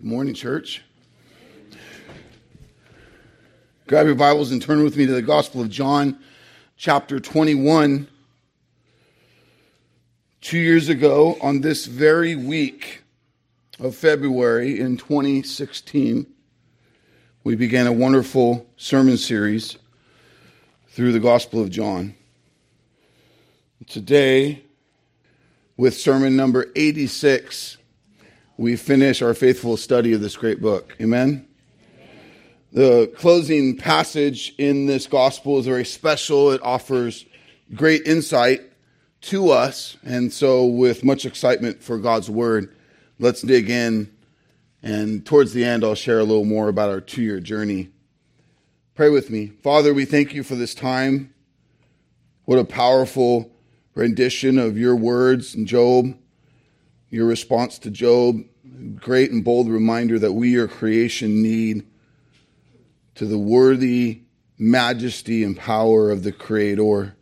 Good 0.00 0.08
morning, 0.08 0.32
church. 0.32 0.80
Grab 3.86 4.06
your 4.06 4.14
Bibles 4.14 4.50
and 4.50 4.62
turn 4.62 4.82
with 4.82 4.96
me 4.96 5.04
to 5.04 5.12
the 5.12 5.20
Gospel 5.20 5.60
of 5.60 5.68
John, 5.68 6.18
chapter 6.78 7.20
21. 7.20 8.08
Two 10.40 10.56
years 10.56 10.88
ago, 10.88 11.36
on 11.42 11.60
this 11.60 11.84
very 11.84 12.34
week 12.34 13.02
of 13.78 13.94
February 13.94 14.80
in 14.80 14.96
2016, 14.96 16.26
we 17.44 17.54
began 17.54 17.86
a 17.86 17.92
wonderful 17.92 18.66
sermon 18.78 19.18
series 19.18 19.76
through 20.88 21.12
the 21.12 21.20
Gospel 21.20 21.60
of 21.60 21.68
John. 21.68 22.14
Today, 23.86 24.62
with 25.76 25.92
sermon 25.92 26.36
number 26.36 26.68
86, 26.74 27.76
we 28.60 28.76
finish 28.76 29.22
our 29.22 29.32
faithful 29.32 29.74
study 29.74 30.12
of 30.12 30.20
this 30.20 30.36
great 30.36 30.60
book. 30.60 30.94
Amen? 31.00 31.48
The 32.72 33.10
closing 33.16 33.74
passage 33.74 34.54
in 34.58 34.84
this 34.84 35.06
gospel 35.06 35.58
is 35.58 35.64
very 35.64 35.86
special. 35.86 36.50
It 36.50 36.60
offers 36.62 37.24
great 37.74 38.02
insight 38.06 38.60
to 39.22 39.48
us. 39.48 39.96
And 40.04 40.30
so, 40.30 40.66
with 40.66 41.02
much 41.02 41.24
excitement 41.24 41.82
for 41.82 41.96
God's 41.96 42.28
word, 42.28 42.76
let's 43.18 43.40
dig 43.40 43.70
in. 43.70 44.12
And 44.82 45.24
towards 45.24 45.54
the 45.54 45.64
end, 45.64 45.82
I'll 45.82 45.94
share 45.94 46.18
a 46.18 46.24
little 46.24 46.44
more 46.44 46.68
about 46.68 46.90
our 46.90 47.00
two 47.00 47.22
year 47.22 47.40
journey. 47.40 47.88
Pray 48.94 49.08
with 49.08 49.30
me. 49.30 49.52
Father, 49.62 49.94
we 49.94 50.04
thank 50.04 50.34
you 50.34 50.42
for 50.42 50.54
this 50.54 50.74
time. 50.74 51.32
What 52.44 52.58
a 52.58 52.64
powerful 52.64 53.52
rendition 53.94 54.58
of 54.58 54.76
your 54.76 54.96
words 54.96 55.54
in 55.54 55.64
Job, 55.64 56.14
your 57.08 57.24
response 57.24 57.78
to 57.78 57.90
Job 57.90 58.44
great 58.96 59.30
and 59.30 59.44
bold 59.44 59.68
reminder 59.68 60.18
that 60.18 60.32
we, 60.32 60.50
your 60.50 60.68
creation, 60.68 61.42
need 61.42 61.86
to 63.14 63.26
the 63.26 63.38
worthy 63.38 64.22
majesty 64.58 65.44
and 65.44 65.56
power 65.56 66.10
of 66.10 66.22
the 66.22 66.32
Creator. 66.32 67.16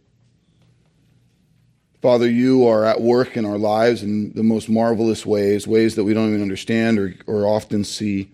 Father, 2.00 2.30
you 2.30 2.66
are 2.66 2.84
at 2.84 3.00
work 3.00 3.36
in 3.36 3.44
our 3.44 3.58
lives 3.58 4.02
in 4.02 4.32
the 4.34 4.42
most 4.42 4.68
marvelous 4.68 5.26
ways, 5.26 5.66
ways 5.66 5.96
that 5.96 6.04
we 6.04 6.14
don't 6.14 6.28
even 6.28 6.42
understand 6.42 6.98
or, 6.98 7.14
or 7.26 7.46
often 7.46 7.82
see. 7.84 8.30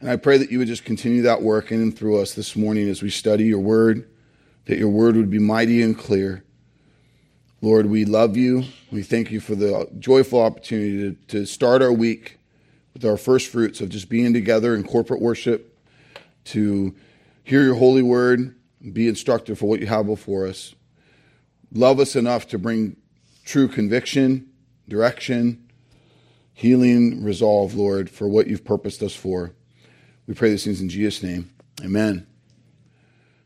And 0.00 0.10
I 0.10 0.16
pray 0.16 0.36
that 0.36 0.50
you 0.50 0.58
would 0.58 0.68
just 0.68 0.84
continue 0.84 1.22
that 1.22 1.42
work 1.42 1.72
in 1.72 1.80
and 1.80 1.96
through 1.96 2.20
us 2.20 2.34
this 2.34 2.56
morning 2.56 2.88
as 2.88 3.02
we 3.02 3.10
study 3.10 3.44
your 3.44 3.60
word, 3.60 4.08
that 4.66 4.78
your 4.78 4.90
word 4.90 5.16
would 5.16 5.30
be 5.30 5.38
mighty 5.38 5.82
and 5.82 5.96
clear. 5.96 6.44
Lord, 7.62 7.86
we 7.86 8.04
love 8.04 8.36
you. 8.36 8.64
We 8.92 9.02
thank 9.02 9.30
you 9.30 9.40
for 9.40 9.54
the 9.54 9.88
joyful 9.98 10.42
opportunity 10.42 11.14
to, 11.14 11.26
to 11.28 11.46
start 11.46 11.80
our 11.80 11.92
week 11.92 12.38
with 12.96 13.04
our 13.04 13.18
first 13.18 13.48
fruits 13.48 13.82
of 13.82 13.90
just 13.90 14.08
being 14.08 14.32
together 14.32 14.74
in 14.74 14.82
corporate 14.82 15.20
worship 15.20 15.78
to 16.44 16.94
hear 17.44 17.62
your 17.62 17.74
holy 17.74 18.00
word, 18.00 18.54
be 18.94 19.06
instructed 19.06 19.58
for 19.58 19.66
what 19.66 19.80
you 19.80 19.86
have 19.86 20.06
before 20.06 20.46
us. 20.46 20.74
Love 21.70 22.00
us 22.00 22.16
enough 22.16 22.48
to 22.48 22.58
bring 22.58 22.96
true 23.44 23.68
conviction, 23.68 24.48
direction, 24.88 25.68
healing, 26.54 27.22
resolve, 27.22 27.74
Lord, 27.74 28.08
for 28.08 28.28
what 28.28 28.46
you've 28.46 28.64
purposed 28.64 29.02
us 29.02 29.14
for. 29.14 29.52
We 30.26 30.32
pray 30.32 30.48
these 30.48 30.64
things 30.64 30.80
in 30.80 30.88
Jesus' 30.88 31.22
name. 31.22 31.50
Amen. 31.84 32.26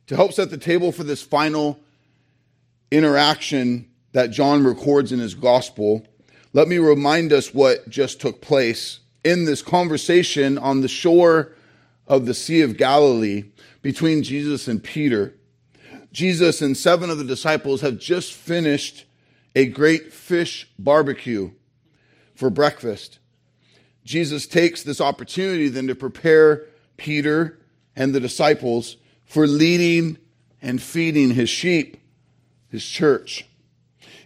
To 0.07 0.15
help 0.15 0.33
set 0.33 0.51
the 0.51 0.59
table 0.59 0.93
for 0.93 1.03
this 1.03 1.23
final 1.23 1.81
interaction 2.93 3.91
that 4.13 4.31
John 4.31 4.63
records 4.63 5.11
in 5.11 5.19
his 5.19 5.35
gospel, 5.35 6.07
let 6.53 6.69
me 6.69 6.79
remind 6.79 7.33
us 7.33 7.53
what 7.53 7.89
just 7.89 8.21
took 8.21 8.41
place 8.41 9.01
in 9.25 9.45
this 9.45 9.63
conversation 9.63 10.59
on 10.59 10.81
the 10.81 10.89
shore 10.89 11.53
of 12.07 12.27
the 12.27 12.35
Sea 12.35 12.63
of 12.63 12.77
Galilee 12.77 13.45
between 13.83 14.23
Jesus 14.23 14.69
and 14.69 14.83
Peter. 14.83 15.35
Jesus 16.13 16.61
and 16.61 16.77
seven 16.77 17.11
of 17.11 17.19
the 17.19 17.25
disciples 17.25 17.83
have 17.83 17.99
just 17.99 18.33
finished 18.33 19.05
a 19.55 19.67
great 19.67 20.13
fish 20.13 20.69
barbecue 20.79 21.51
for 22.35 22.51
breakfast. 22.51 23.19
Jesus 24.05 24.47
takes 24.47 24.83
this 24.83 25.01
opportunity 25.01 25.69
then 25.69 25.87
to 25.87 25.95
prepare 25.95 26.67
Peter 26.97 27.59
and 27.95 28.15
the 28.15 28.21
disciples 28.21 28.97
for 29.25 29.47
leading 29.47 30.19
and 30.63 30.81
feeding 30.83 31.31
his 31.31 31.49
sheep, 31.49 31.97
his 32.69 32.85
church. 32.85 33.47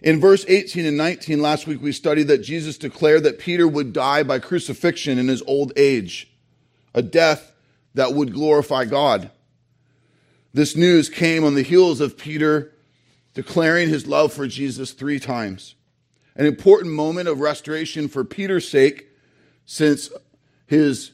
In 0.05 0.19
verse 0.19 0.45
18 0.47 0.85
and 0.85 0.97
19, 0.97 1.41
last 1.41 1.65
week 1.65 1.81
we 1.81 1.91
studied 1.91 2.27
that 2.27 2.43
Jesus 2.43 2.77
declared 2.77 3.23
that 3.23 3.39
Peter 3.39 3.67
would 3.67 3.91
die 3.91 4.21
by 4.21 4.37
crucifixion 4.37 5.17
in 5.17 5.27
his 5.27 5.41
old 5.47 5.73
age, 5.75 6.31
a 6.93 7.01
death 7.01 7.55
that 7.95 8.13
would 8.13 8.31
glorify 8.31 8.85
God. 8.85 9.31
This 10.53 10.75
news 10.75 11.09
came 11.09 11.43
on 11.43 11.55
the 11.55 11.63
heels 11.63 12.01
of 12.01 12.19
Peter 12.19 12.71
declaring 13.33 13.89
his 13.89 14.05
love 14.05 14.31
for 14.31 14.47
Jesus 14.47 14.91
three 14.91 15.19
times. 15.19 15.73
An 16.35 16.45
important 16.45 16.93
moment 16.93 17.27
of 17.27 17.39
restoration 17.39 18.07
for 18.07 18.23
Peter's 18.23 18.69
sake, 18.69 19.07
since 19.65 20.11
his 20.67 21.13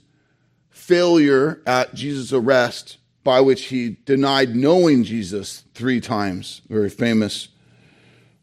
failure 0.69 1.61
at 1.65 1.95
Jesus' 1.95 2.33
arrest, 2.33 2.97
by 3.23 3.39
which 3.39 3.67
he 3.67 3.97
denied 4.03 4.53
knowing 4.53 5.05
Jesus 5.05 5.63
three 5.73 6.01
times, 6.01 6.61
very 6.67 6.89
famous 6.89 7.47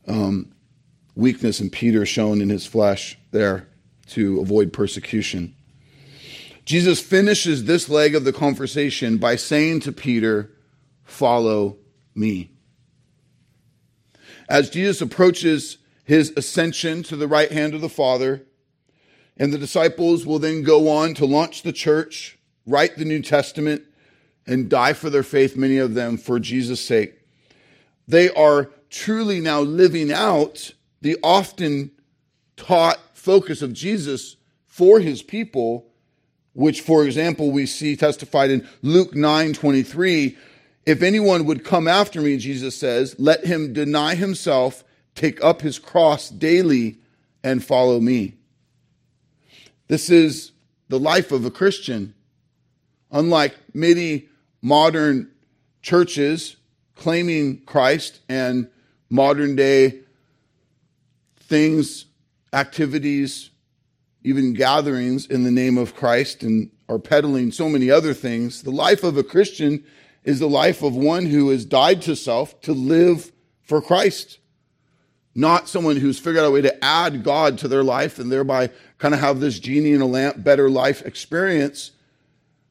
um, 0.08 0.52
weakness 1.14 1.60
in 1.60 1.70
Peter 1.70 2.06
shown 2.06 2.40
in 2.40 2.48
his 2.48 2.66
flesh 2.66 3.18
there 3.30 3.68
to 4.06 4.40
avoid 4.40 4.72
persecution. 4.72 5.54
Jesus 6.64 7.00
finishes 7.00 7.64
this 7.64 7.88
leg 7.88 8.14
of 8.14 8.24
the 8.24 8.32
conversation 8.32 9.16
by 9.16 9.36
saying 9.36 9.80
to 9.80 9.92
Peter, 9.92 10.50
Follow 11.04 11.78
me. 12.14 12.50
As 14.48 14.68
Jesus 14.68 15.00
approaches 15.00 15.78
his 16.04 16.32
ascension 16.36 17.02
to 17.04 17.16
the 17.16 17.28
right 17.28 17.50
hand 17.50 17.74
of 17.74 17.80
the 17.80 17.88
Father, 17.88 18.42
and 19.38 19.52
the 19.52 19.58
disciples 19.58 20.26
will 20.26 20.38
then 20.38 20.62
go 20.62 20.90
on 20.90 21.14
to 21.14 21.24
launch 21.24 21.62
the 21.62 21.72
church, 21.72 22.38
write 22.66 22.96
the 22.96 23.04
New 23.04 23.22
Testament, 23.22 23.82
and 24.46 24.68
die 24.68 24.92
for 24.92 25.10
their 25.10 25.22
faith, 25.22 25.56
many 25.56 25.78
of 25.78 25.94
them 25.94 26.16
for 26.16 26.38
Jesus' 26.38 26.84
sake. 26.84 27.18
They 28.06 28.30
are 28.30 28.70
truly 28.90 29.40
now 29.40 29.60
living 29.60 30.12
out 30.12 30.72
the 31.00 31.16
often 31.22 31.90
taught 32.56 32.98
focus 33.14 33.62
of 33.62 33.72
Jesus 33.72 34.36
for 34.66 35.00
his 35.00 35.22
people, 35.22 35.86
which, 36.52 36.80
for 36.80 37.04
example, 37.04 37.50
we 37.50 37.66
see 37.66 37.96
testified 37.96 38.50
in 38.50 38.66
Luke 38.82 39.14
9 39.14 39.52
23. 39.52 40.36
If 40.86 41.02
anyone 41.02 41.44
would 41.44 41.64
come 41.64 41.86
after 41.86 42.20
me, 42.20 42.38
Jesus 42.38 42.74
says, 42.74 43.14
let 43.18 43.44
him 43.44 43.72
deny 43.74 44.14
himself, 44.14 44.84
take 45.14 45.42
up 45.44 45.60
his 45.60 45.78
cross 45.78 46.30
daily, 46.30 46.98
and 47.44 47.62
follow 47.62 48.00
me. 48.00 48.34
This 49.88 50.08
is 50.08 50.52
the 50.88 50.98
life 50.98 51.30
of 51.30 51.44
a 51.44 51.50
Christian. 51.50 52.14
Unlike 53.10 53.56
many 53.74 54.28
modern 54.62 55.30
churches 55.82 56.56
claiming 56.94 57.62
Christ 57.62 58.20
and 58.28 58.68
modern 59.10 59.56
day 59.56 60.00
things, 61.36 62.04
activities, 62.52 63.50
even 64.22 64.52
gatherings 64.52 65.26
in 65.26 65.44
the 65.44 65.50
name 65.50 65.78
of 65.78 65.94
Christ 65.94 66.42
and 66.42 66.70
are 66.88 66.98
peddling 66.98 67.52
so 67.52 67.68
many 67.68 67.90
other 67.90 68.12
things. 68.12 68.62
The 68.62 68.70
life 68.70 69.02
of 69.02 69.16
a 69.16 69.22
Christian 69.22 69.84
is 70.24 70.38
the 70.38 70.48
life 70.48 70.82
of 70.82 70.94
one 70.94 71.26
who 71.26 71.48
has 71.50 71.64
died 71.64 72.02
to 72.02 72.14
self 72.14 72.60
to 72.62 72.72
live 72.72 73.32
for 73.62 73.80
Christ. 73.80 74.38
Not 75.34 75.68
someone 75.68 75.96
who's 75.96 76.18
figured 76.18 76.42
out 76.42 76.48
a 76.48 76.50
way 76.50 76.62
to 76.62 76.84
add 76.84 77.22
God 77.22 77.58
to 77.58 77.68
their 77.68 77.84
life 77.84 78.18
and 78.18 78.30
thereby 78.30 78.70
kind 78.98 79.14
of 79.14 79.20
have 79.20 79.40
this 79.40 79.58
genie 79.58 79.92
in 79.92 80.00
a 80.00 80.06
lamp, 80.06 80.42
better 80.42 80.68
life 80.68 81.02
experience, 81.06 81.92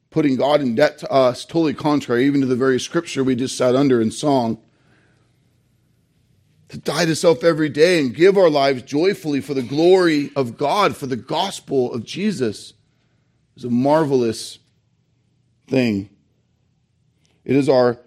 putting 0.09 0.35
God 0.35 0.61
in 0.61 0.75
debt 0.75 0.97
to 0.99 1.11
us, 1.11 1.45
totally 1.45 1.73
contrary 1.73 2.25
even 2.25 2.41
to 2.41 2.47
the 2.47 2.55
very 2.55 2.79
scripture 2.79 3.23
we 3.23 3.35
just 3.35 3.57
sat 3.57 3.75
under 3.75 4.01
in 4.01 4.11
song 4.11 4.59
to 6.69 6.77
die 6.77 7.05
to 7.05 7.15
self 7.15 7.43
every 7.43 7.69
day 7.69 7.99
and 7.99 8.13
give 8.13 8.37
our 8.37 8.49
lives 8.49 8.83
joyfully 8.83 9.41
for 9.41 9.53
the 9.53 9.61
glory 9.61 10.31
of 10.35 10.57
God, 10.57 10.95
for 10.95 11.07
the 11.07 11.15
gospel 11.15 11.93
of 11.93 12.03
Jesus, 12.03 12.73
is 13.55 13.63
a 13.63 13.69
marvelous 13.69 14.59
thing. 15.67 16.09
It 17.45 17.55
is 17.55 17.69
our 17.69 17.97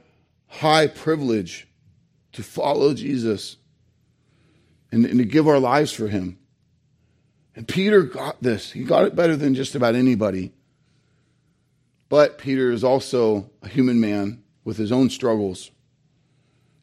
high 0.49 0.87
privilege 0.87 1.69
to 2.33 2.43
follow 2.43 2.95
Jesus 2.95 3.57
and, 4.93 5.05
and 5.07 5.19
to 5.19 5.25
give 5.25 5.49
our 5.49 5.59
lives 5.59 5.93
for 5.93 6.09
him. 6.09 6.39
And 7.57 7.67
Peter 7.67 8.03
got 8.03 8.43
this. 8.43 8.73
He 8.73 8.85
got 8.85 9.05
it 9.05 9.17
better 9.17 9.37
than 9.37 9.55
just 9.55 9.75
about 9.75 9.95
anybody. 9.95 10.53
But 12.09 12.39
Peter 12.39 12.71
is 12.71 12.85
also 12.85 13.51
a 13.63 13.69
human 13.69 14.01
man 14.01 14.43
with 14.65 14.77
his 14.77 14.93
own 14.93 15.11
struggles. 15.11 15.71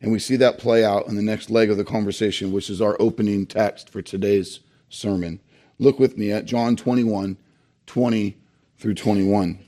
And 0.01 0.11
we 0.11 0.19
see 0.19 0.35
that 0.35 0.59
play 0.59 0.85
out 0.85 1.07
in 1.07 1.15
the 1.15 1.21
next 1.21 1.49
leg 1.49 1.69
of 1.69 1.77
the 1.77 1.83
conversation, 1.83 2.51
which 2.51 2.69
is 2.69 2.81
our 2.81 2.95
opening 2.99 3.45
text 3.45 3.89
for 3.89 4.01
today's 4.01 4.59
sermon. 4.89 5.39
Look 5.79 5.99
with 5.99 6.17
me 6.17 6.31
at 6.31 6.45
John 6.45 6.75
21 6.75 7.37
20 7.85 8.37
through 8.77 8.93
21. 8.93 9.59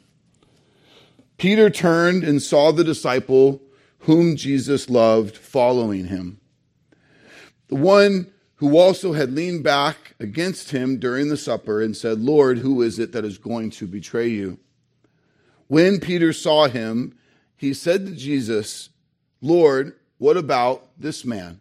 Peter 1.38 1.70
turned 1.70 2.24
and 2.24 2.42
saw 2.42 2.72
the 2.72 2.84
disciple 2.84 3.62
whom 4.00 4.36
Jesus 4.36 4.90
loved 4.90 5.38
following 5.38 6.06
him. 6.06 6.40
The 7.70 7.76
one 7.76 8.32
who 8.56 8.78
also 8.78 9.14
had 9.14 9.32
leaned 9.32 9.64
back 9.64 10.16
against 10.20 10.72
him 10.72 11.00
during 11.00 11.30
the 11.30 11.38
supper 11.38 11.82
and 11.82 11.96
said, 11.96 12.20
Lord, 12.20 12.58
who 12.58 12.82
is 12.82 13.00
it 13.00 13.14
that 13.14 13.24
is 13.24 13.38
going 13.38 13.70
to 13.72 13.88
betray 13.88 14.28
you? 14.28 14.60
When 15.68 16.02
Peter 16.02 16.34
saw 16.34 16.68
him, 16.68 17.18
he 17.56 17.74
said 17.74 18.06
to 18.06 18.12
Jesus, 18.12 18.90
Lord, 19.42 19.96
what 20.20 20.38
about 20.38 20.86
this 20.96 21.26
man? 21.26 21.60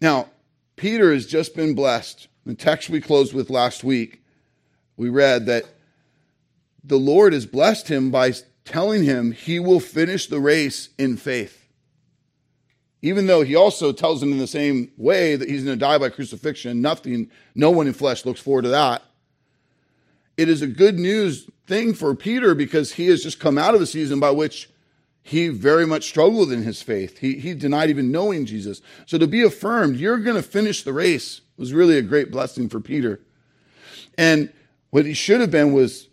Now, 0.00 0.28
Peter 0.76 1.12
has 1.12 1.26
just 1.26 1.56
been 1.56 1.74
blessed. 1.74 2.28
The 2.46 2.54
text 2.54 2.88
we 2.88 3.00
closed 3.00 3.34
with 3.34 3.50
last 3.50 3.82
week, 3.82 4.22
we 4.96 5.08
read 5.08 5.46
that 5.46 5.64
the 6.84 6.98
Lord 6.98 7.32
has 7.32 7.44
blessed 7.44 7.88
him 7.88 8.12
by 8.12 8.32
telling 8.64 9.02
him 9.02 9.32
he 9.32 9.58
will 9.58 9.80
finish 9.80 10.28
the 10.28 10.40
race 10.40 10.90
in 10.96 11.16
faith 11.16 11.60
even 13.02 13.26
though 13.26 13.42
he 13.42 13.54
also 13.54 13.92
tells 13.92 14.22
him 14.22 14.32
in 14.32 14.38
the 14.38 14.46
same 14.46 14.90
way 14.96 15.36
that 15.36 15.48
he's 15.48 15.64
going 15.64 15.78
to 15.78 15.80
die 15.80 15.98
by 15.98 16.10
crucifixion, 16.10 16.82
nothing, 16.82 17.30
no 17.54 17.70
one 17.70 17.86
in 17.86 17.92
flesh 17.92 18.26
looks 18.26 18.40
forward 18.40 18.62
to 18.62 18.68
that. 18.68 19.02
It 20.36 20.48
is 20.48 20.62
a 20.62 20.66
good 20.66 20.98
news 20.98 21.48
thing 21.66 21.94
for 21.94 22.14
Peter 22.14 22.54
because 22.54 22.92
he 22.92 23.06
has 23.06 23.22
just 23.22 23.40
come 23.40 23.58
out 23.58 23.74
of 23.74 23.80
a 23.80 23.86
season 23.86 24.20
by 24.20 24.30
which 24.30 24.68
he 25.22 25.48
very 25.48 25.86
much 25.86 26.04
struggled 26.04 26.50
in 26.50 26.62
his 26.62 26.82
faith. 26.82 27.18
He, 27.18 27.34
he 27.34 27.54
denied 27.54 27.90
even 27.90 28.10
knowing 28.10 28.46
Jesus. 28.46 28.80
So 29.06 29.18
to 29.18 29.26
be 29.26 29.42
affirmed, 29.42 29.96
you're 29.96 30.18
going 30.18 30.36
to 30.36 30.42
finish 30.42 30.82
the 30.82 30.92
race 30.92 31.42
was 31.56 31.74
really 31.74 31.98
a 31.98 32.02
great 32.02 32.30
blessing 32.30 32.68
for 32.68 32.80
Peter. 32.80 33.20
And 34.16 34.52
what 34.88 35.04
he 35.04 35.12
should 35.12 35.40
have 35.40 35.50
been 35.50 35.72
was 35.72 36.08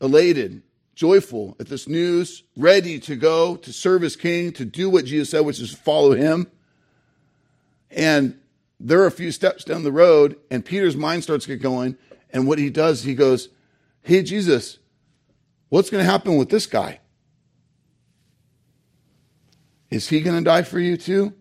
elated 0.00 0.62
joyful 0.94 1.56
at 1.58 1.66
this 1.66 1.88
news, 1.88 2.44
ready 2.56 3.00
to 3.00 3.16
go 3.16 3.56
to 3.56 3.72
serve 3.72 4.02
his 4.02 4.16
king, 4.16 4.52
to 4.52 4.64
do 4.64 4.88
what 4.88 5.06
Jesus 5.06 5.30
said, 5.30 5.40
which 5.40 5.60
is 5.60 5.72
follow 5.74 6.12
him. 6.12 6.46
And 7.90 8.38
there 8.78 9.00
are 9.00 9.06
a 9.06 9.10
few 9.10 9.32
steps 9.32 9.64
down 9.64 9.82
the 9.82 9.92
road, 9.92 10.36
and 10.50 10.64
Peter's 10.64 10.96
mind 10.96 11.22
starts 11.22 11.46
to 11.46 11.56
get 11.56 11.62
going. 11.62 11.96
And 12.30 12.46
what 12.46 12.58
he 12.58 12.70
does, 12.70 13.02
he 13.02 13.14
goes, 13.14 13.48
Hey, 14.02 14.22
Jesus, 14.22 14.78
what's 15.68 15.90
going 15.90 16.04
to 16.04 16.10
happen 16.10 16.36
with 16.36 16.50
this 16.50 16.66
guy? 16.66 17.00
Is 19.94 20.08
he 20.08 20.20
going 20.20 20.36
to 20.36 20.44
die 20.44 20.62
for 20.62 20.80
you 20.80 20.96
too? 20.96 21.32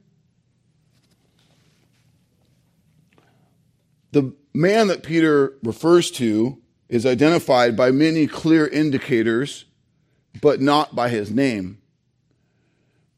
The 4.11 4.31
man 4.53 4.89
that 4.89 5.01
Peter 5.01 5.53
refers 5.63 6.11
to 6.11 6.59
is 6.88 7.03
identified 7.03 7.75
by 7.75 7.89
many 7.89 8.27
clear 8.27 8.67
indicators, 8.67 9.65
but 10.39 10.61
not 10.61 10.94
by 10.94 11.09
his 11.09 11.31
name. 11.31 11.79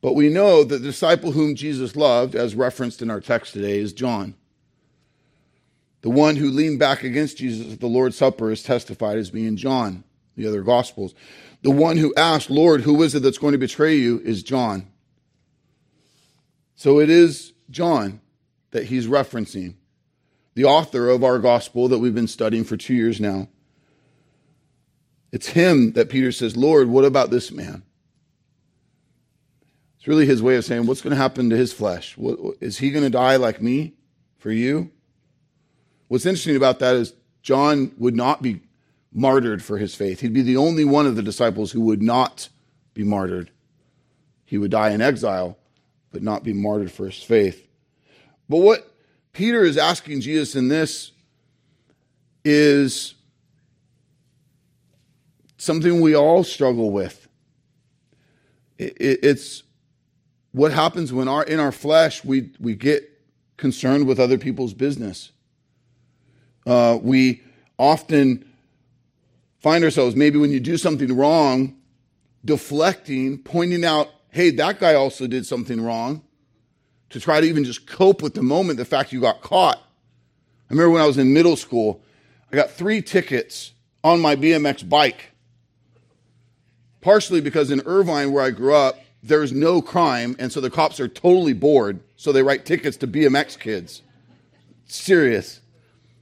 But 0.01 0.13
we 0.13 0.29
know 0.29 0.63
that 0.63 0.77
the 0.77 0.87
disciple 0.87 1.33
whom 1.33 1.55
Jesus 1.55 1.97
loved, 1.97 2.33
as 2.33 2.55
referenced 2.55 3.01
in 3.01 3.11
our 3.11 3.19
text 3.19 3.51
today, 3.51 3.79
is 3.79 3.91
John. 3.91 4.35
The 5.99 6.11
one 6.11 6.37
who 6.37 6.49
leaned 6.49 6.79
back 6.79 7.03
against 7.03 7.39
Jesus 7.39 7.73
at 7.73 7.81
the 7.81 7.87
Lord's 7.87 8.15
Supper 8.15 8.51
is 8.51 8.63
testified 8.63 9.17
as 9.17 9.31
being 9.31 9.57
John, 9.57 10.05
the 10.37 10.47
other 10.47 10.61
Gospels. 10.61 11.13
The 11.61 11.71
one 11.71 11.97
who 11.97 12.15
asked, 12.15 12.49
Lord, 12.49 12.81
who 12.81 13.03
is 13.03 13.15
it 13.15 13.21
that's 13.21 13.37
going 13.37 13.51
to 13.51 13.57
betray 13.57 13.97
you, 13.97 14.21
is 14.23 14.41
John. 14.41 14.91
So 16.75 16.99
it 16.99 17.09
is 17.09 17.53
John 17.69 18.21
that 18.71 18.85
he's 18.85 19.07
referencing, 19.07 19.75
the 20.53 20.65
author 20.65 21.09
of 21.09 21.23
our 21.23 21.39
Gospel 21.39 21.87
that 21.87 21.99
we've 21.99 22.13
been 22.13 22.27
studying 22.27 22.63
for 22.63 22.77
two 22.77 22.93
years 22.93 23.19
now. 23.19 23.47
It's 25.31 25.47
him 25.47 25.93
that 25.93 26.09
Peter 26.09 26.31
says, 26.31 26.55
Lord, 26.55 26.87
what 26.87 27.05
about 27.05 27.29
this 27.29 27.51
man? 27.51 27.83
It's 29.97 30.07
really 30.07 30.25
his 30.25 30.41
way 30.41 30.55
of 30.55 30.65
saying, 30.65 30.85
what's 30.85 31.01
going 31.01 31.15
to 31.15 31.21
happen 31.21 31.49
to 31.49 31.57
his 31.57 31.73
flesh? 31.73 32.15
Is 32.61 32.77
he 32.77 32.91
going 32.91 33.03
to 33.03 33.09
die 33.09 33.37
like 33.37 33.61
me 33.61 33.93
for 34.37 34.51
you? 34.51 34.91
What's 36.07 36.25
interesting 36.25 36.55
about 36.55 36.79
that 36.79 36.95
is 36.95 37.13
John 37.41 37.91
would 37.97 38.15
not 38.15 38.41
be 38.41 38.61
martyred 39.11 39.63
for 39.63 39.77
his 39.77 39.95
faith. 39.95 40.19
He'd 40.19 40.33
be 40.33 40.41
the 40.41 40.57
only 40.57 40.83
one 40.83 41.05
of 41.05 41.15
the 41.15 41.23
disciples 41.23 41.71
who 41.71 41.81
would 41.81 42.01
not 42.01 42.49
be 42.93 43.03
martyred. 43.03 43.49
He 44.43 44.57
would 44.57 44.71
die 44.71 44.91
in 44.91 45.01
exile, 45.01 45.57
but 46.15 46.23
not 46.23 46.45
be 46.45 46.53
martyred 46.53 46.89
for 46.89 47.07
his 47.07 47.21
faith. 47.21 47.67
But 48.47 48.59
what 48.59 48.89
Peter 49.33 49.65
is 49.65 49.77
asking 49.77 50.21
Jesus 50.21 50.55
in 50.55 50.69
this 50.69 51.11
is 52.45 53.15
something 55.57 55.99
we 55.99 56.15
all 56.15 56.45
struggle 56.45 56.89
with. 56.89 57.27
it's 58.77 59.63
what 60.53 60.71
happens 60.71 61.11
when 61.11 61.27
our 61.27 61.43
in 61.43 61.59
our 61.59 61.73
flesh 61.73 62.23
we 62.23 62.49
we 62.61 62.75
get 62.75 63.11
concerned 63.57 64.07
with 64.07 64.17
other 64.17 64.37
people's 64.37 64.73
business. 64.73 65.33
Uh, 66.65 66.97
we 67.01 67.43
often 67.77 68.45
find 69.59 69.83
ourselves 69.83 70.15
maybe 70.15 70.39
when 70.39 70.51
you 70.51 70.61
do 70.61 70.77
something 70.77 71.13
wrong, 71.13 71.75
deflecting, 72.45 73.37
pointing 73.37 73.83
out, 73.83 74.07
"Hey, 74.35 74.51
that 74.51 74.79
guy 74.79 74.93
also 74.93 75.27
did 75.27 75.45
something 75.45 75.81
wrong," 75.81 76.21
to 77.09 77.19
try 77.19 77.41
to 77.41 77.47
even 77.47 77.63
just 77.63 77.87
cope 77.87 78.21
with 78.21 78.33
the 78.33 78.43
moment, 78.43 78.77
the 78.77 78.85
fact 78.85 79.11
you 79.11 79.21
got 79.21 79.41
caught. 79.41 79.77
I 79.77 80.73
remember 80.73 80.91
when 80.91 81.01
I 81.01 81.07
was 81.07 81.17
in 81.17 81.33
middle 81.33 81.55
school, 81.55 82.01
I 82.51 82.55
got 82.55 82.71
three 82.71 83.01
tickets 83.01 83.71
on 84.03 84.19
my 84.19 84.35
BMX 84.35 84.87
bike 84.87 85.31
partially 87.05 87.39
because 87.39 87.69
in 87.69 87.83
Irvine, 87.85 88.31
where 88.31 88.43
I 88.43 88.49
grew 88.49 88.73
up, 88.73 88.99
there's 89.21 89.51
no 89.51 89.79
crime, 89.79 90.35
and 90.39 90.51
so 90.51 90.59
the 90.59 90.71
cops 90.71 90.99
are 90.99 91.07
totally 91.07 91.53
bored, 91.53 91.99
so 92.15 92.31
they 92.31 92.41
write 92.41 92.65
tickets 92.65 92.97
to 92.97 93.07
BMX 93.07 93.59
kids. 93.59 94.01
Serious. 94.87 95.61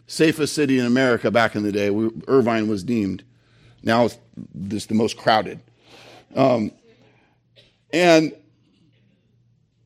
Safest 0.08 0.54
city 0.54 0.78
in 0.78 0.86
America 0.86 1.32
back 1.32 1.56
in 1.56 1.64
the 1.64 1.72
day, 1.72 1.90
Irvine 2.28 2.68
was 2.68 2.84
deemed. 2.84 3.24
Now 3.82 4.06
it's 4.06 4.86
the 4.86 4.94
most 4.94 5.16
crowded. 5.16 5.62
Um, 6.36 6.74
and 7.94 8.34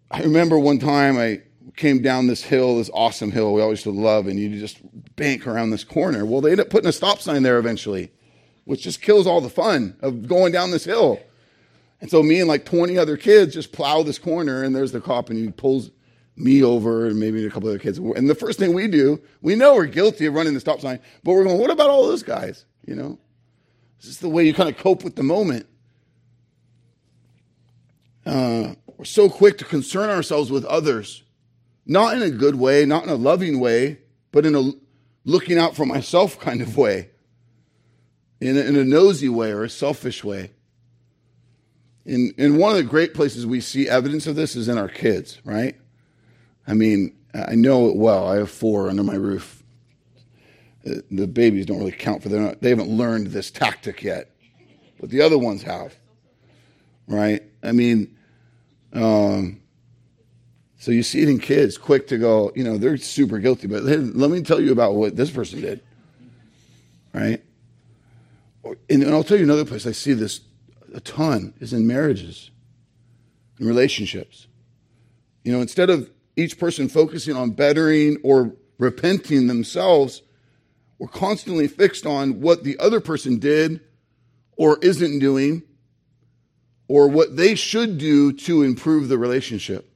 I 0.09 0.23
remember 0.23 0.57
one 0.57 0.79
time 0.79 1.17
I 1.19 1.43
came 1.75 2.01
down 2.01 2.25
this 2.25 2.41
hill, 2.41 2.77
this 2.77 2.89
awesome 2.91 3.29
hill 3.29 3.53
we 3.53 3.61
always 3.61 3.85
love, 3.85 4.25
and 4.25 4.39
you 4.39 4.59
just 4.59 4.79
bank 5.15 5.45
around 5.45 5.69
this 5.69 5.83
corner. 5.83 6.25
Well, 6.25 6.41
they 6.41 6.51
end 6.51 6.61
up 6.61 6.71
putting 6.71 6.89
a 6.89 6.93
stop 6.93 7.19
sign 7.19 7.43
there 7.43 7.59
eventually 7.59 8.11
which 8.67 8.81
just 8.81 9.01
kills 9.01 9.25
all 9.25 9.39
the 9.39 9.49
fun 9.49 9.95
of 10.01 10.27
going 10.27 10.51
down 10.51 10.71
this 10.71 10.83
hill. 10.83 11.21
And 12.01 12.11
so 12.11 12.21
me 12.21 12.41
and 12.41 12.49
like 12.49 12.65
20 12.65 12.97
other 12.97 13.15
kids 13.15 13.53
just 13.53 13.71
plow 13.71 14.03
this 14.03 14.19
corner, 14.19 14.61
and 14.61 14.75
there's 14.75 14.91
the 14.91 14.99
cop, 14.99 15.29
and 15.29 15.39
he 15.39 15.49
pulls 15.49 15.89
me 16.35 16.61
over 16.61 17.07
and 17.07 17.17
maybe 17.17 17.45
a 17.45 17.49
couple 17.49 17.69
other 17.69 17.79
kids. 17.79 17.97
And 17.97 18.29
the 18.29 18.35
first 18.35 18.59
thing 18.59 18.73
we 18.73 18.89
do, 18.89 19.21
we 19.41 19.55
know 19.55 19.75
we're 19.75 19.85
guilty 19.85 20.25
of 20.25 20.33
running 20.33 20.53
the 20.53 20.59
stop 20.59 20.81
sign, 20.81 20.99
but 21.23 21.31
we're 21.31 21.45
going, 21.45 21.57
what 21.57 21.71
about 21.71 21.89
all 21.89 22.07
those 22.07 22.23
guys? 22.23 22.65
You 22.85 22.95
know, 22.95 23.17
this 24.01 24.09
is 24.09 24.19
the 24.19 24.27
way 24.27 24.45
you 24.45 24.53
kind 24.53 24.67
of 24.67 24.77
cope 24.77 25.05
with 25.05 25.15
the 25.15 25.23
moment. 25.23 25.65
Uh, 28.27 28.75
we're 28.97 29.05
so 29.05 29.29
quick 29.29 29.57
to 29.57 29.65
concern 29.65 30.09
ourselves 30.09 30.51
with 30.51 30.65
others, 30.65 31.23
not 31.85 32.13
in 32.13 32.21
a 32.21 32.29
good 32.29 32.55
way, 32.55 32.85
not 32.85 33.03
in 33.03 33.09
a 33.09 33.15
loving 33.15 33.59
way, 33.59 33.99
but 34.31 34.45
in 34.45 34.53
a 34.53 34.71
looking 35.23 35.57
out 35.57 35.75
for 35.75 35.85
myself 35.85 36.39
kind 36.41 36.61
of 36.61 36.75
way 36.77 37.09
in 38.39 38.57
a, 38.57 38.61
in 38.61 38.75
a 38.75 38.83
nosy 38.83 39.29
way 39.29 39.51
or 39.51 39.63
a 39.63 39.69
selfish 39.69 40.23
way. 40.23 40.51
In, 42.05 42.33
in 42.37 42.57
one 42.57 42.71
of 42.71 42.77
the 42.77 42.83
great 42.83 43.13
places 43.13 43.45
we 43.45 43.59
see 43.59 43.89
evidence 43.89 44.27
of 44.27 44.35
this 44.35 44.55
is 44.55 44.67
in 44.67 44.77
our 44.77 44.87
kids, 44.87 45.39
right? 45.43 45.75
I 46.65 46.73
mean, 46.73 47.15
I 47.33 47.55
know 47.55 47.89
it 47.89 47.95
well. 47.95 48.27
I 48.27 48.37
have 48.37 48.49
four 48.49 48.89
under 48.89 49.03
my 49.03 49.15
roof. 49.15 49.63
Uh, 50.85 50.95
the 51.11 51.27
babies 51.27 51.65
don't 51.65 51.79
really 51.79 51.91
count 51.91 52.23
for 52.23 52.29
them. 52.29 52.55
They 52.61 52.69
haven't 52.69 52.89
learned 52.89 53.27
this 53.27 53.51
tactic 53.51 54.03
yet, 54.03 54.31
but 54.99 55.09
the 55.09 55.21
other 55.21 55.37
ones 55.37 55.63
have, 55.63 55.95
right? 57.07 57.43
I 57.61 57.73
mean, 57.73 58.16
um, 58.93 59.61
so 60.79 60.91
you 60.91 61.03
see 61.03 61.21
it 61.21 61.29
in 61.29 61.39
kids, 61.39 61.77
quick 61.77 62.07
to 62.07 62.17
go, 62.17 62.51
you 62.55 62.63
know, 62.63 62.77
they're 62.77 62.97
super 62.97 63.39
guilty, 63.39 63.67
but 63.67 63.83
let 63.83 64.31
me 64.31 64.41
tell 64.41 64.61
you 64.61 64.71
about 64.71 64.95
what 64.95 65.15
this 65.15 65.31
person 65.31 65.61
did, 65.61 65.81
right? 67.13 67.41
and 68.89 69.05
I'll 69.05 69.23
tell 69.23 69.37
you 69.37 69.43
another 69.43 69.65
place 69.65 69.87
I 69.87 69.91
see 69.91 70.13
this 70.13 70.41
a 70.93 70.99
ton 70.99 71.53
is 71.59 71.73
in 71.73 71.87
marriages 71.87 72.51
and 73.59 73.67
relationships. 73.67 74.47
You 75.43 75.51
know, 75.51 75.61
instead 75.61 75.89
of 75.89 76.09
each 76.35 76.57
person 76.57 76.89
focusing 76.89 77.35
on 77.35 77.51
bettering 77.51 78.17
or 78.23 78.53
repenting 78.77 79.47
themselves, 79.47 80.21
we're 80.99 81.07
constantly 81.07 81.67
fixed 81.67 82.05
on 82.05 82.41
what 82.41 82.63
the 82.63 82.77
other 82.79 82.99
person 82.99 83.39
did 83.39 83.81
or 84.55 84.77
isn't 84.81 85.19
doing 85.19 85.63
or 86.87 87.07
what 87.07 87.35
they 87.35 87.55
should 87.55 87.97
do 87.97 88.31
to 88.31 88.63
improve 88.63 89.09
the 89.09 89.17
relationship. 89.17 89.91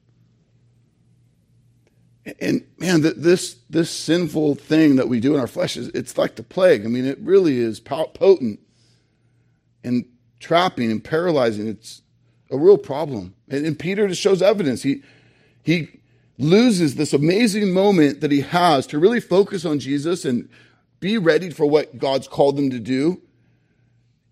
And 2.40 2.66
man, 2.78 3.02
this 3.02 3.56
this 3.70 3.90
sinful 3.90 4.56
thing 4.56 4.98
that 4.98 5.08
we 5.08 5.20
do 5.20 5.34
in 5.34 5.40
our 5.40 5.48
flesh 5.48 5.76
is 5.76 5.88
it's 5.90 6.18
like 6.18 6.36
the 6.36 6.44
plague. 6.44 6.86
I 6.86 6.88
mean, 6.88 7.06
it 7.06 7.18
really 7.20 7.58
is 7.58 7.80
potent 7.80 8.60
and 9.84 10.06
trapping 10.40 10.92
and 10.92 11.04
paralyzing. 11.04 11.68
It's 11.68 12.04
a 12.52 12.58
real 12.58 12.78
problem. 12.78 13.34
And, 13.50 13.66
and 13.66 13.80
Peter 13.80 14.08
just 14.08 14.22
shows 14.22 14.42
evidence. 14.42 14.84
He 14.84 15.02
he 15.64 16.02
loses 16.38 16.96
this 16.96 17.14
amazing 17.14 17.74
moment 17.74 18.22
that 18.22 18.32
he 18.32 18.42
has 18.42 18.86
to 18.88 19.00
really 19.00 19.20
focus 19.20 19.66
on 19.66 19.80
Jesus 19.80 20.26
and 20.26 20.50
be 21.00 21.18
ready 21.18 21.50
for 21.50 21.66
what 21.66 21.98
God's 21.98 22.28
called 22.28 22.58
him 22.58 22.70
to 22.70 22.80
do. 22.80 23.22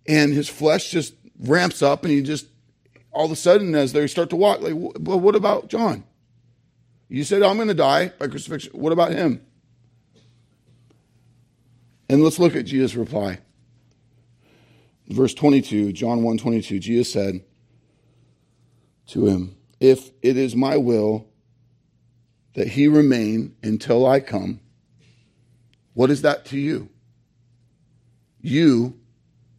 And 0.08 0.34
his 0.34 0.50
flesh 0.50 0.92
just 0.92 1.14
ramps 1.40 1.82
up 1.82 2.04
and 2.04 2.12
he 2.12 2.22
just 2.22 2.48
all 3.12 3.26
of 3.26 3.32
a 3.32 3.36
sudden 3.36 3.74
as 3.74 3.94
they 3.94 4.06
start 4.08 4.30
to 4.30 4.36
walk 4.36 4.62
like 4.62 4.74
well 4.76 5.20
what 5.20 5.36
about 5.36 5.70
John? 5.70 6.04
You 7.08 7.24
said 7.24 7.42
I'm 7.42 7.56
going 7.56 7.70
to 7.70 7.74
die 7.74 8.10
by 8.20 8.28
crucifixion. 8.28 8.72
What 8.74 8.94
about 8.94 9.12
him? 9.12 9.42
And 12.10 12.24
let's 12.24 12.40
look 12.40 12.56
at 12.56 12.66
Jesus' 12.66 12.96
reply. 12.96 13.40
Verse 15.08 15.34
22, 15.34 15.92
John 15.92 16.24
1 16.24 16.38
22, 16.38 16.80
Jesus 16.80 17.12
said 17.12 17.42
to 19.08 19.26
him, 19.26 19.56
If 19.80 20.12
it 20.22 20.38
is 20.38 20.56
my 20.56 20.78
will 20.78 21.28
that 22.54 22.68
he 22.68 22.88
remain 22.88 23.56
until 23.64 24.06
I 24.06 24.20
come, 24.20 24.60
what 25.94 26.10
is 26.10 26.22
that 26.24 26.46
to 26.46 26.60
you? 26.60 26.90
You 28.42 29.00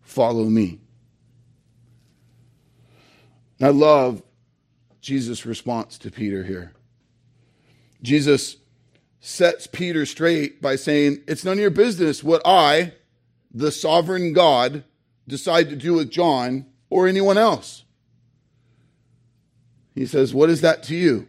follow 0.03 0.45
me. 0.45 0.80
I 3.61 3.69
love 3.69 4.23
Jesus' 5.00 5.45
response 5.45 5.99
to 5.99 6.11
Peter 6.11 6.45
here. 6.45 6.73
Jesus 8.02 8.57
sets 9.21 9.67
Peter 9.67 10.07
straight 10.07 10.62
by 10.62 10.76
saying, 10.76 11.23
It's 11.29 11.45
none 11.45 11.55
of 11.55 11.61
your 11.61 11.71
business 11.71 12.25
what 12.25 12.43
I, 12.45 12.95
the 13.52 13.71
sovereign 13.71 14.33
God, 14.33 14.85
decide 15.29 15.69
to 15.69 15.76
do 15.76 15.95
with 15.95 16.11
John 16.11 16.67
or 16.88 17.07
anyone 17.07 17.37
else. 17.37 17.85
He 19.95 20.07
says, 20.07 20.33
What 20.33 20.49
is 20.49 20.62
that 20.62 20.83
to 20.85 20.97
you? 20.97 21.29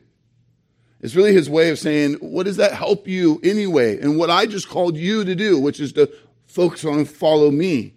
It's 1.01 1.15
really 1.15 1.33
his 1.33 1.49
way 1.49 1.69
of 1.69 1.79
saying, 1.79 2.13
What 2.15 2.45
does 2.45 2.57
that 2.57 2.73
help 2.73 3.07
you 3.07 3.41
anyway? 3.43 3.99
And 3.99 4.17
what 4.17 4.29
I 4.29 4.45
just 4.45 4.69
called 4.69 4.95
you 4.95 5.25
to 5.25 5.35
do, 5.35 5.59
which 5.59 5.79
is 5.79 5.91
to 5.93 6.11
focus 6.45 6.85
on 6.85 7.05
follow 7.05 7.51
me. 7.51 7.95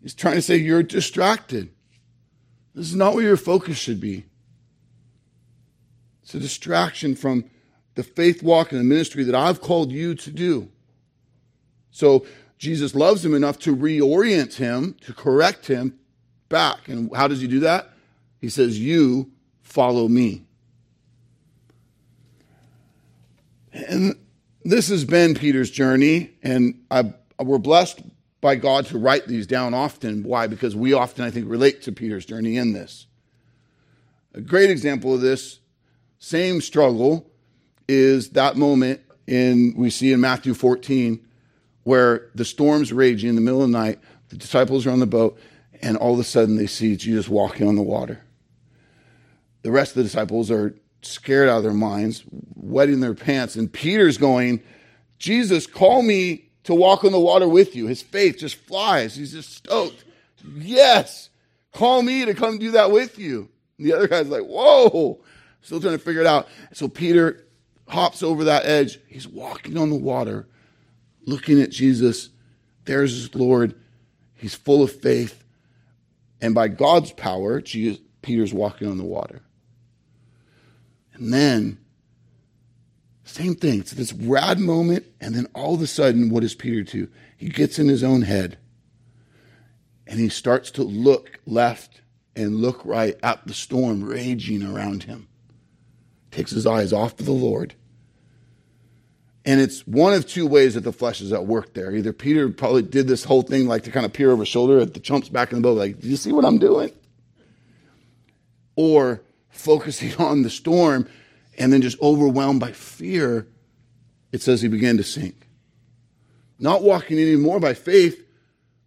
He's 0.00 0.14
trying 0.14 0.36
to 0.36 0.42
say, 0.42 0.56
You're 0.56 0.82
distracted. 0.82 1.73
This 2.74 2.86
is 2.86 2.96
not 2.96 3.14
where 3.14 3.24
your 3.24 3.36
focus 3.36 3.76
should 3.76 4.00
be. 4.00 4.24
It's 6.22 6.34
a 6.34 6.40
distraction 6.40 7.14
from 7.14 7.44
the 7.94 8.02
faith 8.02 8.42
walk 8.42 8.72
and 8.72 8.80
the 8.80 8.84
ministry 8.84 9.24
that 9.24 9.34
I've 9.34 9.60
called 9.60 9.92
you 9.92 10.14
to 10.16 10.30
do. 10.30 10.68
So 11.90 12.26
Jesus 12.58 12.94
loves 12.94 13.24
him 13.24 13.34
enough 13.34 13.58
to 13.60 13.76
reorient 13.76 14.54
him, 14.54 14.96
to 15.02 15.12
correct 15.12 15.66
him 15.66 15.98
back. 16.48 16.88
And 16.88 17.14
how 17.14 17.28
does 17.28 17.40
he 17.40 17.46
do 17.46 17.60
that? 17.60 17.90
He 18.40 18.48
says, 18.48 18.78
You 18.80 19.30
follow 19.62 20.08
me. 20.08 20.44
And 23.72 24.16
this 24.64 24.88
has 24.88 25.04
been 25.04 25.34
Peter's 25.34 25.70
journey, 25.70 26.30
and 26.42 26.80
I, 26.90 27.12
we're 27.38 27.58
blessed 27.58 28.00
by 28.44 28.56
God 28.56 28.84
to 28.84 28.98
write 28.98 29.26
these 29.26 29.46
down 29.46 29.72
often. 29.72 30.22
Why? 30.22 30.48
Because 30.48 30.76
we 30.76 30.92
often, 30.92 31.24
I 31.24 31.30
think, 31.30 31.48
relate 31.48 31.80
to 31.84 31.92
Peter's 31.92 32.26
journey 32.26 32.58
in 32.58 32.74
this. 32.74 33.06
A 34.34 34.42
great 34.42 34.68
example 34.68 35.14
of 35.14 35.22
this 35.22 35.60
same 36.18 36.60
struggle 36.60 37.26
is 37.88 38.28
that 38.32 38.58
moment 38.58 39.00
in 39.26 39.72
we 39.78 39.88
see 39.88 40.12
in 40.12 40.20
Matthew 40.20 40.52
14 40.52 41.26
where 41.84 42.28
the 42.34 42.44
storm's 42.44 42.92
raging 42.92 43.30
in 43.30 43.34
the 43.34 43.40
middle 43.40 43.62
of 43.62 43.70
the 43.70 43.78
night, 43.78 43.98
the 44.28 44.36
disciples 44.36 44.84
are 44.84 44.90
on 44.90 45.00
the 45.00 45.06
boat, 45.06 45.38
and 45.80 45.96
all 45.96 46.12
of 46.12 46.20
a 46.20 46.24
sudden 46.24 46.56
they 46.56 46.66
see 46.66 46.96
Jesus 46.96 47.30
walking 47.30 47.66
on 47.66 47.76
the 47.76 47.82
water. 47.82 48.20
The 49.62 49.70
rest 49.70 49.92
of 49.92 49.96
the 49.96 50.02
disciples 50.02 50.50
are 50.50 50.76
scared 51.00 51.48
out 51.48 51.58
of 51.58 51.62
their 51.62 51.72
minds, 51.72 52.22
wetting 52.56 53.00
their 53.00 53.14
pants, 53.14 53.56
and 53.56 53.72
Peter's 53.72 54.18
going, 54.18 54.62
Jesus, 55.18 55.66
call 55.66 56.02
me 56.02 56.50
to 56.64 56.74
walk 56.74 57.04
on 57.04 57.12
the 57.12 57.20
water 57.20 57.48
with 57.48 57.76
you. 57.76 57.86
His 57.86 58.02
faith 58.02 58.38
just 58.38 58.56
flies. 58.56 59.16
He's 59.16 59.32
just 59.32 59.54
stoked. 59.54 60.04
Yes, 60.56 61.30
call 61.72 62.02
me 62.02 62.24
to 62.24 62.34
come 62.34 62.58
do 62.58 62.72
that 62.72 62.90
with 62.90 63.18
you. 63.18 63.48
And 63.78 63.86
the 63.86 63.94
other 63.94 64.08
guy's 64.08 64.28
like, 64.28 64.44
whoa, 64.44 65.20
Still 65.64 65.80
trying 65.80 65.96
to 65.96 66.04
figure 66.04 66.20
it 66.20 66.26
out. 66.26 66.46
So 66.74 66.88
Peter 66.88 67.42
hops 67.88 68.22
over 68.22 68.44
that 68.44 68.66
edge. 68.66 68.98
He's 69.08 69.26
walking 69.26 69.78
on 69.78 69.88
the 69.88 69.96
water, 69.96 70.46
looking 71.24 71.60
at 71.60 71.70
Jesus. 71.70 72.28
There's 72.84 73.14
his 73.14 73.34
Lord. 73.34 73.74
He's 74.34 74.54
full 74.54 74.82
of 74.82 74.92
faith. 74.92 75.42
And 76.42 76.54
by 76.54 76.68
God's 76.68 77.12
power, 77.12 77.62
Jesus, 77.62 77.98
Peter's 78.20 78.52
walking 78.52 78.88
on 78.88 78.98
the 78.98 79.04
water. 79.04 79.40
And 81.14 81.32
then, 81.32 81.78
same 83.24 83.54
thing. 83.54 83.80
It's 83.80 83.92
this 83.92 84.12
rad 84.12 84.58
moment. 84.58 85.04
And 85.20 85.34
then 85.34 85.46
all 85.54 85.74
of 85.74 85.82
a 85.82 85.86
sudden, 85.86 86.30
what 86.30 86.40
does 86.40 86.54
Peter 86.54 86.82
do? 86.82 87.08
He 87.36 87.48
gets 87.48 87.78
in 87.78 87.88
his 87.88 88.04
own 88.04 88.22
head 88.22 88.58
and 90.06 90.20
he 90.20 90.28
starts 90.28 90.70
to 90.72 90.82
look 90.82 91.40
left 91.46 92.02
and 92.36 92.56
look 92.56 92.84
right 92.84 93.16
at 93.22 93.46
the 93.46 93.54
storm 93.54 94.04
raging 94.04 94.62
around 94.62 95.04
him 95.04 95.28
takes 96.34 96.50
his 96.50 96.66
eyes 96.66 96.92
off 96.92 97.18
of 97.18 97.26
the 97.26 97.32
Lord. 97.32 97.74
And 99.46 99.60
it's 99.60 99.86
one 99.86 100.14
of 100.14 100.26
two 100.26 100.46
ways 100.46 100.74
that 100.74 100.80
the 100.80 100.92
flesh 100.92 101.20
is 101.20 101.32
at 101.32 101.46
work 101.46 101.74
there. 101.74 101.94
Either 101.94 102.12
Peter 102.12 102.48
probably 102.48 102.82
did 102.82 103.06
this 103.06 103.24
whole 103.24 103.42
thing 103.42 103.66
like 103.66 103.84
to 103.84 103.90
kind 103.90 104.06
of 104.06 104.12
peer 104.12 104.30
over 104.30 104.42
his 104.42 104.48
shoulder 104.48 104.80
at 104.80 104.94
the 104.94 105.00
chumps 105.00 105.28
back 105.28 105.52
in 105.52 105.58
the 105.58 105.62
boat, 105.62 105.76
like, 105.76 106.00
do 106.00 106.08
you 106.08 106.16
see 106.16 106.32
what 106.32 106.44
I'm 106.44 106.58
doing? 106.58 106.92
Or 108.74 109.22
focusing 109.50 110.14
on 110.18 110.42
the 110.42 110.50
storm 110.50 111.08
and 111.58 111.72
then 111.72 111.82
just 111.82 112.00
overwhelmed 112.00 112.60
by 112.60 112.72
fear, 112.72 113.46
it 114.32 114.42
says 114.42 114.60
he 114.60 114.68
began 114.68 114.96
to 114.96 115.04
sink. 115.04 115.48
Not 116.58 116.82
walking 116.82 117.18
anymore 117.18 117.60
by 117.60 117.74
faith, 117.74 118.26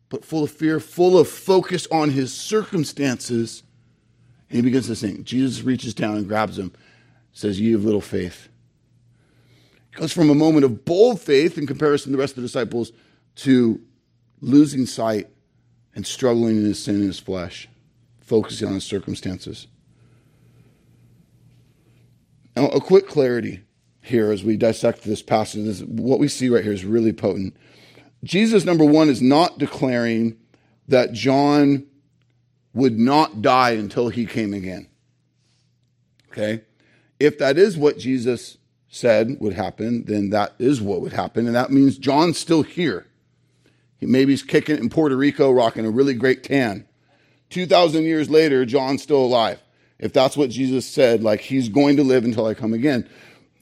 but 0.09 0.24
full 0.24 0.43
of 0.43 0.51
fear, 0.51 0.79
full 0.79 1.17
of 1.17 1.27
focus 1.27 1.88
on 1.91 2.09
his 2.09 2.33
circumstances. 2.33 3.63
And 4.50 4.57
he 4.57 4.62
begins 4.62 4.88
to 4.88 4.95
sink. 4.95 5.24
Jesus 5.24 5.63
reaches 5.63 5.93
down 5.93 6.15
and 6.15 6.27
grabs 6.27 6.57
him 6.57 6.71
says, 7.38 7.59
Ye 7.59 7.74
of 7.74 7.86
little 7.86 8.01
faith. 8.01 8.50
It 9.93 9.97
goes 9.97 10.12
from 10.12 10.29
a 10.29 10.36
moment 10.36 10.65
of 10.65 10.86
bold 10.86 11.21
faith 11.21 11.57
in 11.57 11.67
comparison 11.67 12.12
to 12.12 12.17
the 12.17 12.21
rest 12.21 12.31
of 12.31 12.41
the 12.41 12.47
disciples 12.47 12.91
to 13.38 13.79
losing 14.41 14.88
sight 14.88 15.27
and 15.93 16.05
struggling 16.05 16.57
in 16.57 16.65
his 16.65 16.83
sin 16.83 16.95
in 16.95 17.07
his 17.07 17.19
flesh, 17.19 17.69
focusing 18.19 18.67
on 18.67 18.74
his 18.75 18.83
circumstances. 18.83 19.67
Now, 22.58 22.70
a 22.70 22.82
quick 22.82 23.08
clarity 23.08 23.62
here 24.02 24.32
as 24.32 24.44
we 24.44 24.58
dissect 24.58 25.04
this 25.04 25.22
passage. 25.22 25.64
This, 25.64 25.82
what 25.82 26.18
we 26.18 26.28
see 26.28 26.50
right 26.50 26.64
here 26.64 26.74
is 26.74 26.84
really 26.84 27.14
potent. 27.14 27.56
Jesus, 28.24 28.66
number 28.66 28.84
one, 28.84 29.10
is 29.10 29.22
not 29.22 29.60
declaring 29.60 30.38
that 30.88 31.14
John 31.14 31.86
would 32.74 32.98
not 32.98 33.44
die 33.44 33.74
until 33.74 34.10
he 34.10 34.26
came 34.26 34.56
again. 34.56 34.90
Okay? 36.32 36.64
If 37.20 37.38
that 37.38 37.60
is 37.60 37.78
what 37.78 38.00
Jesus 38.00 38.58
said 38.90 39.38
would 39.40 39.54
happen, 39.54 40.06
then 40.06 40.32
that 40.32 40.56
is 40.58 40.82
what 40.82 41.02
would 41.02 41.14
happen. 41.14 41.46
And 41.46 41.56
that 41.56 41.70
means 41.70 42.00
John's 42.00 42.40
still 42.40 42.64
here. 42.64 43.06
He 44.00 44.08
maybe 44.08 44.34
he's 44.34 44.42
kicking 44.42 44.78
it 44.78 44.82
in 44.82 44.90
Puerto 44.90 45.16
Rico, 45.16 45.52
rocking 45.52 45.86
a 45.86 45.92
really 45.92 46.16
great 46.16 46.44
tan. 46.44 46.88
2,000 47.52 48.02
years 48.06 48.32
later, 48.32 48.66
John's 48.66 49.04
still 49.04 49.24
alive. 49.24 49.62
If 50.00 50.13
that's 50.13 50.38
what 50.38 50.50
Jesus 50.50 50.86
said, 50.86 51.24
like 51.24 51.42
he's 51.42 51.70
going 51.70 51.98
to 51.98 52.04
live 52.04 52.24
until 52.24 52.46
I 52.46 52.54
come 52.54 52.74
again. 52.74 53.10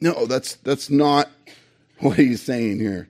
No, 0.01 0.25
that's, 0.25 0.55
that's 0.55 0.89
not 0.89 1.29
what 1.99 2.17
he's 2.17 2.41
saying 2.41 2.79
here. 2.79 3.09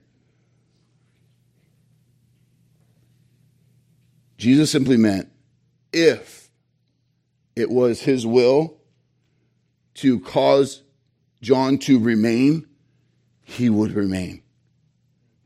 Jesus 4.37 4.69
simply 4.69 4.97
meant 4.97 5.31
if 5.93 6.49
it 7.55 7.69
was 7.69 8.01
his 8.01 8.27
will 8.27 8.77
to 9.95 10.19
cause 10.19 10.83
John 11.41 11.77
to 11.79 11.97
remain, 11.97 12.67
he 13.43 13.69
would 13.69 13.93
remain. 13.93 14.43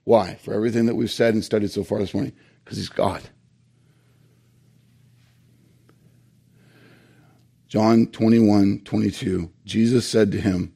Why? 0.06 0.36
For 0.36 0.54
everything 0.54 0.88
that 0.88 0.96
we've 0.96 1.12
said 1.12 1.36
and 1.36 1.44
studied 1.44 1.72
so 1.72 1.84
far 1.84 2.00
this 2.00 2.14
morning, 2.14 2.34
because 2.64 2.78
he's 2.78 2.90
God. 2.90 3.22
John 7.70 8.08
21, 8.08 8.82
22, 8.84 9.52
Jesus 9.64 10.10
said 10.10 10.32
to 10.32 10.42
him, 10.42 10.74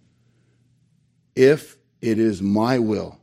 If 1.36 1.76
it 2.02 2.20
is 2.20 2.42
my 2.42 2.78
will. 2.78 3.20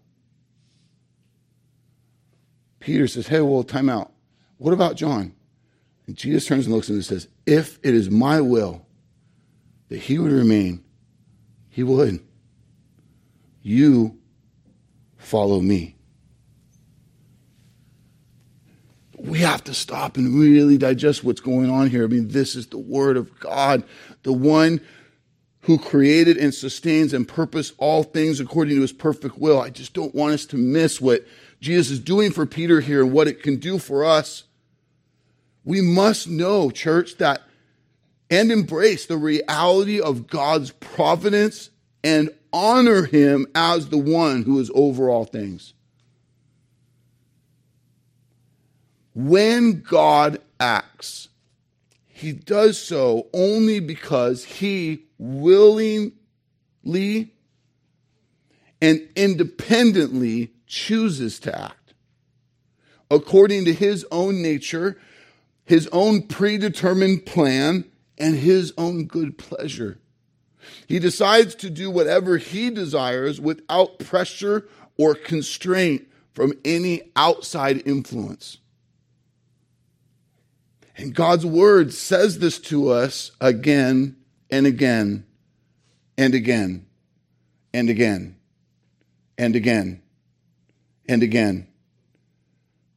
Peter 2.81 3.07
says, 3.07 3.29
Hey, 3.29 3.41
well, 3.41 3.62
time 3.62 3.89
out. 3.89 4.12
What 4.59 4.75
about 4.75 4.97
John? 4.97 5.35
And 6.09 6.17
Jesus 6.17 6.47
turns 6.47 6.67
and 6.67 6.75
looks 6.75 6.89
at 6.89 6.91
him 6.91 6.97
and 6.97 7.05
says, 7.05 7.29
If 7.47 7.79
it 7.85 7.95
is 7.95 8.11
my 8.11 8.41
will 8.41 8.85
that 9.89 9.99
he 9.99 10.19
would 10.19 10.33
remain, 10.33 10.83
He 11.69 11.85
would. 11.85 12.21
You 13.62 14.19
follow 15.17 15.61
me. 15.61 15.97
We 19.23 19.41
have 19.41 19.62
to 19.65 19.75
stop 19.75 20.17
and 20.17 20.39
really 20.39 20.79
digest 20.79 21.23
what's 21.25 21.41
going 21.41 21.71
on 21.71 21.91
here. 21.91 22.05
I 22.05 22.07
mean, 22.07 22.29
this 22.29 22.57
is 22.57 22.69
the 22.69 22.79
Word 22.79 23.17
of 23.17 23.39
God, 23.39 23.85
the 24.23 24.33
one 24.33 24.81
who 25.62 25.79
created 25.79 26.37
and 26.39 26.55
sustains 26.55 27.12
and 27.12 27.29
purpose 27.29 27.73
all 27.77 28.03
things 28.03 28.41
according 28.41 28.77
to 28.77 28.81
his 28.81 28.93
perfect 28.93 29.39
will. 29.39 29.61
I 29.61 29.69
just 29.71 29.93
don't 29.93 30.15
want 30.15 30.33
us 30.33 30.47
to 30.47 30.57
miss 30.57 31.00
what 31.00 31.27
Jesus 31.61 31.91
is 31.91 32.00
doing 32.00 32.33
for 32.33 32.47
Peter 32.47 32.81
here 32.81 33.03
and 33.03 33.12
what 33.12 33.29
it 33.29 33.43
can 33.43 33.57
do 33.57 33.79
for 33.79 34.05
us. 34.05 34.45
We 35.65 35.83
must 35.83 36.29
know, 36.29 36.71
church, 36.71 37.19
that 37.19 37.43
and 38.31 38.50
embrace 38.50 39.07
the 39.07 39.19
reality 39.19 40.00
of 40.00 40.29
God's 40.29 40.71
providence 40.71 41.71
and 42.03 42.31
honor 42.53 43.05
him 43.05 43.47
as 43.55 43.89
the 43.89 43.99
one 43.99 44.43
who 44.45 44.59
is 44.61 44.71
over 44.75 45.11
all 45.11 45.25
things. 45.25 45.75
When 49.29 49.83
God 49.83 50.39
acts, 50.59 51.29
he 52.07 52.33
does 52.33 52.79
so 52.79 53.29
only 53.35 53.79
because 53.81 54.45
he 54.45 55.05
willingly 55.19 56.15
and 58.81 59.09
independently 59.15 60.53
chooses 60.67 61.39
to 61.41 61.61
act 61.61 61.93
according 63.11 63.65
to 63.67 63.75
his 63.75 64.07
own 64.11 64.41
nature, 64.41 64.97
his 65.65 65.89
own 65.89 66.23
predetermined 66.23 67.27
plan, 67.27 67.85
and 68.17 68.37
his 68.37 68.73
own 68.79 69.05
good 69.05 69.37
pleasure. 69.37 69.99
He 70.87 70.99
decides 70.99 71.55
to 71.57 71.69
do 71.69 71.91
whatever 71.91 72.37
he 72.39 72.71
desires 72.71 73.41
without 73.41 73.99
pressure 73.99 74.67
or 74.97 75.15
constraint 75.15 76.07
from 76.33 76.53
any 76.65 77.03
outside 77.17 77.87
influence. 77.87 78.59
And 81.00 81.14
God's 81.14 81.47
word 81.47 81.95
says 81.95 82.40
this 82.40 82.59
to 82.59 82.90
us 82.90 83.30
again 83.40 84.16
and 84.50 84.66
again 84.66 85.25
and 86.19 86.35
again 86.35 86.85
and 87.73 87.88
again 87.88 88.37
and 89.38 89.57
again 89.57 90.02
and 91.09 91.23
again. 91.23 91.69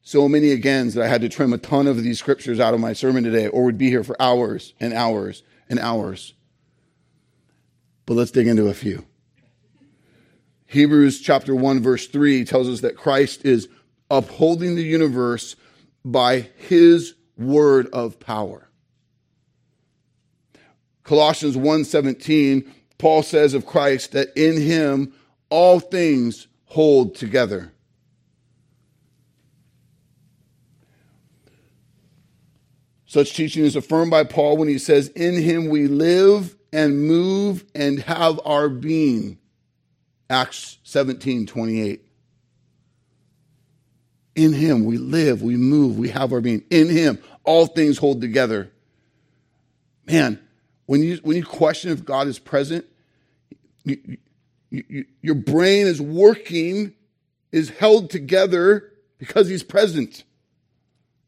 So 0.02 0.28
many 0.28 0.50
agains 0.50 0.92
that 0.92 1.02
I 1.02 1.08
had 1.08 1.22
to 1.22 1.30
trim 1.30 1.54
a 1.54 1.58
ton 1.58 1.86
of 1.86 2.02
these 2.02 2.18
scriptures 2.18 2.60
out 2.60 2.74
of 2.74 2.80
my 2.80 2.92
sermon 2.92 3.24
today, 3.24 3.48
or 3.48 3.64
would 3.64 3.78
be 3.78 3.88
here 3.88 4.04
for 4.04 4.20
hours 4.20 4.74
and 4.78 4.92
hours 4.92 5.42
and 5.70 5.78
hours. 5.78 6.34
But 8.04 8.18
let's 8.18 8.30
dig 8.30 8.46
into 8.46 8.68
a 8.68 8.74
few. 8.74 9.06
Hebrews 10.66 11.22
chapter 11.22 11.54
1, 11.54 11.80
verse 11.80 12.06
3 12.06 12.44
tells 12.44 12.68
us 12.68 12.82
that 12.82 12.98
Christ 12.98 13.46
is 13.46 13.66
upholding 14.10 14.74
the 14.74 14.82
universe 14.82 15.56
by 16.04 16.40
his 16.68 17.14
word 17.36 17.88
of 17.92 18.20
power. 18.20 18.68
Colossians 21.02 21.56
1:17 21.56 22.66
Paul 22.98 23.22
says 23.22 23.54
of 23.54 23.66
Christ 23.66 24.12
that 24.12 24.28
in 24.36 24.60
him 24.60 25.12
all 25.50 25.80
things 25.80 26.46
hold 26.66 27.14
together. 27.14 27.72
Such 33.06 33.34
teaching 33.34 33.64
is 33.64 33.76
affirmed 33.76 34.10
by 34.10 34.24
Paul 34.24 34.56
when 34.56 34.68
he 34.68 34.78
says, 34.78 35.08
In 35.10 35.40
him 35.40 35.68
we 35.68 35.86
live 35.86 36.56
and 36.72 37.06
move 37.06 37.64
and 37.74 38.00
have 38.00 38.40
our 38.44 38.68
being. 38.68 39.38
Acts 40.28 40.78
17 40.82 41.46
28. 41.46 42.03
In 44.36 44.52
him 44.52 44.84
we 44.84 44.98
live, 44.98 45.42
we 45.42 45.56
move, 45.56 45.98
we 45.98 46.08
have 46.08 46.32
our 46.32 46.40
being. 46.40 46.64
In 46.70 46.88
him, 46.88 47.18
all 47.44 47.66
things 47.66 47.98
hold 47.98 48.20
together. 48.20 48.70
Man, 50.06 50.40
when 50.86 51.02
you, 51.02 51.18
when 51.22 51.36
you 51.36 51.44
question 51.44 51.90
if 51.92 52.04
God 52.04 52.26
is 52.26 52.38
present, 52.38 52.84
you, 53.84 54.18
you, 54.70 55.04
your 55.22 55.34
brain 55.34 55.86
is 55.86 56.00
working, 56.00 56.92
is 57.52 57.70
held 57.70 58.10
together 58.10 58.92
because 59.18 59.48
he's 59.48 59.62
present. 59.62 60.24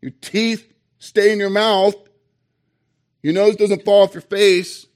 Your 0.00 0.12
teeth 0.20 0.72
stay 0.98 1.32
in 1.32 1.38
your 1.38 1.50
mouth. 1.50 1.94
Your 3.22 3.34
nose 3.34 3.56
doesn't 3.56 3.84
fall 3.84 4.02
off 4.02 4.14
your 4.14 4.20
face 4.20 4.86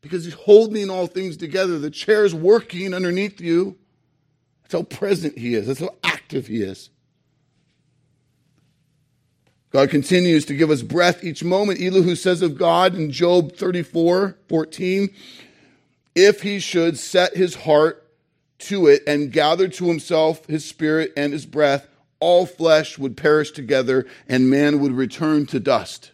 because 0.00 0.24
he's 0.24 0.34
holding 0.34 0.90
all 0.90 1.06
things 1.06 1.36
together. 1.36 1.78
The 1.78 1.90
chair's 1.90 2.34
working 2.34 2.94
underneath 2.94 3.40
you. 3.40 3.76
That's 4.62 4.74
how 4.74 4.82
present 4.82 5.38
he 5.38 5.54
is. 5.54 5.66
That's 5.66 5.80
how 5.80 5.94
active 6.04 6.48
he 6.48 6.62
is. 6.62 6.90
God 9.76 9.90
continues 9.90 10.46
to 10.46 10.56
give 10.56 10.70
us 10.70 10.80
breath 10.80 11.22
each 11.22 11.44
moment. 11.44 11.82
Elihu 11.82 12.14
says 12.14 12.40
of 12.40 12.56
God 12.56 12.94
in 12.94 13.12
Job 13.12 13.56
34 13.56 14.38
14, 14.48 15.10
if 16.14 16.40
he 16.40 16.60
should 16.60 16.98
set 16.98 17.36
his 17.36 17.56
heart 17.56 18.10
to 18.60 18.86
it 18.86 19.02
and 19.06 19.30
gather 19.30 19.68
to 19.68 19.88
himself 19.88 20.46
his 20.46 20.64
spirit 20.64 21.12
and 21.14 21.34
his 21.34 21.44
breath, 21.44 21.88
all 22.20 22.46
flesh 22.46 22.96
would 22.96 23.18
perish 23.18 23.50
together 23.50 24.06
and 24.26 24.48
man 24.48 24.80
would 24.80 24.92
return 24.92 25.44
to 25.44 25.60
dust. 25.60 26.12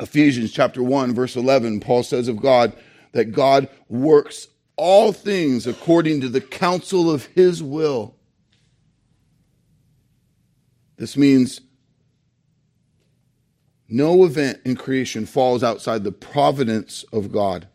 Ephesians 0.00 0.50
chapter 0.50 0.82
1 0.82 1.14
verse 1.14 1.36
11 1.36 1.78
Paul 1.78 2.02
says 2.02 2.26
of 2.26 2.42
God 2.42 2.72
that 3.12 3.26
God 3.26 3.68
works 3.88 4.48
all 4.74 5.12
things 5.12 5.68
according 5.68 6.20
to 6.22 6.28
the 6.28 6.40
counsel 6.40 7.08
of 7.08 7.26
his 7.26 7.62
will. 7.62 8.17
This 10.98 11.16
means 11.16 11.60
no 13.88 14.24
event 14.24 14.60
in 14.64 14.76
creation 14.76 15.24
falls 15.24 15.62
outside 15.62 16.04
the 16.04 16.12
providence 16.12 17.04
of 17.12 17.32
God. 17.32 17.68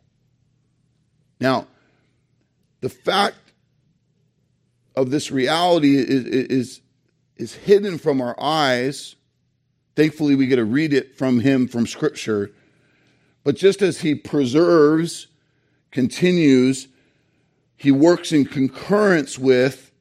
Now, 1.40 1.68
the 2.82 2.90
fact 2.90 3.38
of 4.96 5.10
this 5.10 5.32
reality 5.32 5.96
is, 5.96 6.26
is, 6.26 6.82
is 7.38 7.56
hidden 7.56 7.98
from 7.98 8.22
our 8.22 8.36
eyes. 8.40 9.16
Thankfully, 9.96 10.36
we 10.36 10.46
get 10.46 10.58
to 10.58 10.66
read 10.66 10.94
it 10.94 11.18
from 11.18 11.40
him 11.40 11.68
from 11.68 11.88
Scripture. 11.88 12.52
But 13.44 13.56
just 13.56 13.82
as 13.82 14.02
he 14.02 14.16
preserves, 14.16 15.28
continues, 15.92 16.90
he 17.78 17.92
works 17.92 18.32
in 18.32 18.46
concurrence 18.46 19.40
with 19.40 19.93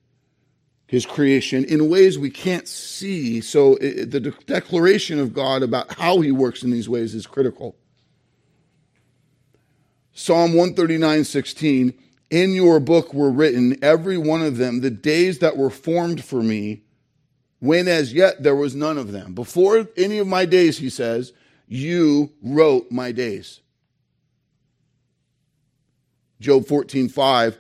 his 0.92 1.06
creation 1.06 1.64
in 1.64 1.88
ways 1.88 2.18
we 2.18 2.28
can't 2.28 2.68
see. 2.68 3.40
So 3.40 3.76
it, 3.76 4.10
the 4.10 4.20
de- 4.20 4.30
declaration 4.44 5.18
of 5.18 5.32
God 5.32 5.62
about 5.62 5.94
how 5.94 6.20
he 6.20 6.30
works 6.30 6.62
in 6.62 6.70
these 6.70 6.86
ways 6.86 7.14
is 7.14 7.26
critical. 7.26 7.76
Psalm 10.12 10.52
139 10.52 11.24
16 11.24 11.94
in 12.28 12.52
your 12.52 12.78
book 12.78 13.14
were 13.14 13.30
written, 13.30 13.74
every 13.82 14.18
one 14.18 14.42
of 14.42 14.58
them, 14.58 14.82
the 14.82 14.90
days 14.90 15.38
that 15.38 15.56
were 15.56 15.70
formed 15.70 16.22
for 16.22 16.42
me, 16.42 16.82
when 17.58 17.88
as 17.88 18.12
yet 18.12 18.42
there 18.42 18.54
was 18.54 18.74
none 18.74 18.98
of 18.98 19.12
them. 19.12 19.32
Before 19.32 19.88
any 19.96 20.18
of 20.18 20.26
my 20.26 20.44
days, 20.44 20.76
he 20.76 20.90
says, 20.90 21.32
you 21.68 22.32
wrote 22.42 22.92
my 22.92 23.12
days. 23.12 23.60
Job 26.38 26.66
14, 26.66 27.08
5, 27.08 27.58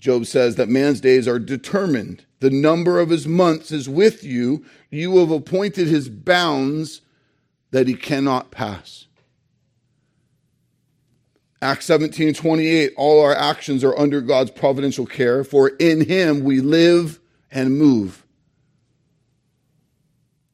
Job 0.00 0.26
says 0.26 0.56
that 0.56 0.68
man's 0.68 1.00
days 1.00 1.28
are 1.28 1.38
determined. 1.38 2.24
The 2.44 2.50
number 2.50 3.00
of 3.00 3.08
his 3.08 3.26
months 3.26 3.72
is 3.72 3.88
with 3.88 4.22
you. 4.22 4.66
You 4.90 5.16
have 5.16 5.30
appointed 5.30 5.88
his 5.88 6.10
bounds 6.10 7.00
that 7.70 7.88
he 7.88 7.94
cannot 7.94 8.50
pass. 8.50 9.06
Acts 11.62 11.86
17 11.86 12.34
28, 12.34 12.92
all 12.98 13.24
our 13.24 13.34
actions 13.34 13.82
are 13.82 13.98
under 13.98 14.20
God's 14.20 14.50
providential 14.50 15.06
care, 15.06 15.42
for 15.42 15.68
in 15.78 16.04
him 16.04 16.44
we 16.44 16.60
live 16.60 17.18
and 17.50 17.78
move. 17.78 18.26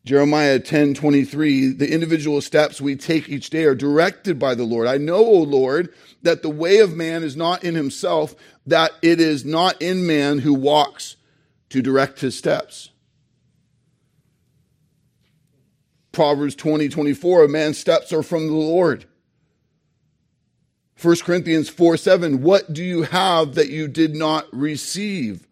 Jeremiah 0.04 0.60
10 0.60 0.94
23, 0.94 1.72
the 1.72 1.92
individual 1.92 2.40
steps 2.40 2.80
we 2.80 2.94
take 2.94 3.28
each 3.28 3.50
day 3.50 3.64
are 3.64 3.74
directed 3.74 4.38
by 4.38 4.54
the 4.54 4.62
Lord. 4.62 4.86
I 4.86 4.96
know, 4.96 5.26
O 5.26 5.38
Lord, 5.38 5.92
that 6.22 6.42
the 6.42 6.50
way 6.50 6.78
of 6.78 6.94
man 6.94 7.24
is 7.24 7.34
not 7.34 7.64
in 7.64 7.74
himself, 7.74 8.36
that 8.64 8.92
it 9.02 9.18
is 9.18 9.44
not 9.44 9.82
in 9.82 10.06
man 10.06 10.38
who 10.38 10.54
walks 10.54 11.16
to 11.70 11.80
direct 11.80 12.20
his 12.20 12.36
steps. 12.36 12.90
Proverbs 16.12 16.56
20 16.56 16.88
24, 16.88 17.44
a 17.44 17.48
man's 17.48 17.78
steps 17.78 18.12
are 18.12 18.22
from 18.22 18.48
the 18.48 18.52
Lord. 18.52 19.06
1 21.00 21.16
Corinthians 21.24 21.68
4 21.68 21.96
7, 21.96 22.42
what 22.42 22.72
do 22.72 22.84
you 22.84 23.02
have 23.02 23.54
that 23.54 23.70
you 23.70 23.88
did 23.88 24.14
not 24.14 24.46
receive? 24.52 25.46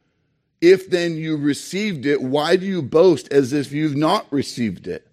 If 0.60 0.90
then 0.90 1.16
you 1.16 1.36
received 1.36 2.04
it, 2.04 2.20
why 2.20 2.56
do 2.56 2.66
you 2.66 2.82
boast 2.82 3.32
as 3.32 3.52
if 3.52 3.72
you've 3.72 3.96
not 3.96 4.26
received 4.32 4.88
it? 4.88 5.06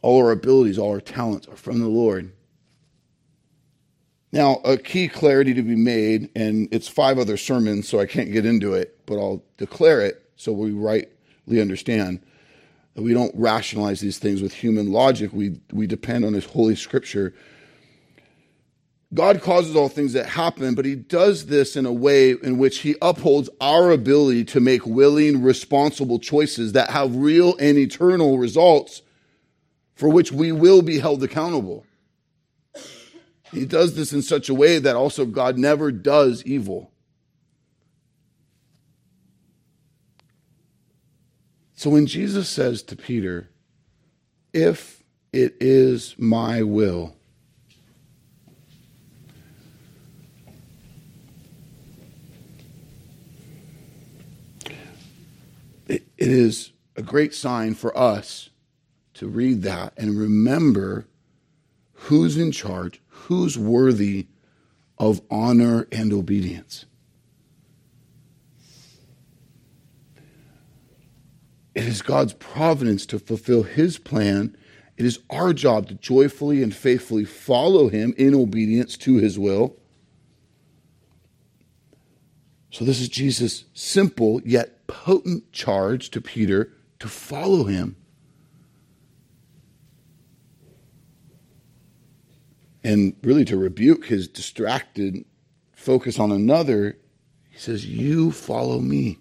All 0.00 0.24
our 0.24 0.30
abilities, 0.30 0.78
all 0.78 0.92
our 0.92 1.00
talents 1.00 1.48
are 1.48 1.56
from 1.56 1.80
the 1.80 1.88
Lord. 1.88 2.30
Now, 4.34 4.56
a 4.64 4.76
key 4.76 5.06
clarity 5.06 5.54
to 5.54 5.62
be 5.62 5.76
made, 5.76 6.28
and 6.34 6.66
it's 6.72 6.88
five 6.88 7.20
other 7.20 7.36
sermons, 7.36 7.88
so 7.88 8.00
I 8.00 8.06
can't 8.06 8.32
get 8.32 8.44
into 8.44 8.74
it, 8.74 8.98
but 9.06 9.14
I'll 9.14 9.44
declare 9.58 10.00
it 10.00 10.28
so 10.34 10.50
we 10.50 10.72
rightly 10.72 11.60
understand 11.60 12.20
that 12.94 13.02
we 13.02 13.14
don't 13.14 13.32
rationalize 13.36 14.00
these 14.00 14.18
things 14.18 14.42
with 14.42 14.52
human 14.52 14.90
logic. 14.90 15.32
We, 15.32 15.60
we 15.72 15.86
depend 15.86 16.24
on 16.24 16.32
His 16.32 16.46
Holy 16.46 16.74
Scripture. 16.74 17.32
God 19.14 19.40
causes 19.40 19.76
all 19.76 19.88
things 19.88 20.14
that 20.14 20.26
happen, 20.26 20.74
but 20.74 20.84
He 20.84 20.96
does 20.96 21.46
this 21.46 21.76
in 21.76 21.86
a 21.86 21.92
way 21.92 22.32
in 22.32 22.58
which 22.58 22.78
He 22.78 22.96
upholds 23.00 23.48
our 23.60 23.92
ability 23.92 24.46
to 24.46 24.58
make 24.58 24.84
willing, 24.84 25.44
responsible 25.44 26.18
choices 26.18 26.72
that 26.72 26.90
have 26.90 27.14
real 27.14 27.54
and 27.58 27.78
eternal 27.78 28.38
results 28.38 29.02
for 29.94 30.08
which 30.08 30.32
we 30.32 30.50
will 30.50 30.82
be 30.82 30.98
held 30.98 31.22
accountable. 31.22 31.86
He 33.54 33.64
does 33.64 33.94
this 33.94 34.12
in 34.12 34.20
such 34.20 34.48
a 34.48 34.54
way 34.54 34.80
that 34.80 34.96
also 34.96 35.24
God 35.24 35.56
never 35.56 35.92
does 35.92 36.42
evil. 36.44 36.90
So 41.74 41.88
when 41.90 42.06
Jesus 42.06 42.48
says 42.48 42.82
to 42.82 42.96
Peter, 42.96 43.48
If 44.52 45.04
it 45.32 45.56
is 45.60 46.16
my 46.18 46.62
will, 46.62 47.14
it 55.86 56.02
is 56.18 56.72
a 56.96 57.02
great 57.02 57.34
sign 57.34 57.74
for 57.74 57.96
us 57.96 58.50
to 59.14 59.28
read 59.28 59.62
that 59.62 59.92
and 59.96 60.18
remember 60.18 61.06
who's 61.92 62.36
in 62.36 62.50
charge, 62.50 63.00
who's 63.24 63.56
worthy 63.58 64.26
of 64.98 65.20
honor 65.30 65.86
and 65.90 66.12
obedience. 66.12 66.84
It 71.74 71.86
is 71.86 72.02
God's 72.02 72.34
providence 72.34 73.04
to 73.06 73.18
fulfill 73.18 73.64
his 73.64 73.98
plan. 73.98 74.56
It 74.96 75.06
is 75.06 75.20
our 75.30 75.52
job 75.52 75.88
to 75.88 75.94
joyfully 75.94 76.62
and 76.62 76.74
faithfully 76.74 77.24
follow 77.24 77.88
him 77.88 78.14
in 78.16 78.34
obedience 78.34 78.96
to 78.98 79.16
his 79.16 79.38
will. 79.38 79.76
So, 82.70 82.84
this 82.84 83.00
is 83.00 83.08
Jesus' 83.08 83.64
simple 83.72 84.40
yet 84.44 84.86
potent 84.86 85.50
charge 85.52 86.10
to 86.10 86.20
Peter 86.20 86.72
to 86.98 87.08
follow 87.08 87.64
him. 87.64 87.96
And 92.84 93.16
really 93.22 93.46
to 93.46 93.56
rebuke 93.56 94.04
his 94.04 94.28
distracted 94.28 95.24
focus 95.72 96.18
on 96.18 96.30
another, 96.30 96.98
he 97.50 97.58
says, 97.58 97.86
You 97.86 98.30
follow 98.30 98.78
me. 98.78 99.18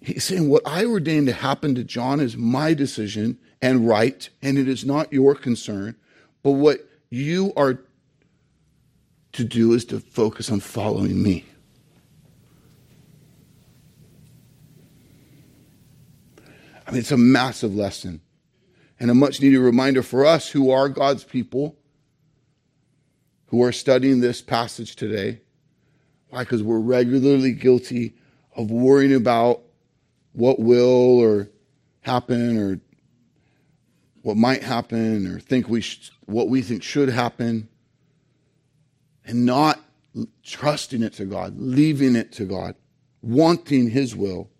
He's 0.00 0.24
saying, 0.24 0.48
What 0.48 0.62
I 0.66 0.84
ordained 0.84 1.28
to 1.28 1.32
happen 1.32 1.74
to 1.76 1.84
John 1.84 2.18
is 2.20 2.36
my 2.36 2.74
decision 2.74 3.38
and 3.62 3.88
right, 3.88 4.28
and 4.42 4.58
it 4.58 4.68
is 4.68 4.84
not 4.84 5.12
your 5.12 5.34
concern. 5.34 5.96
But 6.42 6.52
what 6.52 6.88
you 7.10 7.52
are 7.56 7.80
to 9.32 9.44
do 9.44 9.72
is 9.72 9.84
to 9.86 10.00
focus 10.00 10.50
on 10.50 10.60
following 10.60 11.22
me. 11.22 11.44
I 16.86 16.90
mean, 16.90 17.00
it's 17.00 17.12
a 17.12 17.18
massive 17.18 17.74
lesson 17.74 18.22
and 19.00 19.10
a 19.10 19.14
much 19.14 19.40
needed 19.40 19.60
reminder 19.60 20.02
for 20.02 20.24
us 20.24 20.48
who 20.50 20.70
are 20.70 20.88
God's 20.88 21.24
people, 21.24 21.76
who 23.46 23.62
are 23.62 23.72
studying 23.72 24.20
this 24.20 24.42
passage 24.42 24.96
today. 24.96 25.40
Why? 26.30 26.40
Because 26.42 26.62
we're 26.62 26.80
regularly 26.80 27.52
guilty 27.52 28.14
of 28.56 28.70
worrying 28.70 29.14
about 29.14 29.62
what 30.32 30.58
will 30.58 31.18
or 31.18 31.48
happen 32.00 32.58
or 32.58 32.80
what 34.22 34.36
might 34.36 34.62
happen 34.62 35.26
or 35.26 35.38
think 35.38 35.68
we 35.68 35.80
sh- 35.80 36.10
what 36.26 36.48
we 36.48 36.60
think 36.60 36.82
should 36.82 37.08
happen 37.08 37.68
and 39.24 39.46
not 39.46 39.80
trusting 40.42 41.02
it 41.02 41.12
to 41.14 41.24
God, 41.24 41.54
leaving 41.58 42.16
it 42.16 42.32
to 42.32 42.44
God, 42.44 42.74
wanting 43.22 43.90
his 43.90 44.16
will. 44.16 44.50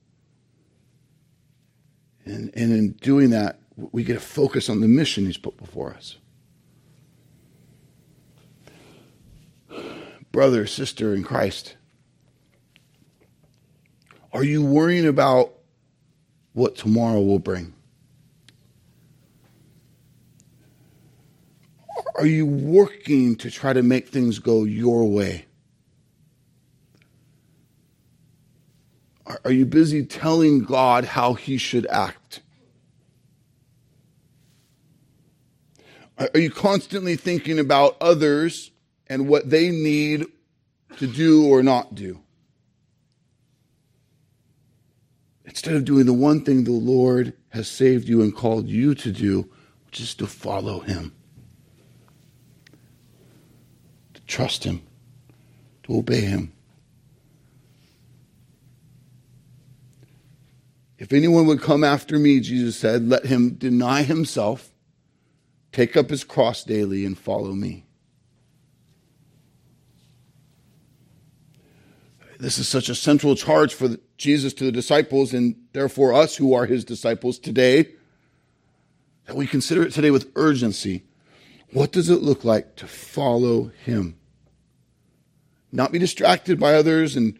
And, 2.24 2.50
and 2.54 2.72
in 2.72 2.92
doing 2.92 3.30
that, 3.30 3.58
we 3.78 4.02
get 4.02 4.14
to 4.14 4.20
focus 4.20 4.68
on 4.68 4.80
the 4.80 4.88
mission 4.88 5.26
he's 5.26 5.36
put 5.36 5.56
before 5.56 5.94
us. 5.94 6.16
Brother, 10.32 10.66
sister 10.66 11.14
in 11.14 11.22
Christ, 11.22 11.76
are 14.32 14.44
you 14.44 14.64
worrying 14.64 15.06
about 15.06 15.52
what 16.52 16.76
tomorrow 16.76 17.20
will 17.20 17.38
bring? 17.38 17.72
Are 22.16 22.26
you 22.26 22.44
working 22.44 23.36
to 23.36 23.50
try 23.50 23.72
to 23.72 23.82
make 23.82 24.08
things 24.08 24.40
go 24.40 24.64
your 24.64 25.08
way? 25.08 25.46
Are 29.44 29.52
you 29.52 29.66
busy 29.66 30.04
telling 30.04 30.64
God 30.64 31.04
how 31.04 31.34
he 31.34 31.58
should 31.58 31.86
act? 31.86 32.40
Are 36.18 36.38
you 36.38 36.50
constantly 36.50 37.14
thinking 37.14 37.58
about 37.58 37.96
others 38.00 38.72
and 39.06 39.28
what 39.28 39.50
they 39.50 39.70
need 39.70 40.26
to 40.96 41.06
do 41.06 41.46
or 41.46 41.62
not 41.62 41.94
do? 41.94 42.20
Instead 45.44 45.74
of 45.74 45.84
doing 45.84 46.06
the 46.06 46.12
one 46.12 46.44
thing 46.44 46.64
the 46.64 46.72
Lord 46.72 47.34
has 47.50 47.68
saved 47.68 48.08
you 48.08 48.20
and 48.20 48.34
called 48.34 48.68
you 48.68 48.94
to 48.96 49.12
do, 49.12 49.48
which 49.86 50.00
is 50.00 50.14
to 50.16 50.26
follow 50.26 50.80
Him, 50.80 51.14
to 54.14 54.20
trust 54.22 54.64
Him, 54.64 54.82
to 55.84 55.98
obey 55.98 56.22
Him. 56.22 56.52
If 60.98 61.12
anyone 61.12 61.46
would 61.46 61.62
come 61.62 61.84
after 61.84 62.18
me, 62.18 62.40
Jesus 62.40 62.76
said, 62.76 63.08
let 63.08 63.24
him 63.24 63.50
deny 63.54 64.02
himself 64.02 64.72
Take 65.78 65.96
up 65.96 66.10
his 66.10 66.24
cross 66.24 66.64
daily 66.64 67.06
and 67.06 67.16
follow 67.16 67.52
me. 67.52 67.84
This 72.40 72.58
is 72.58 72.66
such 72.66 72.88
a 72.88 72.96
central 72.96 73.36
charge 73.36 73.72
for 73.74 73.90
Jesus 74.16 74.52
to 74.54 74.64
the 74.64 74.72
disciples 74.72 75.32
and 75.32 75.54
therefore 75.72 76.12
us 76.12 76.34
who 76.34 76.52
are 76.52 76.66
his 76.66 76.84
disciples 76.84 77.38
today 77.38 77.90
that 79.26 79.36
we 79.36 79.46
consider 79.46 79.84
it 79.84 79.92
today 79.92 80.10
with 80.10 80.32
urgency. 80.34 81.04
What 81.72 81.92
does 81.92 82.10
it 82.10 82.22
look 82.22 82.44
like 82.44 82.74
to 82.74 82.88
follow 82.88 83.70
him? 83.84 84.18
Not 85.70 85.92
be 85.92 86.00
distracted 86.00 86.58
by 86.58 86.74
others 86.74 87.14
and 87.14 87.38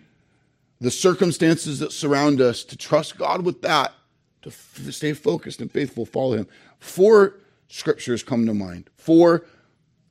the 0.81 0.93
circumstances 0.93 1.81
that 1.81 1.91
surround 1.91 2.41
us, 2.41 2.63
to 2.63 2.77
trust 2.77 3.19
God 3.19 3.45
with 3.45 3.63
that, 3.63 3.95
to 4.43 4.51
f- 4.51 4.93
stay 4.93 5.13
focused 5.13 5.61
and 5.61 5.73
faithful, 5.73 6.07
follow 6.07 6.37
him. 6.37 6.47
For 6.79 7.35
scriptures 7.69 8.23
come 8.23 8.47
to 8.47 8.55
mind. 8.55 8.91
Four 8.97 9.45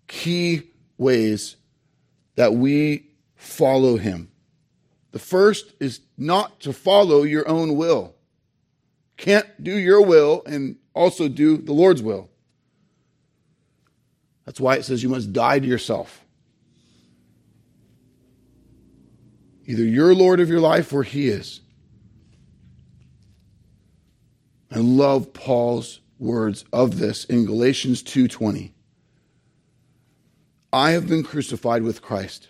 key 0.07 0.63
ways 0.97 1.57
that 2.35 2.53
we 2.53 3.07
follow 3.35 3.97
him. 3.97 4.31
The 5.11 5.19
first 5.19 5.73
is 5.79 6.01
not 6.17 6.59
to 6.61 6.73
follow 6.73 7.23
your 7.23 7.47
own 7.47 7.75
will. 7.75 8.15
Can't 9.17 9.47
do 9.63 9.75
your 9.75 10.01
will 10.01 10.43
and 10.45 10.77
also 10.93 11.27
do 11.27 11.57
the 11.57 11.73
Lord's 11.73 12.03
will. 12.03 12.29
That's 14.45 14.59
why 14.59 14.75
it 14.75 14.85
says 14.85 15.03
you 15.03 15.09
must 15.09 15.33
die 15.33 15.59
to 15.59 15.65
yourself. 15.65 16.23
Either 19.65 19.83
you're 19.83 20.15
Lord 20.15 20.39
of 20.39 20.49
your 20.49 20.61
life 20.61 20.93
or 20.93 21.03
He 21.03 21.27
is. 21.27 21.59
I 24.71 24.79
love 24.79 25.33
Paul's 25.33 25.99
words 26.19 26.65
of 26.73 26.97
this 26.97 27.25
in 27.25 27.45
Galatians 27.45 28.01
2:20. 28.03 28.73
I 30.73 30.91
have 30.91 31.07
been 31.07 31.23
crucified 31.23 31.83
with 31.83 32.01
Christ. 32.01 32.49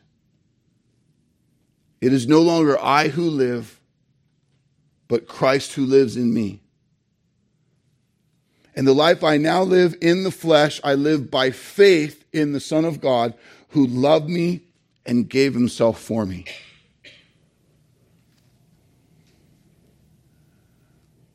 It 2.02 2.14
is 2.14 2.28
no 2.28 2.42
longer 2.42 2.80
I 2.80 3.10
who 3.10 3.30
live, 3.30 3.80
but 5.08 5.28
Christ 5.28 5.74
who 5.74 5.86
lives 5.86 6.16
in 6.16 6.34
me. 6.34 6.62
And 8.76 8.86
the 8.86 8.94
life 8.94 9.24
I 9.24 9.38
now 9.38 9.64
live 9.64 9.96
in 10.02 10.24
the 10.24 10.32
flesh, 10.32 10.80
I 10.84 10.94
live 10.94 11.32
by 11.32 11.50
faith 11.50 12.26
in 12.32 12.54
the 12.54 12.60
Son 12.60 12.86
of 12.86 13.02
God 13.02 13.34
who 13.70 13.88
loved 13.88 14.30
me 14.30 14.62
and 15.06 15.28
gave 15.28 15.54
himself 15.54 16.00
for 16.00 16.26
me. 16.26 16.46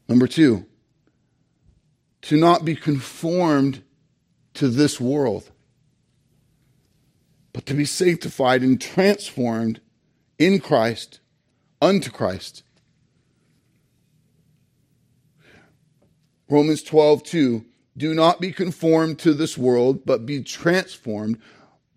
Number 0.09 0.29
two, 0.29 0.67
to 2.23 2.37
not 2.37 2.65
be 2.65 2.75
conformed 2.75 3.83
to 4.55 4.69
this 4.69 5.01
world, 5.01 5.51
but 7.53 7.67
to 7.67 7.75
be 7.75 7.85
sanctified 7.85 8.63
and 8.63 8.81
transformed 8.81 9.81
in 10.39 10.61
Christ 10.61 11.21
unto 11.81 12.11
Christ. 12.11 12.63
Romans 16.49 16.83
12, 16.83 17.23
2. 17.23 17.65
Do 17.97 18.15
not 18.15 18.41
be 18.41 18.53
conformed 18.53 19.19
to 19.21 19.35
this 19.35 19.59
world, 19.59 20.07
but 20.07 20.25
be 20.25 20.43
transformed 20.43 21.39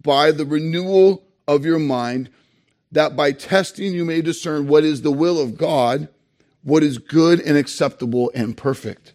by 0.01 0.31
the 0.31 0.45
renewal 0.45 1.23
of 1.47 1.65
your 1.65 1.79
mind, 1.79 2.29
that 2.91 3.15
by 3.15 3.31
testing 3.31 3.93
you 3.93 4.05
may 4.05 4.21
discern 4.21 4.67
what 4.67 4.83
is 4.83 5.01
the 5.01 5.11
will 5.11 5.39
of 5.39 5.57
God, 5.57 6.09
what 6.63 6.83
is 6.83 6.97
good 6.97 7.39
and 7.39 7.57
acceptable 7.57 8.31
and 8.33 8.57
perfect. 8.57 9.14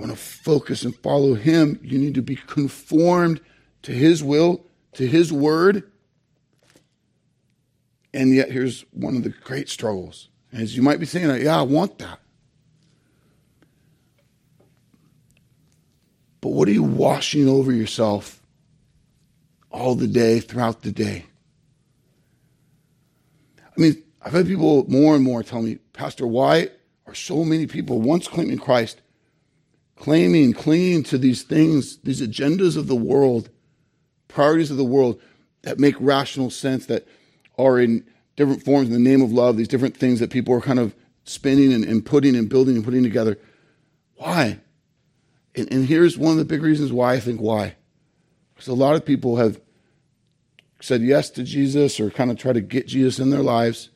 Want 0.00 0.12
to 0.12 0.16
focus 0.16 0.82
and 0.82 0.96
follow 0.96 1.34
Him, 1.34 1.78
you 1.82 1.98
need 1.98 2.14
to 2.14 2.22
be 2.22 2.36
conformed 2.36 3.40
to 3.82 3.92
His 3.92 4.24
will, 4.24 4.64
to 4.94 5.06
His 5.06 5.32
word. 5.32 5.90
And 8.12 8.34
yet, 8.34 8.50
here's 8.50 8.84
one 8.92 9.16
of 9.16 9.22
the 9.22 9.28
great 9.28 9.68
struggles. 9.68 10.28
As 10.52 10.76
you 10.76 10.82
might 10.82 10.98
be 10.98 11.06
saying, 11.06 11.44
yeah, 11.44 11.58
I 11.58 11.62
want 11.62 11.98
that. 11.98 12.18
But 16.40 16.48
what 16.48 16.66
are 16.68 16.72
you 16.72 16.82
washing 16.82 17.46
over 17.46 17.70
yourself 17.70 18.42
all 19.70 19.94
the 19.94 20.08
day, 20.08 20.40
throughout 20.40 20.82
the 20.82 20.90
day? 20.90 21.26
I 23.58 23.80
mean, 23.80 24.02
I've 24.22 24.32
had 24.32 24.46
people 24.46 24.86
more 24.88 25.14
and 25.14 25.22
more 25.22 25.42
tell 25.42 25.62
me, 25.62 25.76
Pastor, 25.92 26.26
why 26.26 26.70
are 27.06 27.14
so 27.14 27.44
many 27.44 27.66
people 27.66 28.00
once 28.00 28.26
claiming 28.26 28.58
Christ, 28.58 29.02
claiming, 30.00 30.54
clinging 30.54 31.02
to 31.02 31.18
these 31.18 31.42
things, 31.42 31.98
these 31.98 32.22
agendas 32.22 32.74
of 32.76 32.86
the 32.86 32.96
world, 32.96 33.50
priorities 34.28 34.70
of 34.70 34.78
the 34.78 34.84
world 34.84 35.20
that 35.62 35.78
make 35.78 35.94
rational 36.00 36.48
sense, 36.48 36.86
that 36.86 37.06
are 37.58 37.78
in 37.78 38.04
different 38.34 38.64
forms 38.64 38.88
in 38.88 38.94
the 38.94 38.98
name 38.98 39.20
of 39.20 39.30
love, 39.30 39.58
these 39.58 39.68
different 39.68 39.94
things 39.94 40.18
that 40.18 40.30
people 40.30 40.54
are 40.54 40.62
kind 40.62 40.78
of 40.78 40.94
spinning 41.24 41.70
and, 41.70 41.84
and 41.84 42.06
putting 42.06 42.34
and 42.34 42.48
building 42.48 42.76
and 42.76 42.84
putting 42.84 43.02
together. 43.02 43.38
Why? 44.16 44.60
And, 45.54 45.70
and 45.70 45.86
here's 45.86 46.16
one 46.16 46.32
of 46.32 46.38
the 46.38 46.46
big 46.46 46.62
reasons 46.62 46.90
why 46.90 47.12
I 47.12 47.20
think 47.20 47.38
why. 47.38 47.76
Because 48.54 48.68
a 48.68 48.74
lot 48.74 48.96
of 48.96 49.04
people 49.04 49.36
have 49.36 49.60
said 50.80 51.02
yes 51.02 51.28
to 51.30 51.42
Jesus 51.42 52.00
or 52.00 52.10
kind 52.10 52.30
of 52.30 52.38
try 52.38 52.54
to 52.54 52.62
get 52.62 52.86
Jesus 52.86 53.18
in 53.18 53.28
their 53.28 53.42
lives. 53.42 53.90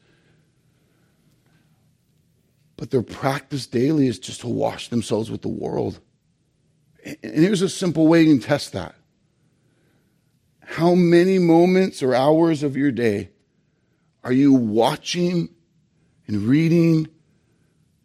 But 2.77 2.91
their 2.91 3.03
practice 3.03 3.67
daily 3.67 4.09
is 4.09 4.19
just 4.19 4.41
to 4.41 4.49
wash 4.49 4.89
themselves 4.89 5.31
with 5.31 5.43
the 5.43 5.49
world. 5.49 6.01
And 7.05 7.19
here's 7.23 7.63
a 7.63 7.69
simple 7.69 8.07
way 8.07 8.23
you 8.23 8.35
can 8.35 8.41
test 8.41 8.73
that. 8.73 8.95
How 10.61 10.95
many 10.95 11.39
moments 11.39 12.03
or 12.03 12.15
hours 12.15 12.63
of 12.63 12.77
your 12.77 12.91
day 12.91 13.31
are 14.25 14.33
you 14.33 14.53
watching 14.53 15.51
and 16.27 16.43
reading 16.43 17.09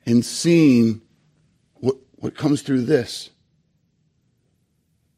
and 0.06 0.24
seeing 0.24 1.02
what, 1.76 1.96
what 2.16 2.36
comes 2.36 2.62
through 2.62 2.84
this? 2.84 3.30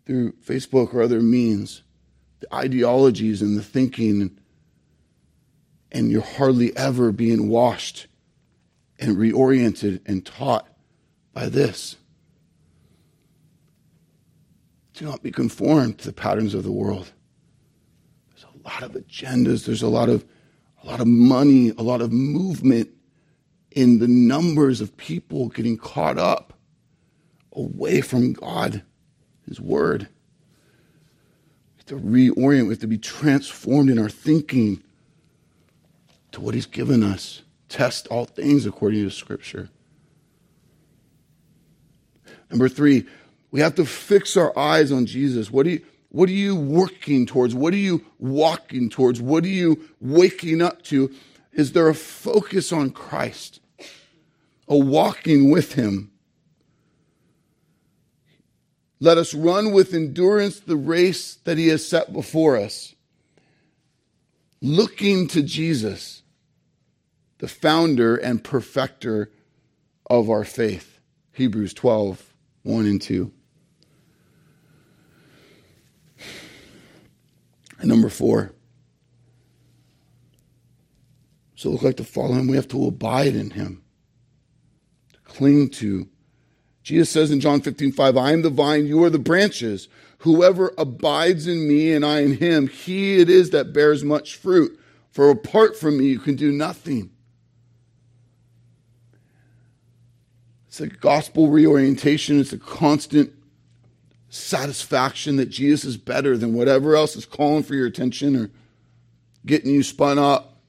Through 0.05 0.33
Facebook 0.33 0.93
or 0.93 1.01
other 1.01 1.21
means, 1.21 1.83
the 2.39 2.53
ideologies 2.53 3.41
and 3.41 3.57
the 3.57 3.63
thinking, 3.63 4.39
and 5.91 6.11
you're 6.11 6.21
hardly 6.21 6.75
ever 6.77 7.11
being 7.11 7.49
washed 7.49 8.07
and 9.01 9.17
reoriented 9.17 9.99
and 10.05 10.25
taught 10.25 10.67
by 11.33 11.49
this. 11.49 11.97
Do 14.93 15.05
not 15.05 15.23
be 15.23 15.31
conformed 15.31 15.97
to 15.99 16.05
the 16.05 16.13
patterns 16.13 16.53
of 16.53 16.63
the 16.63 16.71
world. 16.71 17.11
There's 18.29 18.45
a 18.45 18.67
lot 18.67 18.83
of 18.83 18.91
agendas, 18.91 19.65
there's 19.65 19.81
a 19.81 19.87
lot 19.87 20.07
of 20.07 20.23
a 20.83 20.87
lot 20.87 20.99
of 20.99 21.07
money, 21.07 21.69
a 21.69 21.81
lot 21.81 22.01
of 22.01 22.11
movement 22.11 22.89
in 23.71 23.99
the 23.99 24.07
numbers 24.07 24.81
of 24.81 24.97
people 24.97 25.49
getting 25.49 25.77
caught 25.77 26.17
up 26.17 26.53
away 27.53 28.01
from 28.01 28.33
God, 28.33 28.83
His 29.47 29.61
Word. 29.61 30.07
We 31.73 31.77
have 31.77 31.85
to 31.87 31.95
reorient, 31.95 32.63
we 32.63 32.69
have 32.69 32.79
to 32.79 32.87
be 32.87 32.97
transformed 32.97 33.89
in 33.89 33.99
our 33.99 34.09
thinking 34.09 34.83
to 36.31 36.41
what 36.41 36.55
He's 36.55 36.65
given 36.65 37.03
us. 37.03 37.43
Test 37.71 38.05
all 38.07 38.25
things 38.25 38.65
according 38.65 39.05
to 39.05 39.09
Scripture. 39.09 39.69
Number 42.49 42.67
three, 42.67 43.05
we 43.49 43.61
have 43.61 43.75
to 43.75 43.85
fix 43.85 44.35
our 44.35 44.57
eyes 44.59 44.91
on 44.91 45.05
Jesus. 45.05 45.49
What 45.49 45.63
do 45.63 45.69
you, 45.69 45.85
what 46.09 46.27
are 46.27 46.33
you 46.33 46.53
working 46.53 47.25
towards? 47.25 47.55
What 47.55 47.73
are 47.73 47.77
you 47.77 48.03
walking 48.19 48.89
towards? 48.89 49.21
What 49.21 49.45
are 49.45 49.47
you 49.47 49.87
waking 50.01 50.61
up 50.61 50.81
to? 50.83 51.15
Is 51.53 51.71
there 51.71 51.87
a 51.87 51.95
focus 51.95 52.73
on 52.73 52.89
Christ? 52.89 53.61
A 54.67 54.77
walking 54.77 55.49
with 55.49 55.75
Him? 55.75 56.11
Let 58.99 59.17
us 59.17 59.33
run 59.33 59.71
with 59.71 59.93
endurance 59.93 60.59
the 60.59 60.75
race 60.75 61.35
that 61.45 61.57
He 61.57 61.69
has 61.69 61.87
set 61.87 62.11
before 62.11 62.57
us, 62.57 62.95
looking 64.61 65.29
to 65.29 65.41
Jesus, 65.41 66.20
the 67.41 67.47
founder 67.47 68.15
and 68.15 68.43
perfecter 68.43 69.31
of 70.07 70.29
our 70.29 70.43
faith. 70.43 70.99
Hebrews 71.33 71.73
12, 71.73 72.33
1 72.61 72.85
and 72.85 73.01
2. 73.01 73.31
And 77.79 77.89
number 77.89 78.09
four, 78.09 78.53
so 81.55 81.69
it 81.69 81.71
looks 81.71 81.83
like 81.83 81.97
to 81.97 82.03
follow 82.03 82.33
him, 82.33 82.47
we 82.47 82.55
have 82.55 82.67
to 82.67 82.85
abide 82.85 83.35
in 83.35 83.49
him, 83.49 83.81
to 85.13 85.19
cling 85.21 85.69
to. 85.69 86.07
Jesus 86.83 87.09
says 87.09 87.31
in 87.31 87.39
John 87.39 87.61
15, 87.61 87.91
5, 87.91 88.17
I 88.17 88.33
am 88.33 88.43
the 88.43 88.51
vine, 88.51 88.85
you 88.85 89.03
are 89.03 89.09
the 89.09 89.17
branches. 89.17 89.87
Whoever 90.19 90.75
abides 90.77 91.47
in 91.47 91.67
me 91.67 91.91
and 91.91 92.05
I 92.05 92.19
in 92.19 92.37
him, 92.37 92.67
he 92.67 93.19
it 93.19 93.31
is 93.31 93.49
that 93.49 93.73
bears 93.73 94.03
much 94.03 94.35
fruit. 94.35 94.79
For 95.09 95.31
apart 95.31 95.75
from 95.75 95.97
me, 95.97 96.05
you 96.05 96.19
can 96.19 96.35
do 96.35 96.51
nothing. 96.51 97.09
It's 100.71 100.79
a 100.79 100.87
gospel 100.87 101.49
reorientation. 101.49 102.39
It's 102.39 102.53
a 102.53 102.57
constant 102.57 103.33
satisfaction 104.29 105.35
that 105.35 105.49
Jesus 105.49 105.83
is 105.83 105.97
better 105.97 106.37
than 106.37 106.53
whatever 106.53 106.95
else 106.95 107.17
is 107.17 107.25
calling 107.25 107.63
for 107.63 107.75
your 107.75 107.87
attention 107.87 108.37
or 108.37 108.51
getting 109.45 109.73
you 109.73 109.83
spun 109.83 110.17
up. 110.17 110.61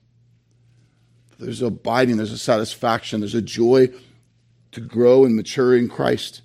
There's 1.39 1.63
abiding, 1.63 2.17
there's 2.17 2.33
a 2.33 2.39
satisfaction, 2.39 3.21
there's 3.21 3.37
a 3.37 3.41
joy 3.41 3.91
to 4.73 4.81
grow 4.81 5.25
and 5.25 5.37
mature 5.37 5.77
in 5.77 5.89
Christ. 5.89 6.43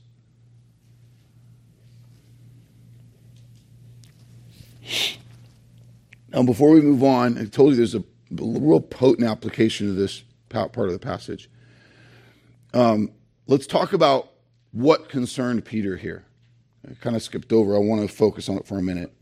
Now, 6.29 6.43
before 6.43 6.69
we 6.69 6.81
move 6.81 7.03
on, 7.03 7.39
I 7.39 7.45
told 7.45 7.71
you 7.71 7.77
there's 7.77 7.95
a 7.95 8.03
real 8.29 8.81
potent 8.81 9.27
application 9.27 9.89
of 9.89 9.95
this 9.95 10.21
part 10.49 10.77
of 10.77 10.91
the 10.91 10.99
passage. 10.99 11.49
Um, 12.75 13.13
let's 13.47 13.65
talk 13.65 13.93
about 13.93 14.31
what 14.71 15.09
concerned 15.09 15.65
Peter 15.65 15.97
here. 15.97 16.25
I 16.87 16.93
kind 16.95 17.15
of 17.15 17.23
skipped 17.23 17.51
over. 17.51 17.75
I 17.75 17.79
want 17.79 18.07
to 18.07 18.13
focus 18.13 18.47
on 18.49 18.57
it 18.57 18.67
for 18.67 18.77
a 18.77 18.81
minute. 18.81 19.13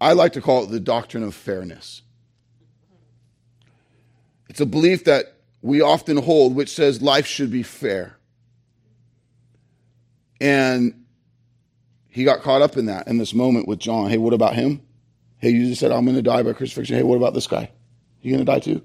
I 0.00 0.14
like 0.14 0.32
to 0.32 0.40
call 0.40 0.64
it 0.64 0.70
the 0.70 0.80
doctrine 0.80 1.22
of 1.22 1.34
fairness. 1.34 2.02
It's 4.48 4.60
a 4.60 4.66
belief 4.66 5.04
that 5.04 5.36
we 5.62 5.80
often 5.80 6.16
hold, 6.16 6.56
which 6.56 6.74
says 6.74 7.00
life 7.00 7.26
should 7.26 7.50
be 7.50 7.62
fair. 7.62 8.16
And 10.40 11.04
he 12.08 12.24
got 12.24 12.42
caught 12.42 12.62
up 12.62 12.76
in 12.76 12.86
that 12.86 13.06
in 13.06 13.16
this 13.16 13.32
moment 13.32 13.68
with 13.68 13.78
John. 13.78 14.10
Hey, 14.10 14.18
what 14.18 14.34
about 14.34 14.54
him? 14.54 14.82
Hey, 15.38 15.50
you 15.50 15.68
just 15.68 15.80
said 15.80 15.92
I'm 15.92 16.04
going 16.04 16.16
to 16.16 16.22
die 16.22 16.42
by 16.42 16.52
crucifixion. 16.52 16.96
Hey, 16.96 17.02
what 17.02 17.16
about 17.16 17.32
this 17.32 17.46
guy? 17.46 17.70
You 18.20 18.32
going 18.32 18.44
to 18.44 18.52
die 18.52 18.58
too? 18.58 18.82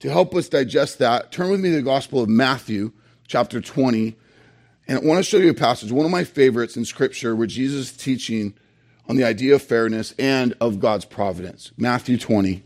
To 0.00 0.10
help 0.10 0.32
us 0.36 0.48
digest 0.48 1.00
that, 1.00 1.32
turn 1.32 1.50
with 1.50 1.60
me 1.60 1.70
to 1.70 1.76
the 1.76 1.82
Gospel 1.82 2.22
of 2.22 2.28
Matthew, 2.28 2.92
chapter 3.26 3.60
20, 3.60 4.16
and 4.86 4.98
I 4.98 5.00
want 5.00 5.18
to 5.18 5.24
show 5.24 5.38
you 5.38 5.50
a 5.50 5.54
passage, 5.54 5.90
one 5.90 6.06
of 6.06 6.12
my 6.12 6.22
favorites 6.22 6.76
in 6.76 6.84
Scripture, 6.84 7.34
where 7.34 7.48
Jesus 7.48 7.90
is 7.90 7.96
teaching 7.96 8.54
on 9.08 9.16
the 9.16 9.24
idea 9.24 9.56
of 9.56 9.62
fairness 9.62 10.14
and 10.16 10.54
of 10.60 10.78
God's 10.78 11.04
providence. 11.04 11.72
Matthew 11.76 12.16
20. 12.16 12.62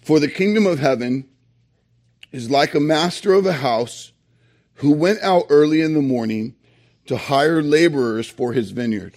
For 0.00 0.18
the 0.18 0.28
kingdom 0.28 0.66
of 0.66 0.78
heaven 0.78 1.28
is 2.32 2.50
like 2.50 2.74
a 2.74 2.80
master 2.80 3.34
of 3.34 3.44
a 3.44 3.52
house 3.52 4.09
who 4.80 4.92
went 4.92 5.20
out 5.20 5.44
early 5.50 5.82
in 5.82 5.92
the 5.92 6.00
morning 6.00 6.54
to 7.04 7.16
hire 7.16 7.62
laborers 7.62 8.28
for 8.28 8.54
his 8.54 8.70
vineyard. 8.70 9.14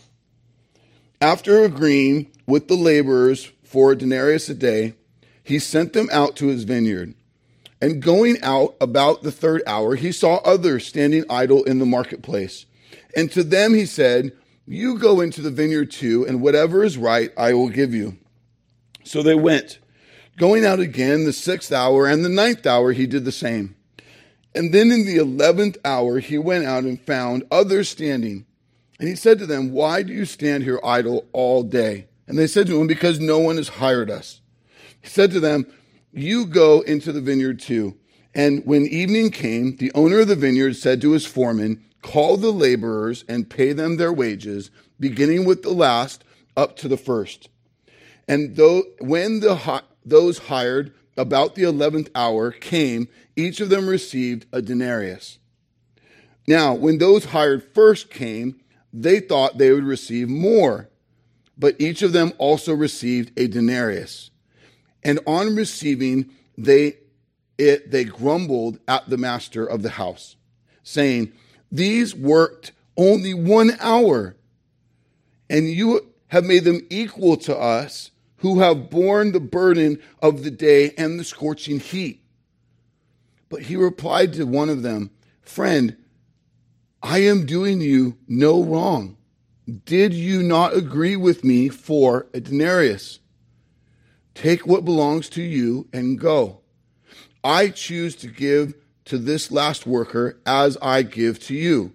After 1.22 1.64
agreeing 1.64 2.30
with 2.46 2.68
the 2.68 2.76
laborers 2.76 3.50
for 3.64 3.94
a 3.94 3.96
denarius 3.96 4.50
a 4.50 4.56
day, 4.56 4.96
he 5.42 5.60
sent 5.60 5.94
them 5.94 6.10
out 6.12 6.36
to 6.38 6.48
his 6.48 6.66
vineyard. 6.66 7.14
And 7.82 8.02
going 8.02 8.42
out 8.44 8.76
about 8.82 9.24
the 9.24 9.32
third 9.32 9.62
hour, 9.66 9.96
he 9.96 10.12
saw 10.12 10.36
others 10.44 10.86
standing 10.86 11.24
idle 11.30 11.64
in 11.64 11.80
the 11.80 11.86
marketplace. 11.86 12.66
And 13.16 13.32
to 13.32 13.42
them 13.42 13.74
he 13.74 13.86
said, 13.86 14.34
You 14.66 15.00
go 15.00 15.22
into 15.22 15.42
the 15.42 15.50
vineyard 15.50 15.92
too, 15.92 16.26
and 16.28 16.42
whatever 16.42 16.84
is 16.84 16.98
right 16.98 17.32
I 17.38 17.54
will 17.54 17.70
give 17.70 17.94
you. 17.94 18.18
So 19.06 19.24
they 19.24 19.36
went. 19.36 19.80
Going 20.36 20.66
out 20.66 20.82
again 20.82 21.24
the 21.24 21.32
sixth 21.32 21.72
hour 21.72 22.06
and 22.06 22.26
the 22.26 22.30
ninth 22.30 22.68
hour, 22.68 22.92
he 22.92 23.06
did 23.06 23.24
the 23.24 23.32
same. 23.32 23.76
And 24.56 24.74
then 24.74 24.92
in 24.92 25.06
the 25.06 25.18
eleventh 25.18 25.78
hour, 25.84 26.20
he 26.20 26.38
went 26.38 26.66
out 26.66 26.84
and 26.84 27.02
found 27.02 27.44
others 27.52 27.90
standing. 27.90 28.46
And 29.00 29.10
he 29.10 29.16
said 29.16 29.40
to 29.40 29.46
them, 29.46 29.72
Why 29.72 30.04
do 30.04 30.14
you 30.14 30.26
stand 30.26 30.64
here 30.64 30.80
idle 30.84 31.26
all 31.34 31.64
day? 31.64 32.08
And 32.28 32.38
they 32.38 32.48
said 32.48 32.68
to 32.68 32.80
him, 32.80 32.88
Because 32.88 33.20
no 33.20 33.40
one 33.40 33.58
has 33.58 33.68
hired 33.68 34.10
us. 34.10 34.42
He 35.02 35.10
said 35.10 35.32
to 35.32 35.40
them, 35.40 35.66
You 36.12 36.46
go 36.46 36.82
into 36.82 37.12
the 37.12 37.22
vineyard 37.22 37.60
too. 37.60 37.98
And 38.36 38.66
when 38.66 38.86
evening 38.86 39.32
came, 39.32 39.76
the 39.78 39.92
owner 39.94 40.22
of 40.22 40.28
the 40.28 40.36
vineyard 40.36 40.76
said 40.76 41.02
to 41.02 41.12
his 41.12 41.26
foreman, 41.26 41.84
Call 42.02 42.38
the 42.38 42.52
laborers 42.52 43.24
and 43.28 43.50
pay 43.50 43.74
them 43.74 43.98
their 43.98 44.14
wages, 44.14 44.72
beginning 45.00 45.46
with 45.46 45.64
the 45.64 45.74
last 45.74 46.24
up 46.56 46.76
to 46.78 46.88
the 46.88 46.98
first. 46.98 47.50
And 48.28 48.56
though, 48.56 48.84
when 49.00 49.40
the, 49.40 49.84
those 50.06 50.38
hired 50.38 50.94
about 51.18 51.56
the 51.56 51.64
eleventh 51.64 52.10
hour 52.16 52.52
came, 52.52 53.08
each 53.36 53.60
of 53.60 53.70
them 53.70 53.88
received 53.88 54.46
a 54.52 54.62
denarius. 54.62 55.40
Now, 56.48 56.74
when 56.74 56.98
those 56.98 57.26
hired 57.26 57.64
first 57.74 58.10
came, 58.10 58.60
they 58.92 59.20
thought 59.20 59.58
they 59.58 59.72
would 59.72 59.86
receive 59.86 60.30
more, 60.30 60.90
but 61.58 61.76
each 61.80 62.02
of 62.02 62.14
them 62.14 62.34
also 62.38 62.74
received 62.74 63.32
a 63.40 63.48
denarius. 63.48 64.30
And 65.04 65.20
on 65.26 65.56
receiving 65.56 66.30
they 66.58 66.98
it 67.58 67.92
they 67.92 68.04
grumbled 68.04 68.80
at 68.88 69.10
the 69.10 69.18
master 69.18 69.66
of 69.66 69.84
the 69.84 69.92
house, 69.92 70.36
saying, 70.84 71.34
These 71.72 72.16
worked 72.16 72.72
only 72.98 73.34
one 73.34 73.78
hour, 73.80 74.36
and 75.50 75.70
you 75.70 76.14
have 76.28 76.46
made 76.46 76.64
them 76.64 76.82
equal 76.90 77.38
to 77.38 77.56
us 77.56 78.12
who 78.44 78.60
have 78.60 78.90
borne 78.90 79.32
the 79.32 79.40
burden 79.40 79.98
of 80.22 80.44
the 80.44 80.52
day 80.52 80.92
and 80.98 81.18
the 81.18 81.24
scorching 81.24 81.80
heat. 81.80 82.22
But 83.48 83.62
he 83.62 83.78
replied 83.78 84.34
to 84.34 84.44
one 84.44 84.68
of 84.68 84.84
them, 84.84 85.12
Friend, 85.42 85.96
I 87.02 87.20
am 87.20 87.46
doing 87.46 87.80
you 87.80 88.18
no 88.28 88.62
wrong. 88.62 89.16
Did 89.86 90.14
you 90.14 90.44
not 90.44 90.76
agree 90.76 91.16
with 91.16 91.46
me 91.46 91.70
for 91.70 92.28
a 92.34 92.42
denarius? 92.42 93.20
Take 94.36 94.68
what 94.68 94.84
belongs 94.84 95.30
to 95.30 95.42
you 95.42 95.88
and 95.94 96.20
go. 96.20 96.60
I 97.46 97.70
choose 97.70 98.14
to 98.18 98.28
give 98.28 98.74
to 99.06 99.18
this 99.18 99.52
last 99.52 99.88
worker 99.88 100.38
as 100.46 100.78
I 100.82 101.04
give 101.04 101.40
to 101.46 101.56
you. 101.56 101.94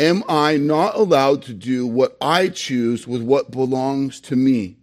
Am 0.00 0.24
I 0.28 0.56
not 0.56 0.96
allowed 0.96 1.42
to 1.42 1.54
do 1.54 1.86
what 1.86 2.16
I 2.20 2.48
choose 2.48 3.06
with 3.06 3.22
what 3.22 3.52
belongs 3.52 4.20
to 4.22 4.34
me? 4.34 4.79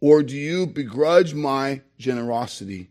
Or 0.00 0.22
do 0.22 0.36
you 0.36 0.66
begrudge 0.66 1.34
my 1.34 1.82
generosity? 1.98 2.90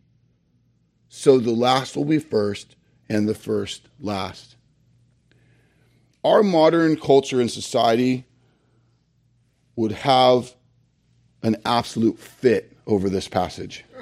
So 1.09 1.39
the 1.39 1.51
last 1.51 1.95
will 1.95 2.05
be 2.05 2.19
first 2.19 2.75
and 3.09 3.27
the 3.27 3.35
first 3.35 3.87
last. 3.99 4.55
Our 6.23 6.43
modern 6.43 6.97
culture 6.97 7.39
and 7.39 7.49
society 7.49 8.25
would 9.75 9.93
have 9.93 10.53
an 11.43 11.55
absolute 11.65 12.19
fit 12.19 12.77
over 12.85 13.09
this 13.09 13.27
passage. 13.27 13.85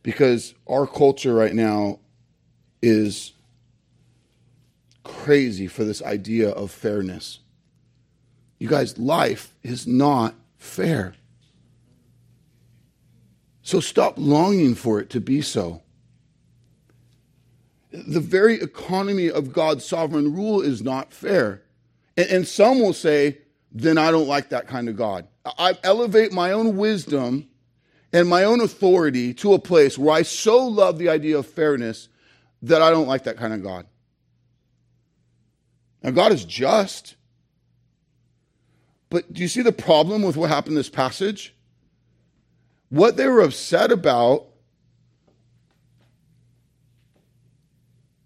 Because 0.00 0.54
our 0.66 0.86
culture 0.86 1.34
right 1.34 1.52
now 1.52 1.98
is 2.80 3.34
crazy 5.04 5.66
for 5.66 5.84
this 5.84 6.02
idea 6.02 6.48
of 6.48 6.70
fairness. 6.70 7.40
You 8.58 8.68
guys, 8.68 8.98
life 8.98 9.54
is 9.62 9.86
not 9.86 10.34
fair. 10.56 11.14
So 13.62 13.80
stop 13.80 14.14
longing 14.16 14.74
for 14.74 14.98
it 14.98 15.10
to 15.10 15.20
be 15.20 15.42
so. 15.42 15.82
The 17.92 18.20
very 18.20 18.60
economy 18.60 19.30
of 19.30 19.52
God's 19.52 19.84
sovereign 19.84 20.34
rule 20.34 20.60
is 20.60 20.82
not 20.82 21.12
fair. 21.12 21.62
And, 22.16 22.28
and 22.30 22.48
some 22.48 22.80
will 22.80 22.92
say, 22.92 23.38
then 23.70 23.98
I 23.98 24.10
don't 24.10 24.26
like 24.26 24.48
that 24.50 24.66
kind 24.66 24.88
of 24.88 24.96
God. 24.96 25.28
I 25.44 25.76
elevate 25.82 26.32
my 26.32 26.52
own 26.52 26.76
wisdom 26.76 27.48
and 28.12 28.28
my 28.28 28.44
own 28.44 28.60
authority 28.60 29.34
to 29.34 29.52
a 29.52 29.58
place 29.58 29.98
where 29.98 30.14
I 30.14 30.22
so 30.22 30.66
love 30.66 30.98
the 30.98 31.10
idea 31.10 31.38
of 31.38 31.46
fairness 31.46 32.08
that 32.62 32.82
I 32.82 32.90
don't 32.90 33.06
like 33.06 33.24
that 33.24 33.36
kind 33.36 33.52
of 33.52 33.62
God. 33.62 33.86
Now, 36.02 36.10
God 36.10 36.32
is 36.32 36.44
just. 36.44 37.16
But 39.10 39.32
do 39.32 39.42
you 39.42 39.48
see 39.48 39.62
the 39.62 39.72
problem 39.72 40.22
with 40.22 40.36
what 40.36 40.50
happened 40.50 40.72
in 40.72 40.76
this 40.76 40.90
passage? 40.90 41.54
What 42.90 43.16
they 43.16 43.26
were 43.26 43.40
upset 43.40 43.90
about 43.90 44.46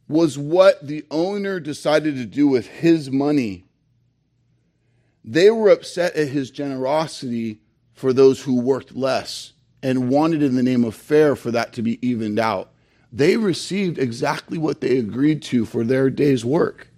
was 0.09 0.37
what 0.37 0.87
the 0.87 1.05
owner 1.11 1.59
decided 1.59 2.17
to 2.17 2.27
do 2.27 2.47
with 2.47 2.67
his 2.67 3.11
money. 3.11 3.65
They 5.25 5.51
were 5.51 5.71
upset 5.71 6.15
at 6.17 6.29
his 6.29 6.51
generosity 6.51 7.61
for 7.93 8.13
those 8.13 8.43
who 8.43 8.61
worked 8.61 8.95
less 8.95 9.53
and 9.83 10.11
wanted, 10.11 10.43
in 10.43 10.55
the 10.55 10.63
name 10.63 10.85
of 10.85 10.95
fair, 10.95 11.35
for 11.35 11.51
that 11.51 11.73
to 11.75 11.83
be 11.83 12.05
evened 12.07 12.39
out. 12.39 12.73
They 13.13 13.37
received 13.37 13.99
exactly 13.99 14.59
what 14.59 14.81
they 14.81 14.99
agreed 14.99 15.43
to 15.45 15.65
for 15.65 15.85
their 15.85 16.11
day's 16.11 16.45
work. 16.45 16.89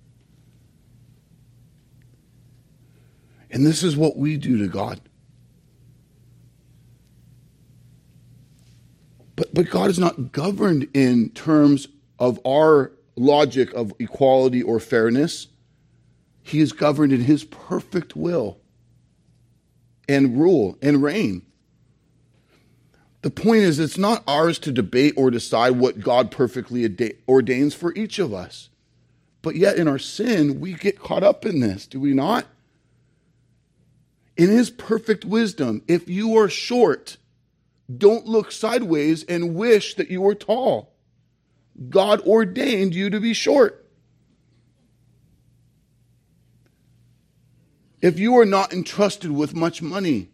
And 3.54 3.64
this 3.64 3.84
is 3.84 3.96
what 3.96 4.16
we 4.16 4.36
do 4.36 4.58
to 4.58 4.66
God. 4.66 5.00
But, 9.36 9.54
but 9.54 9.70
God 9.70 9.90
is 9.90 9.98
not 9.98 10.32
governed 10.32 10.88
in 10.92 11.30
terms 11.30 11.86
of 12.18 12.40
our 12.44 12.90
logic 13.14 13.72
of 13.72 13.92
equality 14.00 14.60
or 14.60 14.80
fairness. 14.80 15.46
He 16.42 16.58
is 16.58 16.72
governed 16.72 17.12
in 17.12 17.22
His 17.22 17.44
perfect 17.44 18.16
will 18.16 18.58
and 20.08 20.36
rule 20.36 20.76
and 20.82 21.00
reign. 21.00 21.46
The 23.22 23.30
point 23.30 23.62
is, 23.62 23.78
it's 23.78 23.96
not 23.96 24.24
ours 24.26 24.58
to 24.60 24.72
debate 24.72 25.14
or 25.16 25.30
decide 25.30 25.78
what 25.78 26.00
God 26.00 26.32
perfectly 26.32 26.84
ordains 27.28 27.72
for 27.72 27.94
each 27.94 28.18
of 28.18 28.34
us. 28.34 28.68
But 29.42 29.54
yet, 29.54 29.76
in 29.76 29.86
our 29.86 29.98
sin, 29.98 30.58
we 30.58 30.74
get 30.74 30.98
caught 30.98 31.22
up 31.22 31.46
in 31.46 31.60
this, 31.60 31.86
do 31.86 32.00
we 32.00 32.14
not? 32.14 32.46
In 34.36 34.50
his 34.50 34.70
perfect 34.70 35.24
wisdom, 35.24 35.82
if 35.86 36.08
you 36.08 36.36
are 36.36 36.48
short, 36.48 37.16
don't 37.94 38.26
look 38.26 38.50
sideways 38.50 39.24
and 39.24 39.54
wish 39.54 39.94
that 39.94 40.10
you 40.10 40.22
were 40.22 40.34
tall. 40.34 40.94
God 41.88 42.20
ordained 42.22 42.94
you 42.94 43.10
to 43.10 43.20
be 43.20 43.34
short. 43.34 43.80
If 48.00 48.18
you 48.18 48.36
are 48.38 48.44
not 48.44 48.72
entrusted 48.72 49.30
with 49.30 49.54
much 49.54 49.80
money, 49.80 50.30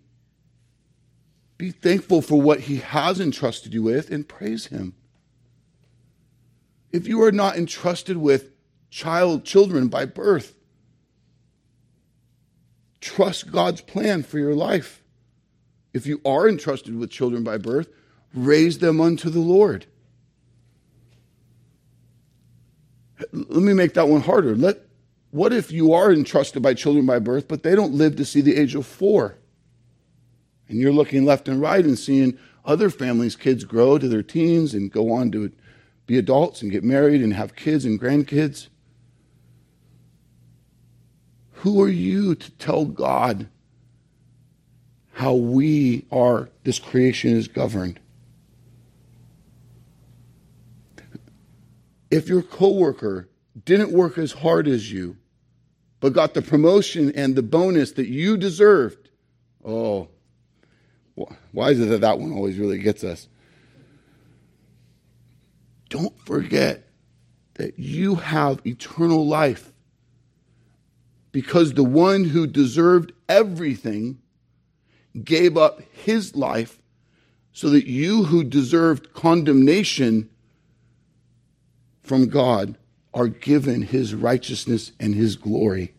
be 1.57 1.71
thankful 1.71 2.23
for 2.23 2.41
what 2.41 2.61
he 2.61 2.77
has 2.77 3.21
entrusted 3.21 3.75
you 3.75 3.83
with 3.83 4.11
and 4.11 4.27
praise 4.27 4.67
him. 4.67 4.95
If 6.91 7.07
you 7.07 7.23
are 7.23 7.33
not 7.33 7.57
entrusted 7.57 8.17
with 8.17 8.51
child 8.91 9.45
children 9.45 9.89
by 9.89 10.07
birth, 10.07 10.57
Trust 13.01 13.51
God's 13.51 13.81
plan 13.81 14.23
for 14.23 14.39
your 14.39 14.55
life. 14.55 15.03
If 15.93 16.07
you 16.07 16.21
are 16.25 16.49
entrusted 16.49 16.97
with 16.97 17.11
children 17.11 17.43
by 17.43 17.59
birth, 17.59 17.89
raise 18.35 18.79
them 18.79 19.01
unto 19.01 19.31
the 19.31 19.41
Lord. 19.41 19.87
Let 23.33 23.63
me 23.63 23.75
make 23.75 23.95
that 23.95 24.09
one 24.09 24.23
harder. 24.23 24.55
Let, 24.55 24.79
what 25.31 25.53
if 25.53 25.73
you 25.73 25.93
are 25.93 26.13
entrusted 26.13 26.63
by 26.63 26.75
children 26.75 27.07
by 27.07 27.19
birth, 27.19 27.49
but 27.49 27.63
they 27.63 27.75
don't 27.75 27.95
live 27.95 28.17
to 28.17 28.25
see 28.25 28.41
the 28.41 28.57
age 28.57 28.75
of 28.75 28.87
four? 28.87 29.37
And 30.69 30.79
you're 30.79 30.93
looking 30.93 31.25
left 31.25 31.49
and 31.49 31.61
right 31.61 31.85
and 31.85 31.99
seeing 31.99 32.39
other 32.65 32.91
families' 32.91 33.37
kids 33.37 33.65
grow 33.65 33.99
to 33.99 34.09
their 34.09 34.23
teens 34.23 34.75
and 34.75 34.91
go 34.91 35.13
on 35.13 35.33
to 35.33 35.51
be 36.07 36.19
adults 36.19 36.63
and 36.63 36.71
get 36.71 36.85
married 36.85 37.23
and 37.23 37.35
have 37.35 37.57
kids 37.57 37.85
and 37.85 38.01
grandkids. 38.01 38.69
Who 41.61 41.83
are 41.83 41.89
you 41.89 42.35
to 42.35 42.51
tell 42.53 42.85
God 42.85 43.49
how 45.13 45.35
we 45.35 46.07
are, 46.11 46.49
this 46.65 46.79
creation 46.79 47.37
is 47.37 47.49
governed? 47.49 48.01
if 52.11 52.29
your 52.29 52.43
coworker 52.43 53.29
didn't 53.65 53.93
work 53.93 54.19
as 54.19 54.33
hard 54.33 54.67
as 54.67 54.93
you, 54.93 55.17
but 56.01 56.13
got 56.13 56.35
the 56.35 56.43
promotion 56.43 57.13
and 57.15 57.37
the 57.37 57.43
bonus 57.43 57.93
that 57.93 58.09
you 58.09 58.37
deserved, 58.37 59.11
oh, 59.65 60.09
why 61.53 61.71
is 61.71 61.81
it 61.81 61.87
that 61.87 62.01
that 62.01 62.19
one 62.19 62.33
always 62.33 62.59
really 62.59 62.79
gets 62.79 63.05
us? 63.05 63.29
Don't 65.89 66.19
forget 66.21 66.89
that 67.55 67.79
you 67.79 68.15
have 68.15 68.65
eternal 68.67 69.27
life 69.27 69.70
because 71.33 71.75
the 71.75 71.85
one 71.85 72.25
who 72.25 72.47
deserved 72.47 73.13
everything 73.29 74.19
gave 75.25 75.57
up 75.57 75.81
his 75.93 76.37
life 76.37 76.81
so 77.53 77.71
that 77.71 77.87
you 77.87 78.25
who 78.25 78.45
deserved 78.45 79.13
condemnation 79.13 80.29
from 82.03 82.29
God 82.29 82.77
are 83.13 83.29
given 83.29 83.83
his 83.83 84.15
righteousness 84.15 84.93
and 85.01 85.15
his 85.15 85.37
glory. 85.37 85.95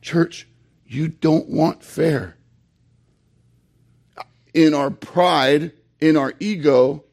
Church, 0.00 0.46
you 0.86 1.08
don't 1.08 1.48
want 1.48 1.82
fair. 1.82 2.36
In 4.54 4.72
our 4.74 4.90
pride, 4.90 5.72
in 6.00 6.16
our 6.16 6.32
ego, 6.38 7.04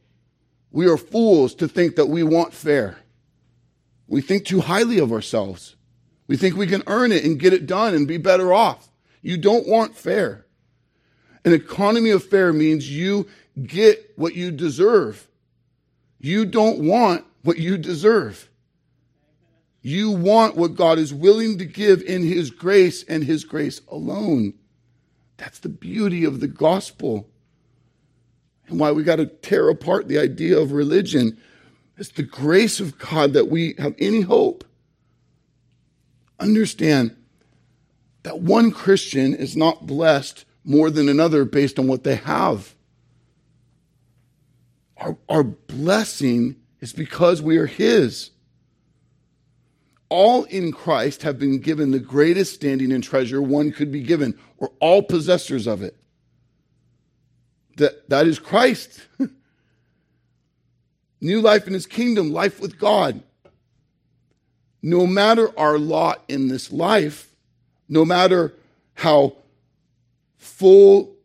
we 0.71 0.87
are 0.87 0.97
fools 0.97 1.55
to 1.55 1.67
think 1.67 1.95
that 1.95 2.07
we 2.07 2.23
want 2.23 2.53
fair. 2.53 2.97
We 4.13 4.21
think 4.21 4.45
too 4.45 4.61
highly 4.61 4.99
of 4.99 5.11
ourselves. 5.11 5.75
We 6.27 6.37
think 6.37 6.55
we 6.55 6.67
can 6.67 6.83
earn 6.85 7.11
it 7.11 7.23
and 7.23 7.39
get 7.39 7.51
it 7.51 7.65
done 7.65 7.95
and 7.95 8.07
be 8.07 8.17
better 8.17 8.53
off. 8.53 8.91
You 9.23 9.37
don't 9.37 9.67
want 9.67 9.95
fair. 9.95 10.45
An 11.43 11.51
economy 11.51 12.11
of 12.11 12.23
fair 12.23 12.53
means 12.53 12.95
you 12.95 13.27
get 13.59 14.13
what 14.15 14.35
you 14.35 14.51
deserve. 14.51 15.27
You 16.19 16.45
don't 16.45 16.85
want 16.85 17.25
what 17.41 17.57
you 17.57 17.75
deserve. 17.75 18.51
You 19.81 20.11
want 20.11 20.55
what 20.55 20.75
God 20.75 20.99
is 20.99 21.11
willing 21.11 21.57
to 21.57 21.65
give 21.65 22.03
in 22.03 22.21
His 22.23 22.51
grace 22.51 23.03
and 23.05 23.23
His 23.23 23.43
grace 23.43 23.81
alone. 23.87 24.53
That's 25.37 25.57
the 25.57 25.69
beauty 25.69 26.23
of 26.23 26.39
the 26.39 26.47
gospel. 26.47 27.31
And 28.67 28.79
why 28.79 28.91
we 28.91 29.01
got 29.01 29.15
to 29.15 29.25
tear 29.25 29.69
apart 29.69 30.07
the 30.07 30.19
idea 30.19 30.59
of 30.59 30.71
religion. 30.71 31.39
It's 31.97 32.09
the 32.09 32.23
grace 32.23 32.79
of 32.79 32.97
God 32.97 33.33
that 33.33 33.49
we 33.49 33.75
have 33.77 33.95
any 33.99 34.21
hope. 34.21 34.63
Understand 36.39 37.15
that 38.23 38.39
one 38.39 38.71
Christian 38.71 39.33
is 39.33 39.55
not 39.55 39.85
blessed 39.85 40.45
more 40.63 40.89
than 40.89 41.09
another 41.09 41.45
based 41.45 41.77
on 41.77 41.87
what 41.87 42.03
they 42.03 42.15
have. 42.15 42.73
Our, 44.97 45.17
our 45.29 45.43
blessing 45.43 46.55
is 46.79 46.93
because 46.93 47.41
we 47.41 47.57
are 47.57 47.67
His 47.67 48.31
all 50.13 50.43
in 50.43 50.71
Christ 50.71 51.23
have 51.23 51.39
been 51.39 51.57
given 51.57 51.89
the 51.89 51.97
greatest 51.97 52.53
standing 52.53 52.91
and 52.91 53.03
treasure 53.03 53.41
one 53.41 53.71
could 53.71 53.91
be 53.91 54.03
given, 54.03 54.37
or 54.59 54.71
all 54.79 55.01
possessors 55.01 55.65
of 55.65 55.81
it. 55.81 55.97
That, 57.77 58.07
that 58.11 58.27
is 58.27 58.37
Christ. 58.37 59.01
New 61.23 61.39
life 61.39 61.67
in 61.67 61.73
his 61.73 61.85
kingdom, 61.85 62.33
life 62.33 62.59
with 62.59 62.77
God. 62.77 63.23
No 64.81 65.07
matter 65.07 65.57
our 65.57 65.79
lot 65.79 66.21
in 66.27 66.49
this 66.49 66.69
life, 66.69 67.33
no 67.87 68.03
matter 68.03 68.53
how 68.95 69.37
full 70.35 71.15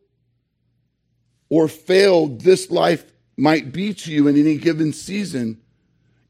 or 1.49 1.67
failed 1.67 2.39
this 2.41 2.71
life 2.71 3.11
might 3.35 3.73
be 3.73 3.93
to 3.93 4.09
you 4.09 4.29
in 4.29 4.37
any 4.37 4.55
given 4.55 4.93
season, 4.93 5.59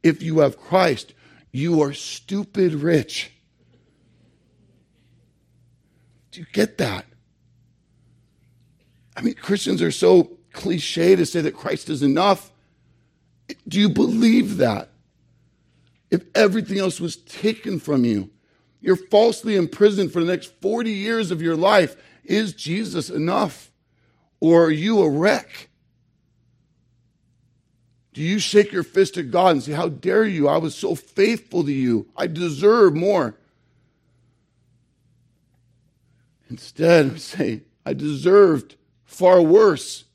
if 0.02 0.24
you 0.24 0.40
have 0.40 0.58
Christ, 0.58 1.14
you 1.52 1.80
are 1.84 1.94
stupid 1.94 2.74
rich. 2.74 3.32
Do 6.32 6.40
you 6.40 6.48
get 6.52 6.80
that? 6.80 7.06
I 9.16 9.22
mean, 9.22 9.36
Christians 9.36 9.84
are 9.84 9.92
so 9.92 10.38
cliche 10.54 11.16
to 11.16 11.26
say 11.28 11.42
that 11.42 11.56
Christ 11.56 11.88
is 11.90 12.02
enough. 12.02 12.52
Do 13.68 13.80
you 13.80 13.90
believe 13.90 14.58
that? 14.58 14.90
If 16.12 16.24
everything 16.34 16.80
else 16.80 17.00
was 17.00 17.18
taken 17.18 17.80
from 17.80 18.04
you, 18.04 18.30
you're 18.82 18.96
falsely 18.96 19.56
imprisoned 19.56 20.12
for 20.12 20.22
the 20.22 20.32
next 20.32 20.54
40 20.62 20.92
years 20.92 21.32
of 21.32 21.42
your 21.42 21.56
life. 21.56 21.96
Is 22.24 22.54
Jesus 22.54 23.10
enough? 23.10 23.72
Or 24.40 24.66
are 24.66 24.72
you 24.72 25.02
a 25.02 25.10
wreck? 25.10 25.70
Do 28.14 28.22
you 28.22 28.40
shake 28.40 28.72
your 28.72 28.84
fist 28.84 29.18
at 29.18 29.32
God 29.32 29.52
and 29.52 29.64
say, 29.64 29.74
How 29.74 29.90
dare 29.90 30.26
you? 30.26 30.48
I 30.48 30.58
was 30.58 30.76
so 30.76 30.96
faithful 30.96 31.64
to 31.64 31.72
you. 31.72 32.08
I 32.16 32.28
deserve 32.28 32.96
more. 32.96 33.36
Instead, 36.50 37.20
say, 37.22 37.62
I 37.86 37.94
deserved 37.94 38.76
far 39.06 39.42
worse. 39.42 40.06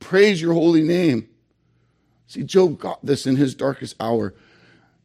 Praise 0.00 0.42
your 0.42 0.52
holy 0.52 0.82
name. 0.82 1.28
See, 2.32 2.44
Job 2.44 2.78
got 2.78 3.04
this 3.04 3.26
in 3.26 3.36
his 3.36 3.54
darkest 3.54 3.94
hour. 4.00 4.32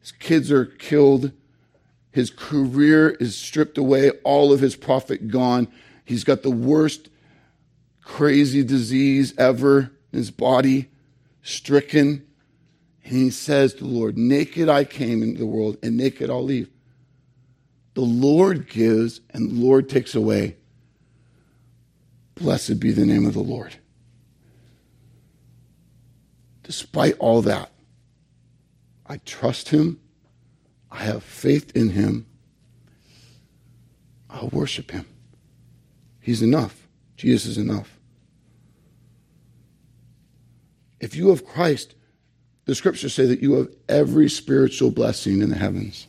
His 0.00 0.12
kids 0.12 0.50
are 0.50 0.64
killed. 0.64 1.32
His 2.10 2.30
career 2.30 3.10
is 3.10 3.36
stripped 3.36 3.76
away, 3.76 4.12
all 4.24 4.50
of 4.50 4.60
his 4.60 4.76
profit 4.76 5.28
gone. 5.28 5.68
He's 6.06 6.24
got 6.24 6.42
the 6.42 6.50
worst 6.50 7.10
crazy 8.02 8.64
disease 8.64 9.34
ever 9.36 9.90
in 10.10 10.20
his 10.20 10.30
body, 10.30 10.88
stricken. 11.42 12.26
And 13.04 13.12
he 13.12 13.28
says 13.28 13.74
to 13.74 13.84
the 13.84 13.90
Lord, 13.90 14.16
Naked 14.16 14.70
I 14.70 14.84
came 14.84 15.22
into 15.22 15.38
the 15.38 15.44
world, 15.44 15.76
and 15.82 15.98
naked 15.98 16.30
I'll 16.30 16.42
leave. 16.42 16.70
The 17.92 18.00
Lord 18.00 18.70
gives, 18.70 19.20
and 19.34 19.50
the 19.50 19.60
Lord 19.62 19.90
takes 19.90 20.14
away. 20.14 20.56
Blessed 22.36 22.80
be 22.80 22.90
the 22.90 23.04
name 23.04 23.26
of 23.26 23.34
the 23.34 23.40
Lord. 23.40 23.76
Despite 26.68 27.16
all 27.18 27.40
that, 27.40 27.70
I 29.06 29.16
trust 29.24 29.70
him. 29.70 30.00
I 30.90 30.98
have 30.98 31.22
faith 31.22 31.74
in 31.74 31.88
him. 31.88 32.26
I'll 34.28 34.50
worship 34.50 34.90
him. 34.90 35.06
He's 36.20 36.42
enough. 36.42 36.86
Jesus 37.16 37.52
is 37.52 37.56
enough. 37.56 37.98
If 41.00 41.16
you 41.16 41.30
have 41.30 41.46
Christ, 41.46 41.94
the 42.66 42.74
scriptures 42.74 43.14
say 43.14 43.24
that 43.24 43.40
you 43.40 43.54
have 43.54 43.74
every 43.88 44.28
spiritual 44.28 44.90
blessing 44.90 45.40
in 45.40 45.48
the 45.48 45.56
heavens. 45.56 46.06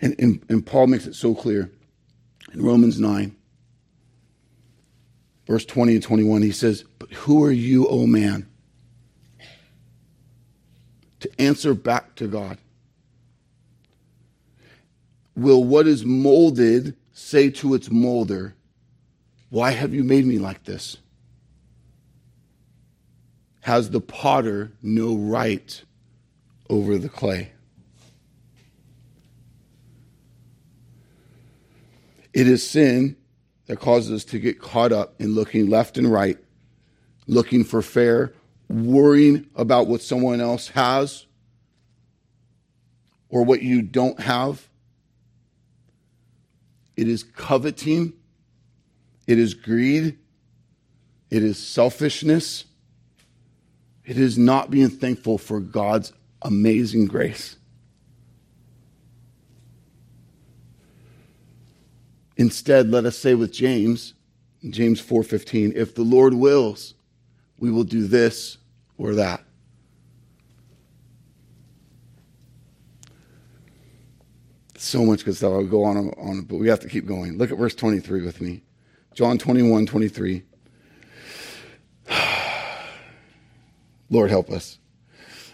And, 0.00 0.14
and, 0.20 0.44
and, 0.48 0.64
Paul 0.64 0.86
makes 0.86 1.06
it 1.06 1.16
so 1.16 1.34
clear 1.34 1.68
in 2.52 2.62
Romans 2.62 3.00
9, 3.00 3.34
verse 5.46 5.64
20 5.64 5.94
and 5.94 6.02
21. 6.02 6.42
He 6.42 6.52
says, 6.52 6.84
But 6.98 7.12
who 7.12 7.44
are 7.44 7.52
you, 7.52 7.86
O 7.88 8.06
man, 8.06 8.48
to 11.20 11.30
answer 11.40 11.74
back 11.74 12.14
to 12.16 12.26
God? 12.26 12.58
Will 15.34 15.64
what 15.64 15.86
is 15.86 16.04
molded 16.04 16.96
say 17.12 17.50
to 17.50 17.74
its 17.74 17.90
molder, 17.90 18.54
why 19.50 19.70
have 19.70 19.94
you 19.94 20.04
made 20.04 20.26
me 20.26 20.38
like 20.38 20.64
this? 20.64 20.98
Has 23.60 23.90
the 23.90 24.00
potter 24.00 24.72
no 24.82 25.16
right 25.16 25.82
over 26.68 26.98
the 26.98 27.08
clay? 27.08 27.52
It 32.32 32.48
is 32.48 32.68
sin 32.68 33.16
that 33.66 33.78
causes 33.78 34.12
us 34.12 34.24
to 34.24 34.38
get 34.38 34.60
caught 34.60 34.92
up 34.92 35.14
in 35.20 35.34
looking 35.34 35.68
left 35.68 35.98
and 35.98 36.10
right, 36.10 36.38
looking 37.26 37.64
for 37.64 37.82
fair, 37.82 38.32
worrying 38.68 39.46
about 39.54 39.86
what 39.86 40.02
someone 40.02 40.40
else 40.40 40.68
has 40.68 41.26
or 43.28 43.44
what 43.44 43.62
you 43.62 43.82
don't 43.82 44.20
have. 44.20 44.68
It 46.96 47.08
is 47.08 47.22
coveting 47.22 48.12
it 49.26 49.38
is 49.38 49.54
greed. 49.54 50.18
It 51.30 51.42
is 51.42 51.58
selfishness. 51.58 52.64
It 54.04 54.18
is 54.18 54.36
not 54.36 54.70
being 54.70 54.90
thankful 54.90 55.38
for 55.38 55.60
God's 55.60 56.12
amazing 56.42 57.06
grace. 57.06 57.56
Instead, 62.36 62.90
let 62.90 63.04
us 63.04 63.18
say 63.18 63.34
with 63.34 63.52
James, 63.52 64.14
James 64.68 65.00
4:15, 65.00 65.72
if 65.74 65.94
the 65.94 66.02
Lord 66.02 66.34
wills, 66.34 66.94
we 67.58 67.70
will 67.70 67.84
do 67.84 68.06
this 68.06 68.58
or 68.96 69.14
that. 69.14 69.44
So 74.76 75.04
much 75.04 75.24
good 75.24 75.36
stuff. 75.36 75.52
I'll 75.52 75.64
go 75.64 75.84
on, 75.84 75.96
on, 75.96 76.42
but 76.42 76.56
we 76.56 76.68
have 76.68 76.80
to 76.80 76.88
keep 76.88 77.06
going. 77.06 77.38
Look 77.38 77.52
at 77.52 77.58
verse 77.58 77.74
23 77.74 78.24
with 78.24 78.40
me. 78.40 78.62
John 79.14 79.38
21, 79.38 79.86
23. 79.86 80.42
Lord 84.10 84.30
help 84.30 84.50
us. 84.50 84.78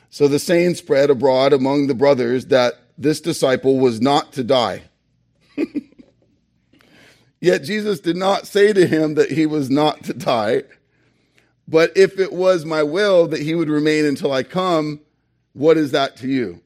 So 0.08 0.28
the 0.28 0.38
saying 0.38 0.76
spread 0.76 1.10
abroad 1.10 1.52
among 1.52 1.86
the 1.86 1.94
brothers 1.94 2.46
that 2.46 2.74
this 2.96 3.20
disciple 3.20 3.78
was 3.78 4.00
not 4.00 4.32
to 4.32 4.42
die. 4.42 4.84
Yet 7.40 7.62
Jesus 7.62 8.00
did 8.00 8.16
not 8.16 8.46
say 8.46 8.72
to 8.72 8.86
him 8.86 9.14
that 9.14 9.30
he 9.30 9.46
was 9.46 9.70
not 9.70 10.04
to 10.04 10.14
die. 10.14 10.64
But 11.68 11.96
if 11.96 12.18
it 12.18 12.32
was 12.32 12.64
my 12.64 12.82
will 12.82 13.28
that 13.28 13.40
he 13.40 13.54
would 13.54 13.68
remain 13.68 14.04
until 14.04 14.32
I 14.32 14.42
come, 14.42 15.00
what 15.52 15.76
is 15.76 15.92
that 15.92 16.16
to 16.18 16.28
you? 16.28 16.60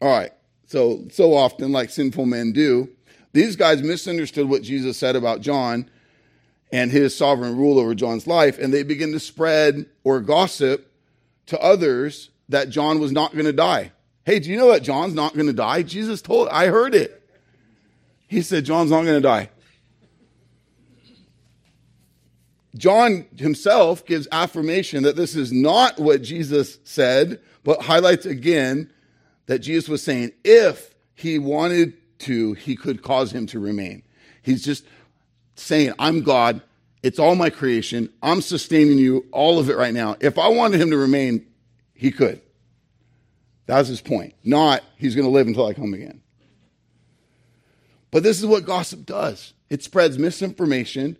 All 0.00 0.10
right. 0.10 0.32
So, 0.66 1.04
so 1.10 1.34
often, 1.34 1.72
like 1.72 1.90
sinful 1.90 2.26
men 2.26 2.52
do, 2.52 2.88
these 3.32 3.56
guys 3.56 3.82
misunderstood 3.82 4.48
what 4.48 4.62
Jesus 4.62 4.96
said 4.96 5.16
about 5.16 5.40
John 5.40 5.88
and 6.70 6.90
his 6.90 7.16
sovereign 7.16 7.56
rule 7.56 7.78
over 7.78 7.94
John's 7.94 8.26
life, 8.26 8.58
and 8.58 8.72
they 8.72 8.82
begin 8.82 9.12
to 9.12 9.20
spread 9.20 9.86
or 10.04 10.20
gossip 10.20 10.90
to 11.46 11.60
others 11.60 12.30
that 12.48 12.70
John 12.70 13.00
was 13.00 13.12
not 13.12 13.32
going 13.32 13.44
to 13.44 13.52
die. 13.52 13.92
Hey, 14.24 14.38
do 14.38 14.50
you 14.50 14.56
know 14.56 14.70
that 14.72 14.82
John's 14.82 15.14
not 15.14 15.34
going 15.34 15.46
to 15.46 15.52
die? 15.52 15.82
Jesus 15.82 16.22
told, 16.22 16.48
I 16.48 16.68
heard 16.68 16.94
it. 16.94 17.28
He 18.28 18.40
said, 18.40 18.64
John's 18.64 18.90
not 18.90 19.02
going 19.02 19.20
to 19.20 19.20
die. 19.20 19.50
John 22.76 23.26
himself 23.36 24.06
gives 24.06 24.26
affirmation 24.32 25.02
that 25.02 25.16
this 25.16 25.36
is 25.36 25.52
not 25.52 25.98
what 25.98 26.22
Jesus 26.22 26.78
said, 26.84 27.40
but 27.64 27.82
highlights 27.82 28.26
again 28.26 28.90
that 29.46 29.58
Jesus 29.58 29.88
was 29.88 30.02
saying 30.02 30.32
if 30.44 30.94
he 31.14 31.38
wanted 31.38 31.94
to, 32.20 32.54
he 32.54 32.76
could 32.76 33.02
cause 33.02 33.32
him 33.32 33.46
to 33.48 33.60
remain. 33.60 34.02
He's 34.42 34.64
just 34.64 34.84
saying, 35.54 35.92
I'm 35.98 36.22
God. 36.22 36.62
It's 37.02 37.18
all 37.18 37.34
my 37.34 37.50
creation. 37.50 38.08
I'm 38.22 38.40
sustaining 38.40 38.98
you, 38.98 39.26
all 39.32 39.58
of 39.58 39.68
it 39.68 39.76
right 39.76 39.92
now. 39.92 40.16
If 40.20 40.38
I 40.38 40.48
wanted 40.48 40.80
him 40.80 40.90
to 40.90 40.96
remain, 40.96 41.46
he 41.94 42.10
could. 42.10 42.40
That's 43.66 43.88
his 43.88 44.00
point. 44.00 44.34
Not 44.44 44.82
he's 44.96 45.14
going 45.14 45.26
to 45.26 45.30
live 45.30 45.46
until 45.46 45.66
I 45.66 45.74
come 45.74 45.94
again. 45.94 46.20
But 48.10 48.22
this 48.22 48.38
is 48.38 48.46
what 48.46 48.64
gossip 48.64 49.04
does 49.04 49.52
it 49.68 49.82
spreads 49.82 50.18
misinformation 50.18 51.16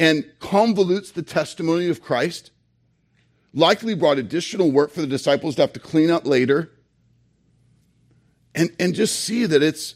and 0.00 0.24
convolutes 0.40 1.12
the 1.12 1.22
testimony 1.22 1.90
of 1.90 2.02
Christ, 2.02 2.50
likely 3.52 3.94
brought 3.94 4.18
additional 4.18 4.72
work 4.72 4.90
for 4.90 5.02
the 5.02 5.06
disciples 5.06 5.56
to 5.56 5.60
have 5.60 5.74
to 5.74 5.80
clean 5.80 6.10
up 6.10 6.26
later. 6.26 6.72
And, 8.54 8.74
and 8.80 8.94
just 8.94 9.20
see 9.20 9.46
that 9.46 9.62
it's 9.62 9.94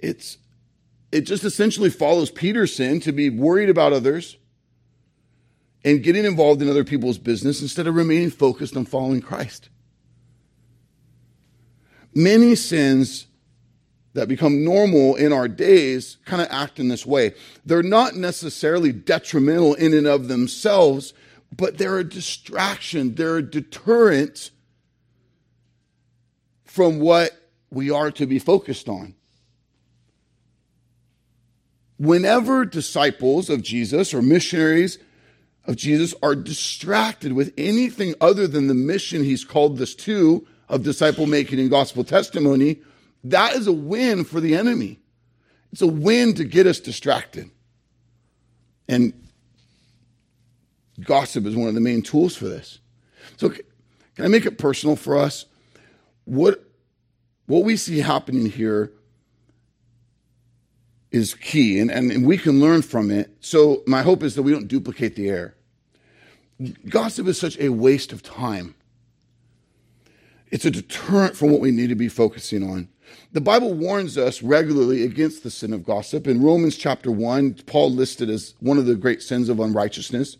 it's 0.00 0.38
it 1.12 1.20
just 1.20 1.44
essentially 1.44 1.90
follows 1.90 2.30
Peter's 2.30 2.74
sin 2.74 2.98
to 3.00 3.12
be 3.12 3.30
worried 3.30 3.70
about 3.70 3.92
others 3.92 4.36
and 5.84 6.02
getting 6.02 6.24
involved 6.24 6.60
in 6.60 6.68
other 6.68 6.82
people's 6.82 7.18
business 7.18 7.62
instead 7.62 7.86
of 7.86 7.94
remaining 7.94 8.30
focused 8.30 8.76
on 8.76 8.84
following 8.84 9.20
Christ. 9.20 9.68
Many 12.12 12.56
sins 12.56 13.26
that 14.14 14.28
become 14.28 14.64
normal 14.64 15.16
in 15.16 15.32
our 15.32 15.48
days 15.48 16.16
kind 16.24 16.40
of 16.40 16.48
act 16.50 16.78
in 16.78 16.88
this 16.88 17.04
way. 17.04 17.34
They're 17.66 17.82
not 17.82 18.14
necessarily 18.14 18.92
detrimental 18.92 19.74
in 19.74 19.92
and 19.92 20.06
of 20.06 20.28
themselves, 20.28 21.12
but 21.54 21.78
they're 21.78 21.98
a 21.98 22.04
distraction, 22.04 23.14
they're 23.16 23.38
a 23.38 23.42
deterrent 23.42 24.50
from 26.64 27.00
what 27.00 27.32
we 27.70 27.90
are 27.90 28.10
to 28.12 28.26
be 28.26 28.38
focused 28.38 28.88
on. 28.88 29.14
Whenever 31.98 32.64
disciples 32.64 33.50
of 33.50 33.62
Jesus 33.62 34.14
or 34.14 34.22
missionaries 34.22 34.98
of 35.64 35.76
Jesus 35.76 36.14
are 36.22 36.34
distracted 36.34 37.32
with 37.32 37.52
anything 37.56 38.14
other 38.20 38.46
than 38.46 38.66
the 38.66 38.74
mission 38.74 39.24
he's 39.24 39.44
called 39.44 39.80
us 39.80 39.94
to 39.94 40.46
of 40.68 40.82
disciple 40.82 41.26
making 41.26 41.60
and 41.60 41.70
gospel 41.70 42.04
testimony, 42.04 42.78
that 43.24 43.54
is 43.54 43.66
a 43.66 43.72
win 43.72 44.24
for 44.24 44.40
the 44.40 44.54
enemy. 44.54 45.00
It's 45.72 45.82
a 45.82 45.86
win 45.86 46.34
to 46.34 46.44
get 46.44 46.66
us 46.66 46.78
distracted. 46.78 47.50
And 48.88 49.12
gossip 51.02 51.46
is 51.46 51.56
one 51.56 51.68
of 51.68 51.74
the 51.74 51.80
main 51.80 52.02
tools 52.02 52.36
for 52.36 52.44
this. 52.44 52.78
So, 53.36 53.48
can 53.48 54.24
I 54.24 54.28
make 54.28 54.46
it 54.46 54.58
personal 54.58 54.94
for 54.94 55.16
us? 55.16 55.46
What, 56.26 56.62
what 57.46 57.64
we 57.64 57.76
see 57.76 57.98
happening 57.98 58.46
here 58.46 58.92
is 61.10 61.34
key, 61.34 61.80
and, 61.80 61.90
and, 61.90 62.26
we 62.26 62.36
can 62.36 62.60
learn 62.60 62.82
from 62.82 63.10
it. 63.10 63.36
So, 63.40 63.82
my 63.86 64.02
hope 64.02 64.22
is 64.22 64.34
that 64.34 64.42
we 64.42 64.52
don't 64.52 64.68
duplicate 64.68 65.16
the 65.16 65.28
error. 65.28 65.56
Gossip 66.88 67.26
is 67.26 67.38
such 67.38 67.58
a 67.58 67.70
waste 67.70 68.12
of 68.12 68.22
time. 68.22 68.74
It's 70.50 70.64
a 70.64 70.70
deterrent 70.70 71.36
from 71.36 71.50
what 71.50 71.60
we 71.60 71.72
need 71.72 71.88
to 71.88 71.94
be 71.94 72.08
focusing 72.08 72.62
on. 72.62 72.88
The 73.32 73.40
Bible 73.40 73.74
warns 73.74 74.16
us 74.16 74.42
regularly 74.42 75.02
against 75.04 75.42
the 75.42 75.50
sin 75.50 75.72
of 75.72 75.84
gossip. 75.84 76.26
In 76.26 76.42
Romans 76.42 76.76
chapter 76.76 77.10
1, 77.10 77.54
Paul 77.66 77.92
listed 77.92 78.30
as 78.30 78.54
one 78.60 78.78
of 78.78 78.86
the 78.86 78.94
great 78.94 79.22
sins 79.22 79.48
of 79.48 79.60
unrighteousness. 79.60 80.36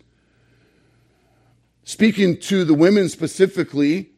Speaking 1.85 2.39
to 2.41 2.65
the 2.65 2.75
women 2.75 3.09
specifically 3.09 4.11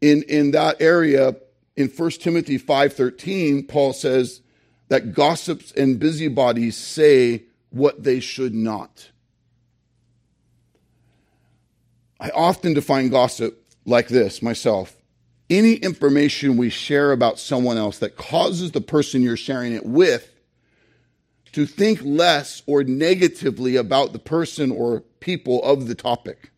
in, 0.00 0.22
in 0.24 0.50
that 0.52 0.80
area, 0.80 1.36
in 1.76 1.88
1 1.88 2.10
Timothy 2.12 2.58
5.13, 2.58 3.68
Paul 3.68 3.92
says 3.92 4.40
that 4.88 5.12
gossips 5.12 5.72
and 5.72 5.98
busybodies 5.98 6.76
say 6.76 7.44
what 7.70 8.02
they 8.02 8.20
should 8.20 8.54
not. 8.54 9.10
I 12.18 12.30
often 12.30 12.74
define 12.74 13.10
gossip 13.10 13.62
like 13.84 14.08
this 14.08 14.42
myself 14.42 14.95
any 15.48 15.74
information 15.74 16.56
we 16.56 16.70
share 16.70 17.12
about 17.12 17.38
someone 17.38 17.76
else 17.76 17.98
that 17.98 18.16
causes 18.16 18.72
the 18.72 18.80
person 18.80 19.22
you're 19.22 19.36
sharing 19.36 19.72
it 19.72 19.86
with 19.86 20.32
to 21.52 21.66
think 21.66 22.00
less 22.02 22.62
or 22.66 22.84
negatively 22.84 23.76
about 23.76 24.12
the 24.12 24.18
person 24.18 24.70
or 24.70 25.00
people 25.20 25.62
of 25.62 25.88
the 25.88 25.94
topic. 25.94 26.50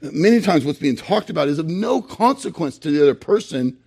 Many 0.00 0.40
times, 0.40 0.64
what's 0.64 0.78
being 0.78 0.96
talked 0.96 1.30
about 1.30 1.48
is 1.48 1.58
of 1.58 1.66
no 1.66 2.02
consequence 2.02 2.78
to 2.78 2.90
the 2.90 3.02
other 3.02 3.14
person. 3.14 3.78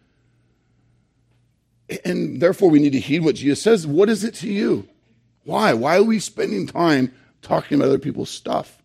And 2.03 2.41
therefore, 2.41 2.69
we 2.69 2.79
need 2.79 2.93
to 2.93 2.99
heed 2.99 3.23
what 3.23 3.35
Jesus 3.35 3.61
says. 3.61 3.87
What 3.87 4.09
is 4.09 4.23
it 4.23 4.33
to 4.35 4.51
you? 4.51 4.87
Why? 5.43 5.73
Why 5.73 5.97
are 5.97 6.03
we 6.03 6.19
spending 6.19 6.67
time 6.67 7.13
talking 7.41 7.77
about 7.77 7.87
other 7.87 7.99
people's 7.99 8.29
stuff? 8.29 8.81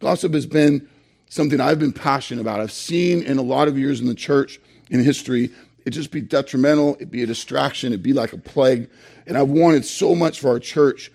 Gossip 0.00 0.34
has 0.34 0.46
been 0.46 0.88
something 1.34 1.60
I've 1.60 1.80
been 1.80 1.92
passionate 1.92 2.40
about. 2.40 2.60
I've 2.60 2.70
seen 2.70 3.20
in 3.24 3.38
a 3.38 3.42
lot 3.42 3.66
of 3.66 3.76
years 3.76 4.00
in 4.00 4.06
the 4.06 4.14
church 4.14 4.60
in 4.88 5.02
history, 5.02 5.50
it 5.84 5.90
just 5.90 6.12
be 6.12 6.20
detrimental, 6.20 6.94
it'd 6.94 7.10
be 7.10 7.24
a 7.24 7.26
distraction, 7.26 7.92
it'd 7.92 8.04
be 8.04 8.12
like 8.12 8.32
a 8.32 8.38
plague. 8.38 8.88
And 9.26 9.36
I've 9.36 9.48
wanted 9.48 9.84
so 9.84 10.14
much 10.14 10.38
for 10.38 10.50
our 10.50 10.60
church 10.60 11.10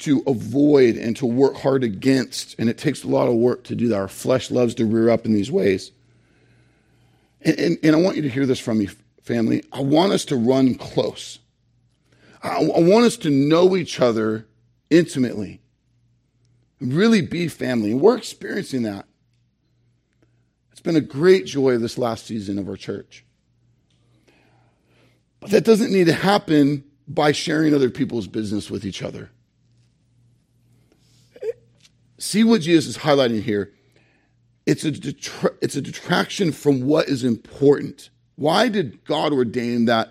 to 0.00 0.24
avoid 0.26 0.96
and 0.96 1.16
to 1.18 1.26
work 1.26 1.54
hard 1.54 1.84
against. 1.84 2.56
And 2.58 2.68
it 2.68 2.78
takes 2.78 3.04
a 3.04 3.08
lot 3.08 3.28
of 3.28 3.34
work 3.34 3.62
to 3.64 3.76
do 3.76 3.86
that. 3.88 3.96
Our 3.96 4.08
flesh 4.08 4.50
loves 4.50 4.74
to 4.74 4.84
rear 4.84 5.08
up 5.08 5.24
in 5.24 5.32
these 5.32 5.52
ways. 5.52 5.92
And, 7.42 7.58
and, 7.60 7.78
and 7.84 7.94
I 7.94 8.00
want 8.00 8.16
you 8.16 8.22
to 8.22 8.28
hear 8.28 8.44
this 8.44 8.58
from 8.58 8.78
me, 8.78 8.88
family. 9.22 9.62
I 9.72 9.82
want 9.82 10.12
us 10.12 10.24
to 10.26 10.36
run 10.36 10.74
close. 10.74 11.38
I, 12.42 12.56
I 12.56 12.80
want 12.80 13.04
us 13.04 13.16
to 13.18 13.30
know 13.30 13.76
each 13.76 14.00
other 14.00 14.48
intimately 14.90 15.60
really 16.82 17.22
be 17.22 17.48
family. 17.48 17.92
And 17.92 18.00
we're 18.00 18.16
experiencing 18.16 18.82
that. 18.82 19.06
It's 20.72 20.80
been 20.80 20.96
a 20.96 21.00
great 21.00 21.46
joy 21.46 21.78
this 21.78 21.96
last 21.96 22.26
season 22.26 22.58
of 22.58 22.68
our 22.68 22.76
church. 22.76 23.24
But 25.40 25.50
that 25.50 25.64
doesn't 25.64 25.92
need 25.92 26.06
to 26.06 26.12
happen 26.12 26.84
by 27.06 27.32
sharing 27.32 27.74
other 27.74 27.90
people's 27.90 28.26
business 28.26 28.70
with 28.70 28.84
each 28.84 29.02
other. 29.02 29.30
See 32.18 32.44
what 32.44 32.62
Jesus 32.62 32.96
is 32.96 33.02
highlighting 33.02 33.42
here. 33.42 33.72
It's 34.64 34.84
a, 34.84 34.92
detra- 34.92 35.56
it's 35.60 35.74
a 35.74 35.82
detraction 35.82 36.52
from 36.52 36.86
what 36.86 37.08
is 37.08 37.24
important. 37.24 38.10
Why 38.36 38.68
did 38.68 39.04
God 39.04 39.32
ordain 39.32 39.86
that 39.86 40.10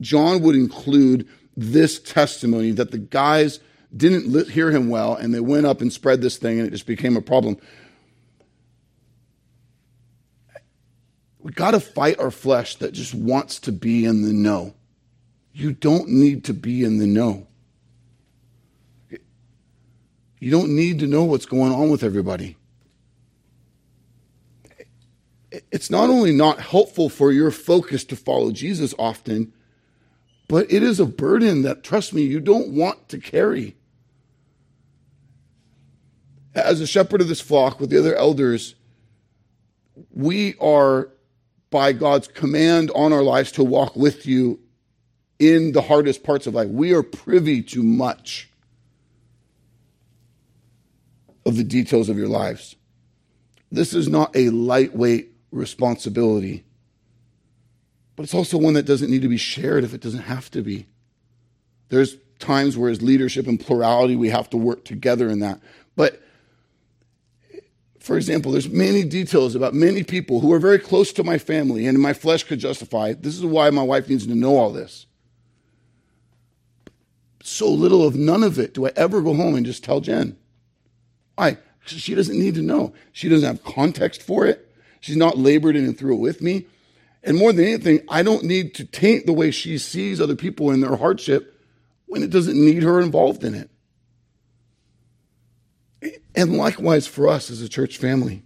John 0.00 0.42
would 0.42 0.54
include 0.54 1.28
this 1.56 1.98
testimony 1.98 2.70
that 2.72 2.90
the 2.92 2.98
guys 2.98 3.60
didn't 3.96 4.50
hear 4.50 4.70
him 4.70 4.88
well, 4.88 5.14
and 5.14 5.34
they 5.34 5.40
went 5.40 5.66
up 5.66 5.80
and 5.80 5.92
spread 5.92 6.20
this 6.20 6.36
thing, 6.36 6.58
and 6.58 6.68
it 6.68 6.70
just 6.70 6.86
became 6.86 7.16
a 7.16 7.22
problem. 7.22 7.58
We 11.42 11.52
got 11.52 11.70
to 11.70 11.80
fight 11.80 12.18
our 12.18 12.30
flesh 12.30 12.76
that 12.76 12.92
just 12.92 13.14
wants 13.14 13.58
to 13.60 13.72
be 13.72 14.04
in 14.04 14.22
the 14.22 14.32
know. 14.32 14.74
You 15.52 15.72
don't 15.72 16.08
need 16.08 16.44
to 16.44 16.54
be 16.54 16.84
in 16.84 16.98
the 16.98 17.06
know. 17.06 17.46
You 20.38 20.50
don't 20.50 20.74
need 20.74 20.98
to 21.00 21.06
know 21.06 21.24
what's 21.24 21.46
going 21.46 21.72
on 21.72 21.90
with 21.90 22.02
everybody. 22.02 22.56
It's 25.70 25.90
not 25.90 26.08
only 26.08 26.32
not 26.32 26.60
helpful 26.60 27.08
for 27.08 27.32
your 27.32 27.50
focus 27.50 28.04
to 28.04 28.16
follow 28.16 28.52
Jesus 28.52 28.94
often, 28.98 29.52
but 30.48 30.70
it 30.70 30.82
is 30.82 31.00
a 31.00 31.06
burden 31.06 31.62
that, 31.62 31.82
trust 31.82 32.12
me, 32.12 32.22
you 32.22 32.40
don't 32.40 32.68
want 32.68 33.08
to 33.08 33.18
carry. 33.18 33.76
As 36.54 36.80
a 36.80 36.86
shepherd 36.86 37.20
of 37.20 37.28
this 37.28 37.40
flock 37.40 37.80
with 37.80 37.90
the 37.90 37.98
other 37.98 38.14
elders, 38.14 38.74
we 40.12 40.54
are, 40.58 41.10
by 41.70 41.92
God's 41.92 42.28
command 42.28 42.90
on 42.94 43.12
our 43.12 43.22
lives, 43.22 43.52
to 43.52 43.64
walk 43.64 43.96
with 43.96 44.26
you 44.26 44.60
in 45.38 45.72
the 45.72 45.82
hardest 45.82 46.22
parts 46.22 46.46
of 46.46 46.54
life. 46.54 46.68
We 46.68 46.92
are 46.92 47.02
privy 47.02 47.62
to 47.62 47.82
much 47.82 48.50
of 51.46 51.56
the 51.56 51.64
details 51.64 52.08
of 52.08 52.18
your 52.18 52.28
lives. 52.28 52.76
This 53.72 53.94
is 53.94 54.08
not 54.08 54.34
a 54.36 54.50
lightweight 54.50 55.32
responsibility, 55.52 56.64
but 58.16 58.24
it's 58.24 58.34
also 58.34 58.58
one 58.58 58.74
that 58.74 58.84
doesn't 58.84 59.10
need 59.10 59.22
to 59.22 59.28
be 59.28 59.36
shared 59.36 59.84
if 59.84 59.94
it 59.94 60.00
doesn't 60.00 60.22
have 60.22 60.50
to 60.50 60.62
be. 60.62 60.86
There's 61.88 62.16
times 62.38 62.76
where, 62.76 62.90
as 62.90 63.00
leadership 63.00 63.46
and 63.46 63.58
plurality, 63.58 64.16
we 64.16 64.28
have 64.30 64.50
to 64.50 64.56
work 64.56 64.84
together 64.84 65.28
in 65.28 65.40
that. 65.40 65.60
But 65.96 66.22
for 68.00 68.16
example, 68.16 68.52
there's 68.52 68.68
many 68.68 69.04
details 69.04 69.54
about 69.54 69.74
many 69.74 70.02
people 70.02 70.40
who 70.40 70.52
are 70.54 70.58
very 70.58 70.78
close 70.78 71.12
to 71.12 71.22
my 71.22 71.36
family 71.36 71.86
and 71.86 71.98
my 71.98 72.14
flesh 72.14 72.44
could 72.44 72.58
justify. 72.58 73.12
This 73.12 73.36
is 73.36 73.44
why 73.44 73.68
my 73.68 73.82
wife 73.82 74.08
needs 74.08 74.26
to 74.26 74.34
know 74.34 74.56
all 74.56 74.72
this. 74.72 75.06
So 77.42 77.68
little 77.68 78.06
of 78.06 78.16
none 78.16 78.42
of 78.42 78.58
it 78.58 78.72
do 78.72 78.86
I 78.86 78.92
ever 78.96 79.20
go 79.20 79.34
home 79.34 79.54
and 79.54 79.66
just 79.66 79.84
tell 79.84 80.00
Jen. 80.00 80.36
Why? 81.36 81.58
She 81.84 82.14
doesn't 82.14 82.38
need 82.38 82.54
to 82.54 82.62
know. 82.62 82.94
She 83.12 83.28
doesn't 83.28 83.46
have 83.46 83.64
context 83.64 84.22
for 84.22 84.46
it. 84.46 84.66
She's 85.00 85.16
not 85.16 85.38
labored 85.38 85.76
in 85.76 85.84
and 85.84 85.96
through 85.98 86.14
it 86.14 86.20
with 86.20 86.40
me. 86.40 86.66
And 87.22 87.36
more 87.36 87.52
than 87.52 87.66
anything, 87.66 88.00
I 88.08 88.22
don't 88.22 88.44
need 88.44 88.74
to 88.76 88.84
taint 88.86 89.26
the 89.26 89.32
way 89.34 89.50
she 89.50 89.76
sees 89.76 90.20
other 90.20 90.36
people 90.36 90.70
in 90.70 90.80
their 90.80 90.96
hardship 90.96 91.60
when 92.06 92.22
it 92.22 92.30
doesn't 92.30 92.56
need 92.56 92.82
her 92.82 93.00
involved 93.00 93.44
in 93.44 93.54
it. 93.54 93.70
And 96.40 96.56
likewise 96.56 97.06
for 97.06 97.28
us 97.28 97.50
as 97.50 97.60
a 97.60 97.68
church 97.68 97.98
family. 97.98 98.42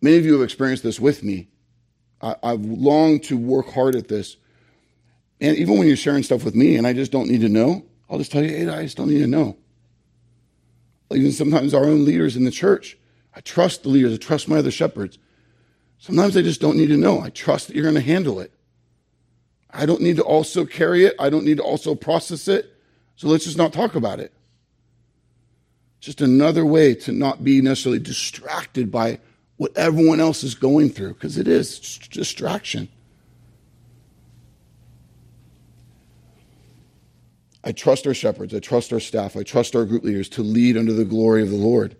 many 0.00 0.16
of 0.16 0.24
you 0.24 0.34
have 0.34 0.42
experienced 0.42 0.84
this 0.84 1.00
with 1.00 1.24
me. 1.24 1.48
I, 2.20 2.36
I've 2.44 2.60
longed 2.60 3.24
to 3.24 3.36
work 3.36 3.72
hard 3.72 3.96
at 3.96 4.06
this. 4.06 4.36
And 5.40 5.56
even 5.56 5.78
when 5.78 5.88
you're 5.88 5.96
sharing 5.96 6.22
stuff 6.22 6.44
with 6.44 6.54
me 6.54 6.76
and 6.76 6.86
I 6.86 6.92
just 6.92 7.10
don't 7.10 7.28
need 7.28 7.40
to 7.40 7.48
know, 7.48 7.84
I'll 8.08 8.18
just 8.18 8.30
tell 8.30 8.44
you, 8.44 8.50
hey, 8.50 8.68
I 8.68 8.84
just 8.84 8.96
don't 8.96 9.08
need 9.08 9.20
to 9.20 9.26
know. 9.26 9.56
Even 11.12 11.32
sometimes 11.32 11.74
our 11.74 11.86
own 11.86 12.04
leaders 12.04 12.36
in 12.36 12.44
the 12.44 12.52
church, 12.52 12.96
I 13.34 13.40
trust 13.40 13.82
the 13.82 13.88
leaders, 13.88 14.14
I 14.14 14.16
trust 14.18 14.46
my 14.46 14.58
other 14.58 14.70
shepherds. 14.70 15.18
Sometimes 15.98 16.36
I 16.36 16.42
just 16.42 16.60
don't 16.60 16.76
need 16.76 16.88
to 16.88 16.96
know. 16.96 17.20
I 17.20 17.30
trust 17.30 17.66
that 17.66 17.74
you're 17.74 17.84
going 17.84 17.96
to 17.96 18.00
handle 18.00 18.38
it. 18.38 18.52
I 19.72 19.86
don't 19.86 20.00
need 20.00 20.16
to 20.16 20.22
also 20.22 20.64
carry 20.64 21.04
it. 21.04 21.14
I 21.18 21.30
don't 21.30 21.44
need 21.44 21.56
to 21.56 21.62
also 21.62 21.94
process 21.94 22.46
it. 22.48 22.76
So 23.16 23.28
let's 23.28 23.44
just 23.44 23.56
not 23.56 23.72
talk 23.72 23.94
about 23.94 24.20
it. 24.20 24.32
Just 26.00 26.20
another 26.20 26.66
way 26.66 26.94
to 26.96 27.12
not 27.12 27.44
be 27.44 27.60
necessarily 27.60 28.00
distracted 28.00 28.90
by 28.90 29.18
what 29.56 29.76
everyone 29.76 30.20
else 30.20 30.42
is 30.42 30.54
going 30.54 30.90
through, 30.90 31.14
because 31.14 31.38
it 31.38 31.46
is 31.46 31.98
distraction. 32.10 32.88
I 37.64 37.70
trust 37.70 38.06
our 38.08 38.14
shepherds, 38.14 38.52
I 38.54 38.58
trust 38.58 38.92
our 38.92 38.98
staff, 38.98 39.36
I 39.36 39.44
trust 39.44 39.76
our 39.76 39.84
group 39.84 40.02
leaders 40.02 40.28
to 40.30 40.42
lead 40.42 40.76
under 40.76 40.92
the 40.92 41.04
glory 41.04 41.42
of 41.42 41.50
the 41.50 41.56
Lord. 41.56 41.96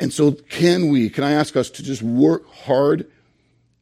And 0.00 0.12
so, 0.12 0.32
can 0.32 0.88
we, 0.88 1.08
can 1.08 1.22
I 1.22 1.30
ask 1.30 1.54
us 1.54 1.70
to 1.70 1.82
just 1.84 2.02
work 2.02 2.52
hard 2.52 3.08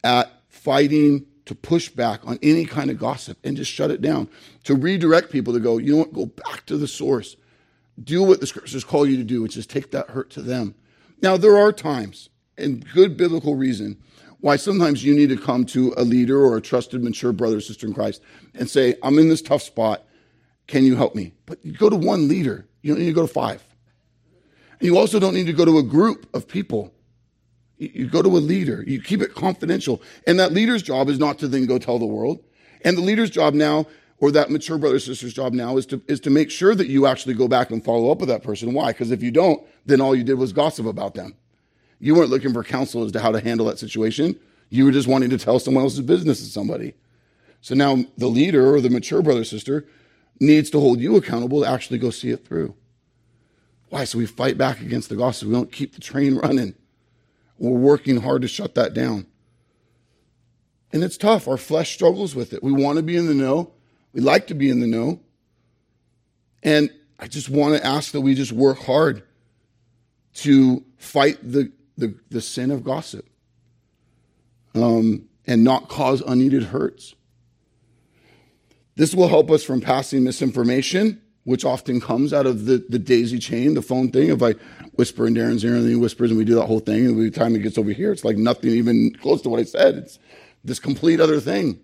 at 0.04 0.30
fighting 0.50 1.24
to 1.46 1.54
push 1.54 1.88
back 1.88 2.20
on 2.26 2.38
any 2.42 2.64
kind 2.64 2.90
of 2.90 2.98
gossip 2.98 3.38
and 3.44 3.56
just 3.56 3.70
shut 3.70 3.90
it 3.90 4.00
down, 4.00 4.28
to 4.64 4.74
redirect 4.74 5.30
people 5.30 5.52
to 5.52 5.60
go, 5.60 5.78
you 5.78 5.92
know 5.92 5.98
what, 5.98 6.12
go 6.12 6.26
back 6.26 6.64
to 6.66 6.76
the 6.76 6.86
source. 6.86 7.36
Do 8.02 8.22
what 8.22 8.40
the 8.40 8.46
scriptures 8.46 8.84
call 8.84 9.06
you 9.06 9.16
to 9.16 9.24
do, 9.24 9.42
which 9.42 9.56
is 9.56 9.66
take 9.66 9.90
that 9.90 10.10
hurt 10.10 10.30
to 10.30 10.42
them. 10.42 10.74
Now, 11.20 11.36
there 11.36 11.56
are 11.56 11.72
times, 11.72 12.30
and 12.56 12.84
good 12.92 13.16
biblical 13.16 13.54
reason, 13.54 14.02
why 14.40 14.56
sometimes 14.56 15.04
you 15.04 15.14
need 15.14 15.28
to 15.28 15.36
come 15.36 15.64
to 15.66 15.94
a 15.96 16.02
leader 16.02 16.44
or 16.44 16.56
a 16.56 16.60
trusted, 16.60 17.02
mature 17.02 17.32
brother 17.32 17.58
or 17.58 17.60
sister 17.60 17.86
in 17.86 17.94
Christ 17.94 18.22
and 18.54 18.68
say, 18.68 18.96
I'm 19.02 19.18
in 19.18 19.28
this 19.28 19.40
tough 19.40 19.62
spot. 19.62 20.04
Can 20.66 20.84
you 20.84 20.96
help 20.96 21.14
me? 21.14 21.32
But 21.46 21.64
you 21.64 21.72
go 21.72 21.88
to 21.88 21.96
one 21.96 22.26
leader, 22.28 22.66
you 22.82 22.92
don't 22.92 23.00
need 23.00 23.06
to 23.06 23.12
go 23.12 23.26
to 23.26 23.32
five. 23.32 23.62
And 24.80 24.88
you 24.88 24.98
also 24.98 25.20
don't 25.20 25.34
need 25.34 25.46
to 25.46 25.52
go 25.52 25.64
to 25.64 25.78
a 25.78 25.82
group 25.82 26.28
of 26.34 26.48
people 26.48 26.92
you 27.94 28.06
go 28.06 28.22
to 28.22 28.28
a 28.28 28.38
leader. 28.38 28.84
You 28.86 29.00
keep 29.00 29.22
it 29.22 29.34
confidential. 29.34 30.02
And 30.26 30.38
that 30.38 30.52
leader's 30.52 30.82
job 30.82 31.08
is 31.08 31.18
not 31.18 31.38
to 31.40 31.48
then 31.48 31.66
go 31.66 31.78
tell 31.78 31.98
the 31.98 32.06
world. 32.06 32.42
And 32.84 32.96
the 32.96 33.02
leader's 33.02 33.30
job 33.30 33.54
now, 33.54 33.86
or 34.18 34.30
that 34.32 34.50
mature 34.50 34.78
brother 34.78 34.98
sister's 34.98 35.32
job 35.34 35.52
now, 35.52 35.76
is 35.76 35.86
to, 35.86 36.02
is 36.08 36.20
to 36.20 36.30
make 36.30 36.50
sure 36.50 36.74
that 36.74 36.88
you 36.88 37.06
actually 37.06 37.34
go 37.34 37.48
back 37.48 37.70
and 37.70 37.84
follow 37.84 38.10
up 38.10 38.18
with 38.18 38.28
that 38.28 38.42
person. 38.42 38.72
Why? 38.72 38.92
Because 38.92 39.10
if 39.10 39.22
you 39.22 39.30
don't, 39.30 39.62
then 39.86 40.00
all 40.00 40.14
you 40.14 40.24
did 40.24 40.34
was 40.34 40.52
gossip 40.52 40.86
about 40.86 41.14
them. 41.14 41.34
You 41.98 42.14
weren't 42.14 42.30
looking 42.30 42.52
for 42.52 42.64
counsel 42.64 43.04
as 43.04 43.12
to 43.12 43.20
how 43.20 43.32
to 43.32 43.40
handle 43.40 43.66
that 43.66 43.78
situation. 43.78 44.38
You 44.70 44.84
were 44.84 44.92
just 44.92 45.08
wanting 45.08 45.30
to 45.30 45.38
tell 45.38 45.58
someone 45.58 45.84
else's 45.84 46.00
business 46.00 46.40
to 46.40 46.46
somebody. 46.46 46.94
So 47.60 47.74
now 47.74 48.04
the 48.18 48.26
leader 48.26 48.74
or 48.74 48.80
the 48.80 48.90
mature 48.90 49.22
brother 49.22 49.44
sister 49.44 49.86
needs 50.40 50.70
to 50.70 50.80
hold 50.80 51.00
you 51.00 51.16
accountable 51.16 51.62
to 51.62 51.68
actually 51.68 51.98
go 51.98 52.10
see 52.10 52.30
it 52.30 52.44
through. 52.44 52.74
Why? 53.88 54.04
So 54.04 54.18
we 54.18 54.26
fight 54.26 54.58
back 54.58 54.80
against 54.80 55.10
the 55.10 55.16
gossip. 55.16 55.48
We 55.48 55.54
don't 55.54 55.70
keep 55.70 55.94
the 55.94 56.00
train 56.00 56.34
running. 56.42 56.74
We're 57.62 57.78
working 57.78 58.16
hard 58.22 58.42
to 58.42 58.48
shut 58.48 58.74
that 58.74 58.92
down. 58.92 59.24
And 60.92 61.04
it's 61.04 61.16
tough. 61.16 61.46
Our 61.46 61.56
flesh 61.56 61.94
struggles 61.94 62.34
with 62.34 62.52
it. 62.52 62.60
We 62.60 62.72
want 62.72 62.96
to 62.96 63.04
be 63.04 63.16
in 63.16 63.28
the 63.28 63.34
know. 63.34 63.70
We 64.12 64.20
like 64.20 64.48
to 64.48 64.54
be 64.54 64.68
in 64.68 64.80
the 64.80 64.88
know. 64.88 65.20
And 66.64 66.90
I 67.20 67.28
just 67.28 67.48
want 67.48 67.76
to 67.76 67.86
ask 67.86 68.10
that 68.12 68.20
we 68.20 68.34
just 68.34 68.50
work 68.50 68.78
hard 68.78 69.22
to 70.34 70.84
fight 70.96 71.38
the, 71.40 71.70
the, 71.96 72.16
the 72.30 72.40
sin 72.40 72.72
of 72.72 72.82
gossip 72.82 73.28
um, 74.74 75.28
and 75.46 75.62
not 75.62 75.88
cause 75.88 76.20
unneeded 76.20 76.64
hurts. 76.64 77.14
This 78.96 79.14
will 79.14 79.28
help 79.28 79.52
us 79.52 79.62
from 79.62 79.80
passing 79.80 80.24
misinformation 80.24 81.21
which 81.44 81.64
often 81.64 82.00
comes 82.00 82.32
out 82.32 82.46
of 82.46 82.66
the, 82.66 82.84
the 82.88 82.98
daisy 82.98 83.38
chain, 83.38 83.74
the 83.74 83.82
phone 83.82 84.10
thing. 84.10 84.30
If 84.30 84.42
I 84.42 84.52
whisper 84.94 85.26
in 85.26 85.34
Darren's 85.34 85.64
ear 85.64 85.74
and 85.74 85.88
he 85.88 85.96
whispers 85.96 86.30
and 86.30 86.38
we 86.38 86.44
do 86.44 86.54
that 86.54 86.66
whole 86.66 86.80
thing, 86.80 87.06
and 87.06 87.16
by 87.16 87.22
the 87.22 87.30
time 87.30 87.54
it 87.56 87.62
gets 87.62 87.78
over 87.78 87.90
here, 87.90 88.12
it's 88.12 88.24
like 88.24 88.36
nothing 88.36 88.70
even 88.70 89.12
close 89.14 89.42
to 89.42 89.48
what 89.48 89.60
I 89.60 89.64
said. 89.64 89.96
It's 89.96 90.18
this 90.64 90.78
complete 90.78 91.20
other 91.20 91.40
thing. 91.40 91.80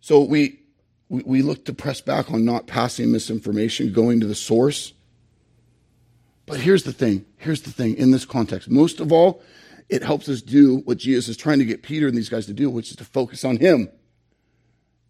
So 0.00 0.22
we, 0.22 0.60
we, 1.08 1.22
we 1.24 1.42
look 1.42 1.64
to 1.66 1.72
press 1.72 2.00
back 2.00 2.32
on 2.32 2.44
not 2.44 2.66
passing 2.66 3.12
misinformation, 3.12 3.92
going 3.92 4.18
to 4.20 4.26
the 4.26 4.34
source. 4.34 4.92
But 6.46 6.58
here's 6.58 6.82
the 6.82 6.92
thing. 6.92 7.24
Here's 7.36 7.62
the 7.62 7.70
thing 7.70 7.94
in 7.94 8.10
this 8.10 8.24
context. 8.24 8.68
Most 8.68 8.98
of 8.98 9.12
all, 9.12 9.40
it 9.88 10.02
helps 10.02 10.28
us 10.28 10.42
do 10.42 10.78
what 10.78 10.98
Jesus 10.98 11.28
is 11.28 11.36
trying 11.36 11.60
to 11.60 11.64
get 11.64 11.82
Peter 11.82 12.08
and 12.08 12.16
these 12.16 12.28
guys 12.28 12.46
to 12.46 12.52
do, 12.52 12.68
which 12.68 12.90
is 12.90 12.96
to 12.96 13.04
focus 13.04 13.44
on 13.44 13.58
him. 13.58 13.88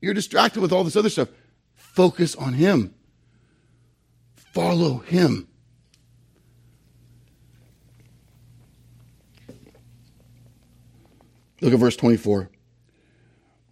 You're 0.03 0.12
distracted 0.12 0.61
with 0.61 0.72
all 0.72 0.84
this 0.84 0.96
other 0.96 1.09
stuff. 1.09 1.28
Focus 1.93 2.34
on 2.34 2.55
Him. 2.55 2.95
Follow 4.34 4.99
Him. 4.99 5.47
Look 11.61 11.74
at 11.74 11.78
verse 11.78 11.97
24. 11.97 12.51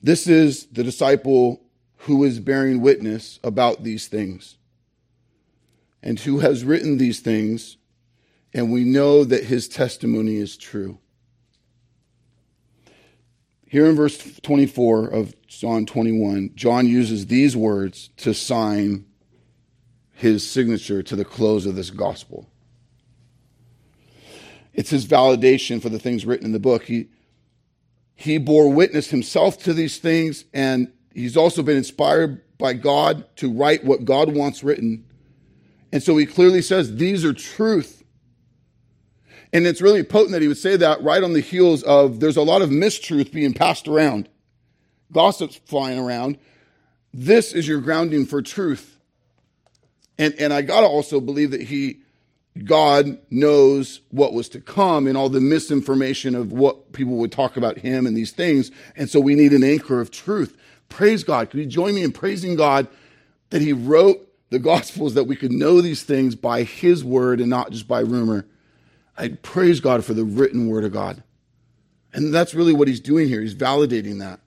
This 0.03 0.27
is 0.27 0.67
the 0.67 0.85
disciple 0.85 1.63
who 1.97 2.23
is 2.25 2.41
bearing 2.41 2.81
witness 2.83 3.41
about 3.43 3.83
these 3.83 4.07
things 4.07 4.59
and 6.03 6.21
who 6.21 6.39
has 6.39 6.65
written 6.65 6.99
these 6.99 7.21
things, 7.21 7.79
and 8.55 8.71
we 8.71 8.85
know 8.85 9.25
that 9.25 9.45
his 9.45 9.67
testimony 9.67 10.37
is 10.37 10.57
true. 10.57 10.99
Here 13.67 13.87
in 13.87 13.97
verse 13.97 14.39
24 14.41 15.09
of 15.09 15.35
John 15.51 15.85
21, 15.85 16.53
John 16.55 16.87
uses 16.87 17.27
these 17.27 17.57
words 17.57 18.11
to 18.19 18.33
sign 18.33 19.05
his 20.15 20.49
signature 20.49 21.03
to 21.03 21.17
the 21.17 21.25
close 21.25 21.67
of 21.67 21.75
this 21.75 21.91
gospel. 21.91 22.49
It's 24.73 24.91
his 24.91 25.05
validation 25.05 25.83
for 25.83 25.89
the 25.89 25.99
things 25.99 26.25
written 26.25 26.47
in 26.47 26.53
the 26.53 26.61
book. 26.61 26.85
He, 26.85 27.09
he 28.15 28.39
bore 28.39 28.73
witness 28.73 29.11
himself 29.11 29.61
to 29.65 29.75
these 29.75 29.99
things, 29.99 30.45
and 30.55 30.93
he's 31.13 31.37
also 31.37 31.65
been 31.65 31.77
inspired 31.77 32.41
by 32.57 32.75
God 32.75 33.27
to 33.39 33.53
write 33.53 33.85
what 33.85 34.05
God 34.05 34.35
wants 34.35 34.63
written. 34.63 35.05
And 35.93 36.01
so 36.01 36.17
he 36.17 36.27
clearly 36.27 36.63
says, 36.63 36.97
These 36.97 37.25
are 37.25 37.33
truth. 37.33 38.05
And 39.53 39.67
it's 39.67 39.83
really 39.83 40.05
potent 40.05 40.31
that 40.31 40.43
he 40.43 40.49
would 40.49 40.59
say 40.59 40.77
that 40.77 41.03
right 41.03 41.25
on 41.25 41.33
the 41.33 41.41
heels 41.41 41.83
of 41.83 42.21
there's 42.21 42.37
a 42.37 42.43
lot 42.43 42.63
of 42.63 42.71
mistruth 42.71 43.33
being 43.33 43.53
passed 43.53 43.89
around, 43.89 44.29
gossip's 45.13 45.57
flying 45.57 45.99
around. 45.99 46.39
This 47.13 47.53
is 47.53 47.67
your 47.67 47.81
grounding 47.81 48.27
for 48.27 48.43
truth. 48.43 48.99
And, 50.19 50.35
and 50.39 50.53
I 50.53 50.63
got 50.63 50.83
to 50.83 50.87
also 50.87 51.21
believe 51.21 51.51
that 51.53 51.63
he 51.63 52.01
God 52.65 53.19
knows 53.31 54.01
what 54.11 54.33
was 54.33 54.49
to 54.51 54.61
come 54.61 55.07
and 55.07 55.17
all 55.17 55.29
the 55.29 55.41
misinformation 55.41 56.35
of 56.35 56.53
what 56.53 56.93
people 56.93 57.15
would 57.17 57.33
talk 57.33 57.57
about 57.57 57.79
him 57.79 58.07
and 58.07 58.17
these 58.17 58.33
things. 58.33 58.71
And 58.97 59.09
so 59.09 59.21
we 59.21 59.35
need 59.35 59.53
an 59.53 59.63
anchor 59.63 60.01
of 60.01 60.11
truth. 60.11 60.57
Praise 60.89 61.23
God. 61.23 61.51
Could 61.51 61.61
you 61.61 61.67
join 61.67 61.95
me 61.95 62.03
in 62.03 62.13
praising 62.13 62.57
God 62.57 62.89
that 63.51 63.63
he 63.63 63.73
wrote 63.73 64.27
the 64.51 64.59
gospels 64.59 65.15
that 65.15 65.25
we 65.25 65.37
could 65.37 65.53
know 65.53 65.81
these 65.81 66.03
things 66.03 66.35
by 66.35 66.65
his 66.65 67.05
word 67.05 67.41
and 67.41 67.49
not 67.49 67.71
just 67.71 67.87
by 67.87 68.01
rumor? 68.01 68.47
I 69.17 69.29
praise 69.29 69.81
God 69.81 70.05
for 70.05 70.15
the 70.15 70.25
written 70.25 70.69
word 70.69 70.85
of 70.85 70.93
God. 70.93 71.23
And 72.13 72.35
that's 72.35 72.55
really 72.55 72.73
what 72.73 72.89
he's 72.89 73.01
doing 73.01 73.29
here. 73.29 73.41
He's 73.41 73.55
validating 73.55 74.19
that. 74.19 74.41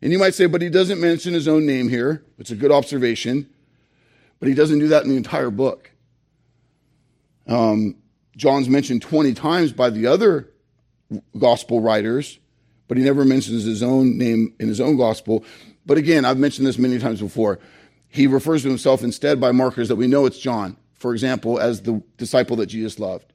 And 0.00 0.12
you 0.12 0.18
might 0.18 0.34
say, 0.34 0.46
but 0.46 0.62
he 0.62 0.68
doesn't 0.68 1.00
mention 1.00 1.34
his 1.34 1.48
own 1.48 1.66
name 1.66 1.88
here. 1.88 2.24
It's 2.38 2.50
a 2.50 2.56
good 2.56 2.70
observation. 2.70 3.48
But 4.38 4.48
he 4.48 4.54
doesn't 4.54 4.78
do 4.78 4.88
that 4.88 5.02
in 5.02 5.10
the 5.10 5.16
entire 5.16 5.50
book. 5.50 5.90
Um, 7.46 7.96
John's 8.36 8.68
mentioned 8.68 9.02
20 9.02 9.34
times 9.34 9.72
by 9.72 9.90
the 9.90 10.06
other 10.06 10.48
gospel 11.36 11.80
writers, 11.80 12.38
but 12.86 12.96
he 12.96 13.02
never 13.02 13.24
mentions 13.24 13.64
his 13.64 13.82
own 13.82 14.16
name 14.16 14.54
in 14.60 14.68
his 14.68 14.80
own 14.80 14.96
gospel. 14.96 15.44
But 15.86 15.98
again, 15.98 16.24
I've 16.24 16.38
mentioned 16.38 16.66
this 16.66 16.78
many 16.78 16.98
times 16.98 17.20
before. 17.20 17.58
He 18.08 18.26
refers 18.26 18.62
to 18.62 18.68
himself 18.68 19.02
instead 19.02 19.40
by 19.40 19.52
markers 19.52 19.88
that 19.88 19.96
we 19.96 20.06
know 20.06 20.26
it's 20.26 20.38
John, 20.38 20.76
for 20.94 21.12
example, 21.12 21.58
as 21.58 21.82
the 21.82 22.02
disciple 22.16 22.56
that 22.56 22.66
Jesus 22.66 22.98
loved. 22.98 23.32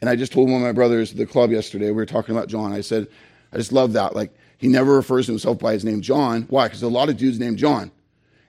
And 0.00 0.08
I 0.08 0.14
just 0.14 0.32
told 0.32 0.48
one 0.48 0.60
of 0.60 0.66
my 0.66 0.72
brothers 0.72 1.10
at 1.10 1.16
the 1.16 1.26
club 1.26 1.50
yesterday, 1.50 1.86
we 1.86 1.92
were 1.92 2.06
talking 2.06 2.34
about 2.36 2.48
John. 2.48 2.72
I 2.72 2.82
said, 2.82 3.08
I 3.52 3.56
just 3.56 3.72
love 3.72 3.94
that. 3.94 4.14
Like, 4.14 4.32
he 4.58 4.68
never 4.68 4.94
refers 4.94 5.26
to 5.26 5.32
himself 5.32 5.58
by 5.58 5.72
his 5.72 5.84
name 5.84 6.02
John. 6.02 6.42
Why? 6.50 6.66
Because 6.66 6.82
a 6.82 6.88
lot 6.88 7.08
of 7.08 7.16
dudes 7.16 7.38
named 7.38 7.58
John. 7.58 7.90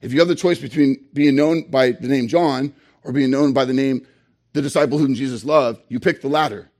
If 0.01 0.11
you 0.11 0.19
have 0.19 0.27
the 0.27 0.35
choice 0.35 0.59
between 0.59 1.05
being 1.13 1.35
known 1.35 1.69
by 1.69 1.91
the 1.91 2.07
name 2.07 2.27
John 2.27 2.73
or 3.03 3.11
being 3.11 3.31
known 3.31 3.53
by 3.53 3.65
the 3.65 3.73
name 3.73 4.05
the 4.53 4.61
disciple 4.61 4.97
whom 4.97 5.13
Jesus 5.13 5.45
loved, 5.45 5.81
you 5.87 5.99
pick 5.99 6.21
the 6.21 6.27
latter. 6.27 6.71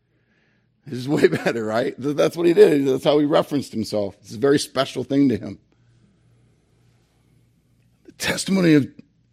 This 0.88 0.99
is 0.99 1.09
way 1.09 1.27
better, 1.27 1.63
right? 1.63 1.93
That's 1.97 2.36
what 2.36 2.47
he 2.47 2.53
did. 2.53 2.88
That's 2.88 3.03
how 3.03 3.19
he 3.19 3.25
referenced 3.25 3.71
himself. 3.71 4.17
It's 4.21 4.34
a 4.34 4.39
very 4.39 4.59
special 4.59 5.03
thing 5.03 5.30
to 5.30 5.38
him. 5.38 5.59
The 8.05 8.13
testimony 8.13 8.73
of, 8.73 8.88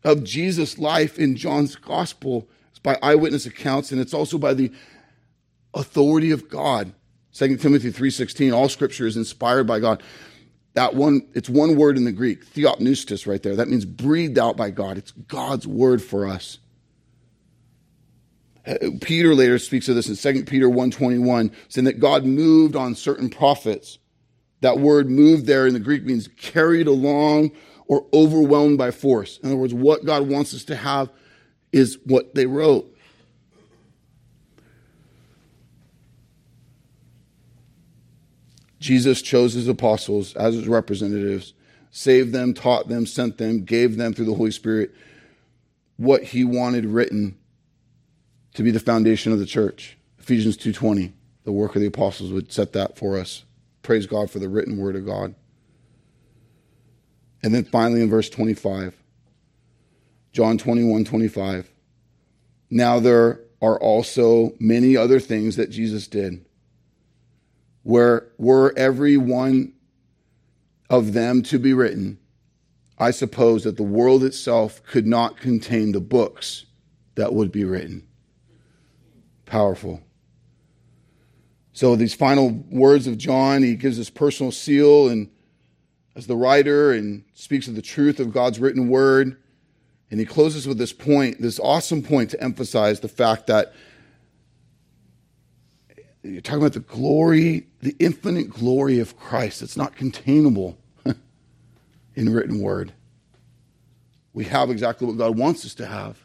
of 0.05 0.24
Jesus' 0.24 0.78
life 0.78 1.18
in 1.18 1.36
John's 1.36 1.74
gospel 1.76 2.49
is 2.74 2.78
by 2.78 2.99
eyewitness 3.03 3.47
accounts, 3.47 3.90
and 3.90 4.01
it's 4.01 4.14
also 4.14 4.36
by 4.36 4.53
the 4.53 4.70
authority 5.72 6.30
of 6.30 6.49
God. 6.49 6.92
2 7.37 7.59
Timothy 7.59 7.93
3.16, 7.93 8.55
all 8.55 8.68
scripture 8.68 9.07
is 9.07 9.16
inspired 9.16 9.66
by 9.66 9.78
God. 9.78 10.03
That 10.72 10.95
one, 10.95 11.28
it's 11.34 11.51
one 11.51 11.76
word 11.76 11.99
in 11.99 12.05
the 12.05 12.12
Greek, 12.12 12.47
theopneustos 12.47 13.26
right 13.26 13.43
there. 13.43 13.57
That 13.57 13.68
means 13.68 13.84
breathed 13.84 14.39
out 14.39 14.57
by 14.57 14.70
God. 14.70 14.97
It's 14.97 15.11
God's 15.11 15.66
word 15.66 16.03
for 16.03 16.26
us. 16.26 16.59
Uh, 18.66 18.76
Peter 19.03 19.34
later 19.34 19.59
speaks 19.59 19.87
of 19.89 19.95
this 19.97 20.09
in 20.09 20.34
2 20.34 20.45
Peter 20.45 20.66
1.21, 20.66 21.53
saying 21.68 21.84
that 21.84 22.01
God 22.01 22.24
moved 22.24 22.74
on 22.74 22.95
certain 22.95 23.28
prophets. 23.28 23.99
That 24.62 24.78
word 24.78 25.11
moved 25.11 25.45
there 25.47 25.66
in 25.66 25.74
the 25.74 25.80
Greek 25.80 26.05
means 26.05 26.28
carried 26.28 26.87
along 26.87 27.53
or 27.87 28.07
overwhelmed 28.14 28.78
by 28.78 28.91
force. 28.91 29.39
In 29.39 29.51
other 29.51 29.57
words, 29.57 29.74
what 29.74 30.07
God 30.07 30.28
wants 30.28 30.55
us 30.55 30.64
to 30.64 30.76
have 30.76 31.11
is 31.70 31.99
what 32.05 32.34
they 32.34 32.47
wrote. 32.47 32.95
Jesus 38.79 39.22
chose 39.22 39.55
his 39.55 39.68
apostles 39.68 40.35
as 40.35 40.55
his 40.55 40.68
representatives, 40.68 41.55
saved 41.91 42.33
them, 42.33 42.53
taught 42.53 42.89
them, 42.89 43.07
sent 43.07 43.39
them, 43.39 43.64
gave 43.64 43.97
them 43.97 44.12
through 44.12 44.27
the 44.27 44.35
Holy 44.35 44.51
Spirit 44.51 44.95
what 45.97 46.22
he 46.22 46.45
wanted 46.45 46.85
written 46.85 47.37
to 48.55 48.62
be 48.62 48.70
the 48.70 48.81
foundation 48.81 49.33
of 49.33 49.39
the 49.39 49.47
church. 49.47 49.97
Ephesians 50.18 50.57
2:20, 50.57 51.12
the 51.45 51.53
work 51.53 51.74
of 51.74 51.81
the 51.81 51.89
apostles 51.89 52.33
would 52.33 52.53
set 52.53 52.72
that 52.72 52.99
for 52.99 53.18
us. 53.18 53.45
Praise 53.83 54.07
God 54.07 54.31
for 54.31 54.39
the 54.39 54.49
written 54.49 54.77
word 54.77 54.97
of 54.97 55.07
God. 55.07 55.35
And 57.43 57.55
then 57.55 57.64
finally 57.64 58.03
in 58.03 58.11
verse 58.11 58.29
25, 58.29 58.95
John 60.33 60.59
21, 60.59 61.05
25. 61.05 61.70
Now 62.68 62.99
there 62.99 63.41
are 63.62 63.79
also 63.79 64.55
many 64.59 64.97
other 64.97 65.20
things 65.20 65.57
that 65.57 65.70
Jesus 65.70 66.09
did 66.09 66.45
where 67.87 68.26
were 68.37 68.74
every 68.76 69.16
one 69.16 69.72
of 70.91 71.12
them 71.12 71.41
to 71.41 71.57
be 71.57 71.72
written, 71.72 72.18
I 72.99 73.12
suppose 73.12 73.62
that 73.62 73.76
the 73.76 73.84
world 73.84 74.24
itself 74.24 74.82
could 74.82 75.07
not 75.07 75.37
contain 75.37 75.93
the 75.93 76.01
books 76.01 76.66
that 77.14 77.32
would 77.32 77.53
be 77.53 77.62
written. 77.62 78.05
Powerful. 79.45 80.03
So 81.74 81.95
these 81.95 82.12
final 82.12 82.51
words 82.70 83.07
of 83.07 83.18
John, 83.18 83.62
he 83.62 83.76
gives 83.76 83.99
his 83.99 84.11
personal 84.11 84.51
seal 84.51 85.09
and 85.09 85.30
as 86.16 86.26
the 86.26 86.34
writer 86.34 86.91
and 86.91 87.22
speaks 87.34 87.68
of 87.68 87.76
the 87.76 87.82
truth 87.82 88.18
of 88.18 88.32
God's 88.32 88.59
written 88.59 88.89
word. 88.89 89.37
And 90.11 90.18
he 90.18 90.26
closes 90.26 90.66
with 90.66 90.78
this 90.78 90.93
point, 90.93 91.41
this 91.41 91.61
awesome 91.61 92.03
point 92.03 92.30
to 92.30 92.43
emphasize 92.43 92.99
the 92.99 93.09
fact 93.09 93.47
that 93.47 93.74
you're 96.27 96.41
talking 96.41 96.61
about 96.61 96.72
the 96.72 96.81
glory, 96.81 97.66
the 97.81 97.95
infinite 97.99 98.51
glory 98.51 98.99
of 98.99 99.16
Christ. 99.16 99.62
It's 99.62 99.77
not 99.77 99.97
containable 99.97 100.77
in 102.14 102.33
written 102.33 102.61
word. 102.61 102.93
We 104.33 104.45
have 104.45 104.70
exactly 104.70 105.07
what 105.07 105.16
God 105.16 105.39
wants 105.39 105.64
us 105.64 105.74
to 105.74 105.87
have. 105.87 106.18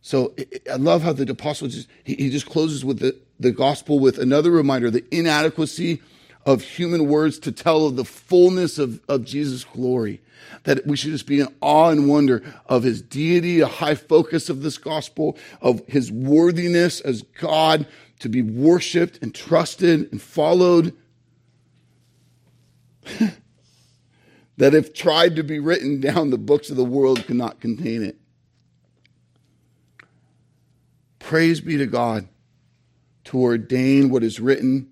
So 0.00 0.34
I 0.70 0.76
love 0.76 1.02
how 1.02 1.12
the 1.12 1.30
apostle 1.30 1.68
just, 1.68 1.88
he 2.02 2.28
just 2.28 2.46
closes 2.46 2.84
with 2.84 2.98
the, 2.98 3.16
the 3.38 3.52
gospel 3.52 4.00
with 4.00 4.18
another 4.18 4.50
reminder 4.50 4.90
the 4.90 5.04
inadequacy 5.12 6.02
of 6.44 6.62
human 6.62 7.06
words 7.06 7.38
to 7.40 7.52
tell 7.52 7.86
of 7.86 7.96
the 7.96 8.04
fullness 8.04 8.78
of, 8.78 9.00
of 9.08 9.24
Jesus' 9.24 9.64
glory 9.64 10.20
that 10.64 10.86
we 10.86 10.96
should 10.96 11.10
just 11.10 11.26
be 11.26 11.40
in 11.40 11.48
awe 11.60 11.90
and 11.90 12.08
wonder 12.08 12.42
of 12.66 12.82
his 12.82 13.02
deity, 13.02 13.60
a 13.60 13.66
high 13.66 13.94
focus 13.94 14.48
of 14.48 14.62
this 14.62 14.78
gospel, 14.78 15.36
of 15.60 15.86
his 15.86 16.10
worthiness 16.10 17.00
as 17.00 17.22
God 17.22 17.86
to 18.20 18.28
be 18.28 18.42
worshiped 18.42 19.18
and 19.22 19.34
trusted 19.34 20.10
and 20.12 20.22
followed. 20.22 20.96
that 24.56 24.74
if 24.74 24.94
tried 24.94 25.36
to 25.36 25.42
be 25.42 25.58
written 25.58 26.00
down, 26.00 26.30
the 26.30 26.38
books 26.38 26.70
of 26.70 26.76
the 26.76 26.84
world 26.84 27.24
could 27.24 27.36
not 27.36 27.60
contain 27.60 28.02
it. 28.02 28.16
Praise 31.18 31.60
be 31.60 31.76
to 31.76 31.86
God 31.86 32.28
to 33.24 33.40
ordain 33.40 34.10
what 34.10 34.22
is 34.22 34.38
written 34.38 34.91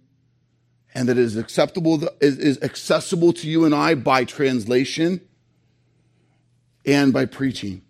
and 0.94 1.08
that 1.08 1.18
is 1.18 1.36
acceptable 1.36 2.08
is 2.20 2.58
accessible 2.62 3.32
to 3.34 3.48
you 3.48 3.64
and 3.64 3.74
I 3.74 3.94
by 3.94 4.24
translation 4.24 5.20
and 6.84 7.12
by 7.12 7.26
preaching. 7.26 7.82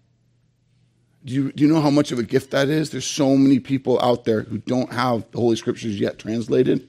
Do 1.24 1.34
you, 1.34 1.52
do 1.52 1.64
you 1.64 1.72
know 1.72 1.80
how 1.80 1.90
much 1.90 2.12
of 2.12 2.18
a 2.18 2.22
gift 2.22 2.50
that 2.50 2.68
is? 2.68 2.90
There's 2.90 3.06
so 3.06 3.36
many 3.36 3.58
people 3.58 4.00
out 4.00 4.24
there 4.24 4.42
who 4.42 4.58
don't 4.58 4.92
have 4.92 5.30
the 5.32 5.38
Holy 5.38 5.56
Scriptures 5.56 6.00
yet 6.00 6.18
translated, 6.18 6.88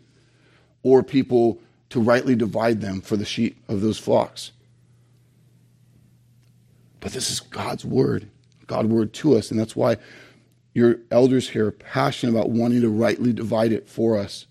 or 0.84 1.04
people 1.04 1.60
to 1.90 2.00
rightly 2.00 2.36
divide 2.36 2.80
them 2.80 3.02
for 3.02 3.18
the 3.18 3.26
sheep 3.26 3.62
of 3.68 3.82
those 3.82 3.98
flocks. 3.98 4.52
But 7.02 7.12
this 7.12 7.30
is 7.30 7.42
God's 7.42 7.84
word, 7.84 8.30
God's 8.68 8.88
word 8.88 9.12
to 9.14 9.36
us, 9.36 9.52
and 9.52 9.60
that's 9.60 9.76
why 9.76 9.98
your 10.74 10.98
elders 11.10 11.50
here 11.50 11.68
are 11.68 11.72
passionate 11.72 12.32
about 12.32 12.50
wanting 12.50 12.82
to 12.82 12.90
rightly 12.90 13.34
divide 13.34 13.74
it 13.74 13.90
for 13.90 14.18
us. 14.18 14.46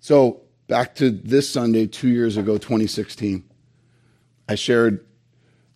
So, 0.00 0.42
back 0.70 0.94
to 0.94 1.10
this 1.10 1.50
Sunday, 1.50 1.84
two 1.88 2.08
years 2.08 2.36
ago, 2.36 2.56
2016, 2.56 3.42
I 4.48 4.54
shared 4.54 5.04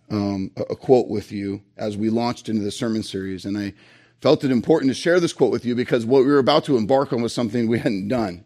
um, 0.09 0.53
a 0.57 0.77
quote 0.77 1.09
with 1.09 1.33
you 1.33 1.63
as 1.77 1.97
we 1.97 2.11
launched 2.11 2.49
into 2.49 2.63
the 2.63 2.71
sermon 2.71 3.03
series. 3.03 3.45
And 3.45 3.59
I 3.59 3.75
felt 4.21 4.45
it 4.45 4.53
important 4.53 4.91
to 4.91 4.95
share 4.95 5.19
this 5.19 5.33
quote 5.33 5.51
with 5.51 5.65
you 5.65 5.75
because 5.75 6.07
what 6.07 6.21
we 6.21 6.31
were 6.31 6.39
about 6.39 6.65
to 6.67 6.77
embark 6.77 7.13
on 7.13 7.23
was 7.23 7.35
something 7.35 7.67
we 7.67 7.81
hadn't 7.81 8.07
done. 8.07 8.45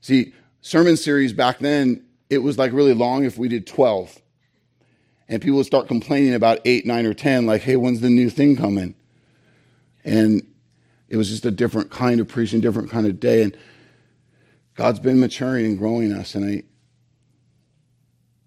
See, 0.00 0.34
sermon 0.60 0.96
series 0.96 1.32
back 1.32 1.58
then, 1.58 2.04
it 2.30 2.38
was 2.38 2.58
like 2.58 2.72
really 2.72 2.94
long 2.94 3.24
if 3.24 3.36
we 3.36 3.48
did 3.48 3.66
12. 3.66 4.22
And 5.28 5.42
people 5.42 5.56
would 5.56 5.66
start 5.66 5.88
complaining 5.88 6.34
about 6.34 6.60
eight, 6.64 6.86
nine, 6.86 7.06
or 7.06 7.12
10, 7.12 7.44
like, 7.44 7.62
hey, 7.62 7.74
when's 7.74 8.00
the 8.00 8.08
new 8.08 8.30
thing 8.30 8.54
coming? 8.54 8.94
And 10.04 10.46
it 11.08 11.16
was 11.16 11.28
just 11.28 11.44
a 11.44 11.50
different 11.50 11.90
kind 11.90 12.20
of 12.20 12.28
preaching, 12.28 12.60
different 12.60 12.88
kind 12.88 13.08
of 13.08 13.18
day. 13.18 13.42
And 13.42 13.56
God's 14.76 15.00
been 15.00 15.18
maturing 15.18 15.64
and 15.64 15.78
growing 15.78 16.12
us. 16.12 16.34
And 16.34 16.44
I, 16.44 16.62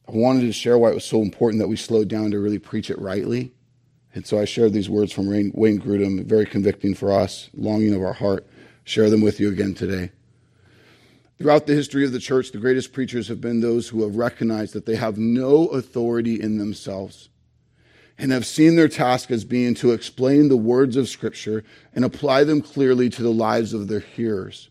I 0.08 0.16
wanted 0.16 0.42
to 0.42 0.54
share 0.54 0.78
why 0.78 0.92
it 0.92 0.96
was 0.96 1.06
so 1.06 1.22
important 1.22 1.60
that 1.60 1.68
we 1.68 1.76
slowed 1.76 2.08
down 2.08 2.32
to 2.32 2.40
really 2.40 2.60
preach 2.60 2.90
it 2.90 3.00
rightly. 3.00 3.52
And 4.14 4.26
so 4.26 4.40
I 4.40 4.46
shared 4.46 4.74
these 4.74 4.90
words 4.90 5.12
from 5.12 5.28
Wayne 5.28 5.80
Grudem, 5.80 6.26
very 6.26 6.46
convicting 6.46 6.96
for 6.96 7.12
us, 7.12 7.50
longing 7.54 7.94
of 7.94 8.02
our 8.02 8.14
heart. 8.14 8.48
Share 8.84 9.10
them 9.10 9.22
with 9.22 9.40
you 9.40 9.50
again 9.50 9.74
today. 9.74 10.12
Throughout 11.38 11.68
the 11.68 11.76
history 11.76 12.04
of 12.06 12.12
the 12.12 12.20
church, 12.20 12.52
the 12.52 12.58
greatest 12.58 12.92
preachers 12.92 13.28
have 13.28 13.40
been 13.40 13.62
those 13.62 13.88
who 13.88 14.04
have 14.04 14.16
recognized 14.16 14.74
that 14.74 14.86
they 14.86 14.96
have 14.96 15.18
no 15.18 15.68
authority 15.68 16.40
in 16.40 16.58
themselves 16.58 17.30
and 18.18 18.32
have 18.32 18.46
seen 18.46 18.76
their 18.76 18.90
task 18.90 19.32
as 19.32 19.46
being 19.46 19.74
to 19.76 19.94
explain 19.94 20.50
the 20.50 20.58
words 20.58 20.98
of 20.98 21.08
Scripture 21.08 21.64
and 21.96 22.04
apply 22.04 22.44
them 22.44 22.62
clearly 22.62 23.10
to 23.10 23.24
the 23.24 23.32
lives 23.32 23.74
of 23.74 23.88
their 23.88 24.02
hearers. 24.02 24.70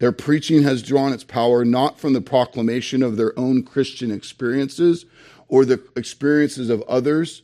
Their 0.00 0.12
preaching 0.12 0.62
has 0.62 0.82
drawn 0.82 1.12
its 1.12 1.24
power 1.24 1.62
not 1.62 2.00
from 2.00 2.14
the 2.14 2.22
proclamation 2.22 3.02
of 3.02 3.16
their 3.16 3.38
own 3.38 3.62
Christian 3.62 4.10
experiences 4.10 5.04
or 5.46 5.66
the 5.66 5.82
experiences 5.94 6.70
of 6.70 6.80
others, 6.82 7.42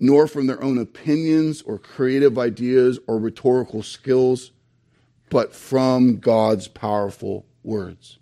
nor 0.00 0.26
from 0.26 0.46
their 0.46 0.62
own 0.62 0.78
opinions 0.78 1.60
or 1.60 1.78
creative 1.78 2.38
ideas 2.38 2.98
or 3.06 3.18
rhetorical 3.18 3.82
skills, 3.82 4.52
but 5.28 5.54
from 5.54 6.16
God's 6.16 6.66
powerful 6.66 7.44
words. 7.62 8.17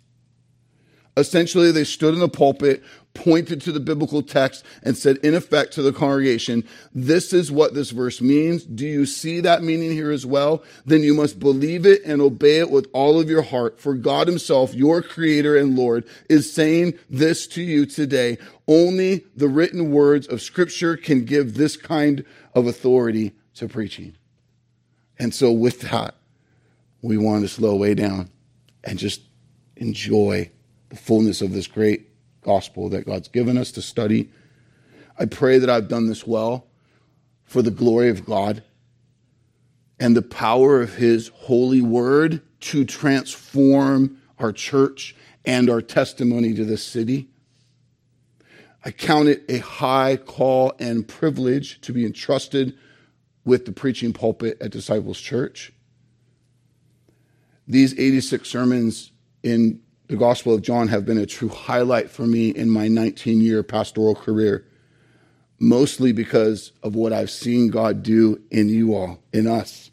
Essentially, 1.17 1.71
they 1.71 1.83
stood 1.83 2.13
in 2.13 2.19
the 2.19 2.29
pulpit, 2.29 2.83
pointed 3.15 3.59
to 3.61 3.71
the 3.71 3.79
biblical 3.79 4.21
text, 4.21 4.63
and 4.83 4.95
said, 4.95 5.17
in 5.17 5.33
effect, 5.33 5.73
to 5.73 5.81
the 5.81 5.91
congregation, 5.91 6.63
This 6.93 7.33
is 7.33 7.51
what 7.51 7.73
this 7.73 7.89
verse 7.89 8.21
means. 8.21 8.63
Do 8.63 8.85
you 8.85 9.07
see 9.07 9.39
that 9.39 9.63
meaning 9.63 9.91
here 9.91 10.11
as 10.11 10.27
well? 10.27 10.63
Then 10.85 11.01
you 11.01 11.15
must 11.15 11.39
believe 11.39 11.87
it 11.87 12.03
and 12.05 12.21
obey 12.21 12.59
it 12.59 12.69
with 12.69 12.87
all 12.93 13.19
of 13.19 13.31
your 13.31 13.41
heart. 13.41 13.81
For 13.81 13.95
God 13.95 14.27
Himself, 14.27 14.75
your 14.75 15.01
Creator 15.01 15.57
and 15.57 15.75
Lord, 15.75 16.07
is 16.29 16.53
saying 16.53 16.93
this 17.09 17.47
to 17.47 17.63
you 17.63 17.87
today. 17.87 18.37
Only 18.67 19.25
the 19.35 19.47
written 19.47 19.91
words 19.91 20.27
of 20.27 20.39
Scripture 20.39 20.95
can 20.95 21.25
give 21.25 21.55
this 21.55 21.77
kind 21.77 22.23
of 22.53 22.67
authority 22.67 23.33
to 23.55 23.67
preaching. 23.67 24.15
And 25.17 25.33
so, 25.33 25.51
with 25.51 25.81
that, 25.81 26.13
we 27.01 27.17
want 27.17 27.41
to 27.41 27.47
slow 27.47 27.75
way 27.75 27.95
down 27.95 28.29
and 28.83 28.99
just 28.99 29.21
enjoy 29.77 30.51
the 30.89 30.95
fullness 30.95 31.41
of 31.41 31.53
this 31.53 31.67
great 31.67 32.09
gospel 32.41 32.89
that 32.89 33.05
God's 33.05 33.27
given 33.27 33.57
us 33.57 33.71
to 33.73 33.81
study. 33.81 34.29
I 35.19 35.25
pray 35.25 35.59
that 35.59 35.69
I've 35.69 35.87
done 35.87 36.07
this 36.07 36.25
well 36.25 36.67
for 37.43 37.61
the 37.61 37.71
glory 37.71 38.09
of 38.09 38.25
God 38.25 38.63
and 39.99 40.15
the 40.15 40.21
power 40.21 40.81
of 40.81 40.95
His 40.95 41.29
holy 41.29 41.81
word 41.81 42.41
to 42.61 42.85
transform 42.85 44.21
our 44.39 44.51
church 44.51 45.15
and 45.45 45.69
our 45.69 45.81
testimony 45.81 46.53
to 46.53 46.65
this 46.65 46.83
city. 46.83 47.29
I 48.85 48.91
count 48.91 49.27
it 49.27 49.43
a 49.49 49.57
high 49.57 50.17
call 50.17 50.73
and 50.79 51.07
privilege 51.07 51.81
to 51.81 51.91
be 51.91 52.05
entrusted 52.05 52.77
with 53.43 53.65
the 53.65 53.71
preaching 53.71 54.13
pulpit 54.13 54.57
at 54.61 54.71
Disciples 54.71 55.19
Church. 55.19 55.73
These 57.67 57.97
86 57.99 58.47
sermons 58.47 59.11
in 59.43 59.81
the 60.07 60.15
Gospel 60.15 60.53
of 60.53 60.61
John 60.61 60.87
have 60.87 61.05
been 61.05 61.17
a 61.17 61.25
true 61.25 61.49
highlight 61.49 62.09
for 62.09 62.25
me 62.25 62.49
in 62.49 62.69
my 62.69 62.87
19 62.87 63.41
year 63.41 63.61
pastoral 63.63 64.15
career, 64.15 64.65
mostly 65.59 66.11
because 66.11 66.71
of 66.81 66.95
what 66.95 67.11
I've 67.11 67.31
seen 67.31 67.69
God 67.69 68.03
do 68.03 68.41
in 68.49 68.69
you 68.69 68.95
all, 68.95 69.19
in 69.33 69.47
us. 69.47 69.91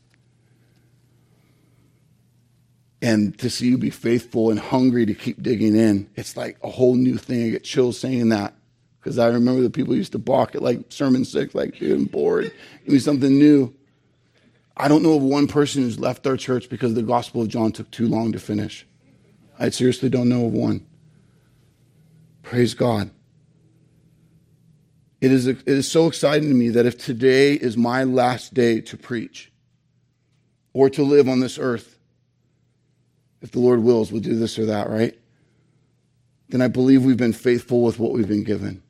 And 3.02 3.38
to 3.40 3.50
see 3.50 3.68
you 3.68 3.76
be 3.76 3.90
faithful 3.90 4.50
and 4.50 4.58
hungry 4.58 5.04
to 5.04 5.14
keep 5.14 5.42
digging 5.42 5.76
in, 5.76 6.08
it's 6.14 6.36
like 6.36 6.56
a 6.62 6.70
whole 6.70 6.94
new 6.94 7.18
thing. 7.18 7.44
I 7.44 7.50
get 7.50 7.64
chills 7.64 7.98
saying 7.98 8.30
that 8.30 8.54
because 8.98 9.18
I 9.18 9.26
remember 9.26 9.60
the 9.60 9.68
people 9.68 9.94
used 9.94 10.12
to 10.12 10.18
balk 10.18 10.54
at 10.54 10.62
like 10.62 10.90
sermon 10.90 11.26
six, 11.26 11.54
like, 11.54 11.78
dude, 11.78 11.92
I'm 11.92 12.04
bored. 12.04 12.50
Give 12.84 12.94
me 12.94 12.98
something 12.98 13.36
new. 13.36 13.74
I 14.76 14.88
don't 14.88 15.02
know 15.02 15.14
of 15.14 15.22
one 15.22 15.46
person 15.48 15.82
who's 15.82 15.98
left 15.98 16.26
our 16.26 16.36
church 16.36 16.68
because 16.70 16.94
the 16.94 17.02
Gospel 17.02 17.42
of 17.42 17.48
John 17.48 17.72
took 17.72 17.90
too 17.90 18.08
long 18.08 18.32
to 18.32 18.40
finish. 18.40 18.86
I 19.58 19.70
seriously 19.70 20.08
don't 20.08 20.28
know 20.28 20.46
of 20.46 20.52
one. 20.52 20.86
Praise 22.42 22.74
God. 22.74 23.10
It 25.20 25.32
is, 25.32 25.46
it 25.46 25.66
is 25.66 25.90
so 25.90 26.06
exciting 26.06 26.48
to 26.50 26.54
me 26.54 26.68
that 26.70 26.84
if 26.84 26.98
today 26.98 27.54
is 27.54 27.76
my 27.76 28.04
last 28.04 28.52
day 28.52 28.80
to 28.82 28.96
preach 28.96 29.50
or 30.74 30.90
to 30.90 31.02
live 31.02 31.28
on 31.28 31.40
this 31.40 31.58
earth, 31.58 31.98
if 33.40 33.50
the 33.50 33.60
Lord 33.60 33.82
wills, 33.82 34.12
we'll 34.12 34.20
do 34.20 34.38
this 34.38 34.58
or 34.58 34.66
that, 34.66 34.90
right? 34.90 35.18
Then 36.48 36.60
I 36.60 36.68
believe 36.68 37.04
we've 37.04 37.16
been 37.16 37.32
faithful 37.32 37.82
with 37.82 37.98
what 37.98 38.12
we've 38.12 38.28
been 38.28 38.44
given. 38.44 38.82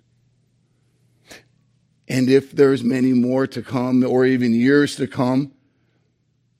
And 2.08 2.28
if 2.28 2.52
there's 2.52 2.84
many 2.84 3.12
more 3.12 3.46
to 3.46 3.62
come 3.62 4.04
or 4.04 4.26
even 4.26 4.52
years 4.52 4.96
to 4.96 5.06
come, 5.06 5.53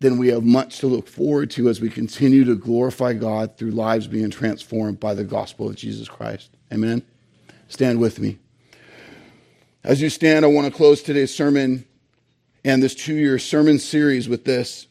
then 0.05 0.19
we 0.19 0.29
have 0.29 0.45
much 0.45 0.81
to 0.81 0.87
look 0.87 1.09
forward 1.09 1.51
to 1.53 1.69
as 1.71 1.81
we 1.81 1.89
continue 1.89 2.45
to 2.45 2.55
glorify 2.55 3.15
God 3.15 3.57
through 3.57 3.71
lives 3.71 4.07
being 4.07 4.29
transformed 4.29 5.01
by 5.01 5.15
the 5.15 5.25
gospel 5.25 5.71
of 5.71 5.77
Jesus 5.77 6.09
Christ. 6.09 6.51
Amen. 6.71 7.03
Stand 7.69 7.99
with 7.99 8.19
me. 8.19 8.39
As 9.83 10.03
you 10.03 10.11
stand, 10.11 10.45
I 10.45 10.49
want 10.49 10.67
to 10.67 10.73
close 10.73 11.03
today's 11.03 11.35
sermon 11.35 11.87
and 12.67 12.83
this 12.83 12.95
two 12.95 13.15
year 13.15 13.39
sermon 13.39 13.79
series 13.79 14.29
with 14.29 14.45
this. 14.45 14.89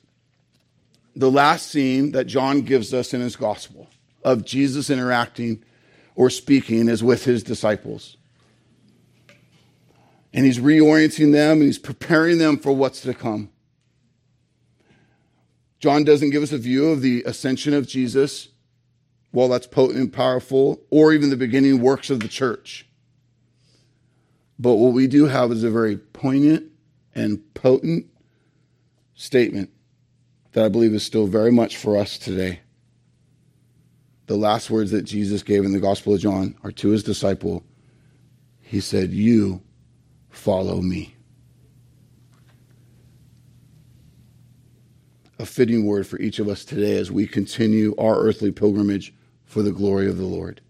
The 1.16 1.30
last 1.30 1.68
scene 1.68 2.14
that 2.14 2.26
John 2.26 2.62
gives 2.62 2.92
us 2.92 3.14
in 3.14 3.22
his 3.22 3.36
gospel 3.36 3.88
of 4.24 4.44
Jesus 4.44 4.90
interacting 4.90 5.64
or 6.16 6.32
speaking 6.32 6.90
is 6.90 7.04
with 7.04 7.24
his 7.24 7.44
disciples. 7.44 8.18
And 10.34 10.44
he's 10.44 10.58
reorienting 10.58 11.34
them 11.34 11.58
and 11.58 11.64
he's 11.64 11.78
preparing 11.78 12.40
them 12.40 12.58
for 12.58 12.72
what's 12.72 13.02
to 13.02 13.14
come. 13.14 13.50
John 15.84 16.06
doesn't 16.06 16.30
give 16.30 16.44
us 16.44 16.54
a 16.54 16.58
view 16.58 16.92
of 16.92 17.02
the 17.02 17.24
ascension 17.26 17.74
of 17.74 17.86
Jesus, 17.86 18.48
while 19.32 19.50
that's 19.50 19.68
potent 19.68 20.00
and 20.00 20.14
powerful, 20.14 20.80
or 20.90 21.12
even 21.12 21.30
the 21.30 21.36
beginning 21.36 21.82
works 21.82 22.10
of 22.10 22.22
the 22.22 22.30
church. 22.30 22.88
But 24.58 24.76
what 24.76 24.94
we 24.94 25.08
do 25.08 25.26
have 25.26 25.52
is 25.52 25.62
a 25.62 25.70
very 25.70 25.98
poignant 25.98 26.72
and 27.14 27.54
potent 27.54 28.06
statement 29.14 29.72
that 30.54 30.64
I 30.64 30.70
believe 30.70 30.94
is 30.94 31.04
still 31.04 31.28
very 31.28 31.52
much 31.52 31.76
for 31.76 31.98
us 31.98 32.18
today. 32.18 32.62
The 34.28 34.38
last 34.38 34.70
words 34.70 34.92
that 34.92 35.02
Jesus 35.02 35.44
gave 35.44 35.66
in 35.66 35.74
the 35.74 35.82
Gospel 35.82 36.14
of 36.14 36.22
John 36.22 36.56
are 36.64 36.72
to 36.72 36.92
his 36.92 37.04
disciple. 37.04 37.62
He 38.62 38.80
said, 38.80 39.12
You 39.12 39.62
follow 40.30 40.80
me. 40.80 41.18
A 45.44 45.46
fitting 45.46 45.86
word 45.86 46.08
for 46.08 46.18
each 46.22 46.40
of 46.40 46.48
us 46.48 46.64
today 46.64 46.96
as 46.96 47.12
we 47.12 47.28
continue 47.28 47.94
our 47.98 48.18
earthly 48.18 48.50
pilgrimage 48.50 49.14
for 49.44 49.62
the 49.62 49.74
glory 49.74 50.08
of 50.08 50.18
the 50.18 50.24
Lord. 50.24 50.62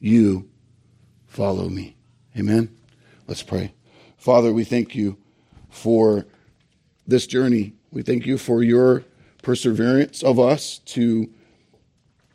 You 0.00 0.50
follow 1.28 1.68
me. 1.68 1.94
Amen. 2.36 2.76
Let's 3.28 3.44
pray. 3.44 3.74
Father, 4.16 4.52
we 4.52 4.64
thank 4.64 4.96
you 4.96 5.18
for 5.70 6.26
this 7.06 7.28
journey. 7.28 7.74
We 7.92 8.02
thank 8.02 8.26
you 8.26 8.38
for 8.38 8.60
your 8.60 9.04
perseverance 9.44 10.24
of 10.24 10.40
us 10.40 10.78
to, 10.78 11.30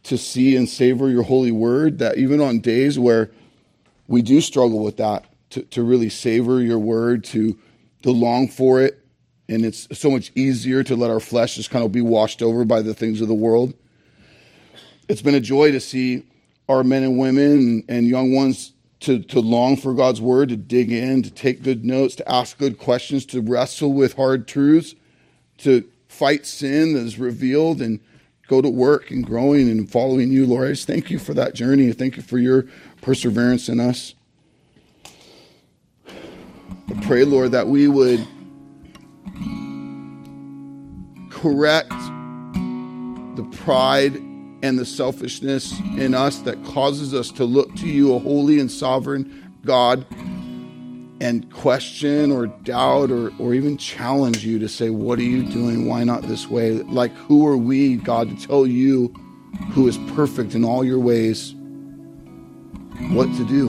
to 0.03 0.17
see 0.17 0.55
and 0.55 0.69
savor 0.69 1.09
your 1.09 1.23
holy 1.23 1.51
word, 1.51 1.99
that 1.99 2.17
even 2.17 2.39
on 2.39 2.61
days 2.61 2.97
where 2.97 3.29
we 4.07 4.21
do 4.21 4.39
struggle 4.39 4.81
with 4.81 4.95
that, 4.97 5.25
to, 5.49 5.63
to 5.63 5.84
really 5.84 6.07
savor 6.07 6.61
your 6.61 6.79
word, 6.79 7.25
to, 7.25 7.59
to 8.03 8.11
long 8.11 8.47
for 8.47 8.81
it, 8.81 9.03
and 9.49 9.65
it's 9.65 9.87
so 9.97 10.09
much 10.09 10.31
easier 10.35 10.83
to 10.83 10.95
let 10.95 11.09
our 11.09 11.19
flesh 11.19 11.55
just 11.55 11.69
kind 11.69 11.83
of 11.83 11.91
be 11.91 12.01
washed 12.01 12.41
over 12.41 12.65
by 12.65 12.81
the 12.81 12.93
things 12.93 13.21
of 13.21 13.27
the 13.27 13.33
world. 13.33 13.73
It's 15.09 15.21
been 15.21 15.35
a 15.35 15.41
joy 15.41 15.71
to 15.71 15.79
see 15.79 16.25
our 16.69 16.83
men 16.83 17.03
and 17.03 17.19
women 17.19 17.83
and 17.89 18.07
young 18.07 18.33
ones 18.33 18.73
to, 19.01 19.19
to 19.19 19.41
long 19.41 19.75
for 19.75 19.93
God's 19.93 20.21
word, 20.21 20.49
to 20.49 20.55
dig 20.55 20.91
in, 20.91 21.23
to 21.23 21.29
take 21.29 21.61
good 21.61 21.83
notes, 21.83 22.15
to 22.15 22.31
ask 22.31 22.57
good 22.57 22.77
questions, 22.77 23.25
to 23.27 23.41
wrestle 23.41 23.91
with 23.91 24.13
hard 24.13 24.47
truths, 24.47 24.95
to 25.57 25.83
fight 26.07 26.45
sin 26.45 26.93
that 26.93 27.01
is 27.01 27.19
revealed 27.19 27.81
and 27.81 27.99
go 28.47 28.61
to 28.61 28.69
work 28.69 29.11
and 29.11 29.25
growing 29.25 29.69
and 29.69 29.91
following 29.91 30.31
you, 30.31 30.45
Lord. 30.45 30.67
I 30.67 30.71
just 30.71 30.87
thank 30.87 31.09
you 31.09 31.19
for 31.19 31.33
that 31.33 31.53
journey. 31.53 31.91
Thank 31.91 32.15
you 32.15 32.23
for 32.23 32.37
your 32.37 32.65
perseverance 33.01 33.67
in 33.67 33.81
us. 33.81 34.15
I 36.07 37.01
pray, 37.01 37.25
Lord, 37.25 37.51
that 37.51 37.67
we 37.67 37.87
would 37.89 38.25
correct 41.43 41.89
the 43.35 43.43
pride 43.51 44.15
and 44.15 44.79
the 44.79 44.85
selfishness 44.85 45.77
in 45.97 46.13
us 46.13 46.39
that 46.39 46.63
causes 46.63 47.13
us 47.13 47.29
to 47.31 47.43
look 47.43 47.75
to 47.75 47.85
you, 47.85 48.15
a 48.15 48.19
holy 48.19 48.61
and 48.61 48.71
sovereign 48.71 49.51
God, 49.65 50.05
and 51.19 51.51
question 51.51 52.31
or 52.31 52.47
doubt 52.47 53.11
or, 53.11 53.33
or 53.39 53.53
even 53.53 53.77
challenge 53.77 54.45
you 54.45 54.57
to 54.59 54.69
say, 54.69 54.89
What 54.89 55.19
are 55.19 55.23
you 55.23 55.43
doing? 55.43 55.85
Why 55.85 56.05
not 56.05 56.21
this 56.21 56.47
way? 56.47 56.71
Like, 56.71 57.11
who 57.11 57.45
are 57.45 57.57
we, 57.57 57.97
God, 57.97 58.29
to 58.29 58.47
tell 58.47 58.65
you 58.65 59.13
who 59.71 59.85
is 59.89 59.97
perfect 60.15 60.55
in 60.55 60.63
all 60.63 60.85
your 60.85 60.99
ways 60.99 61.53
what 63.11 63.25
to 63.35 63.45
do? 63.45 63.67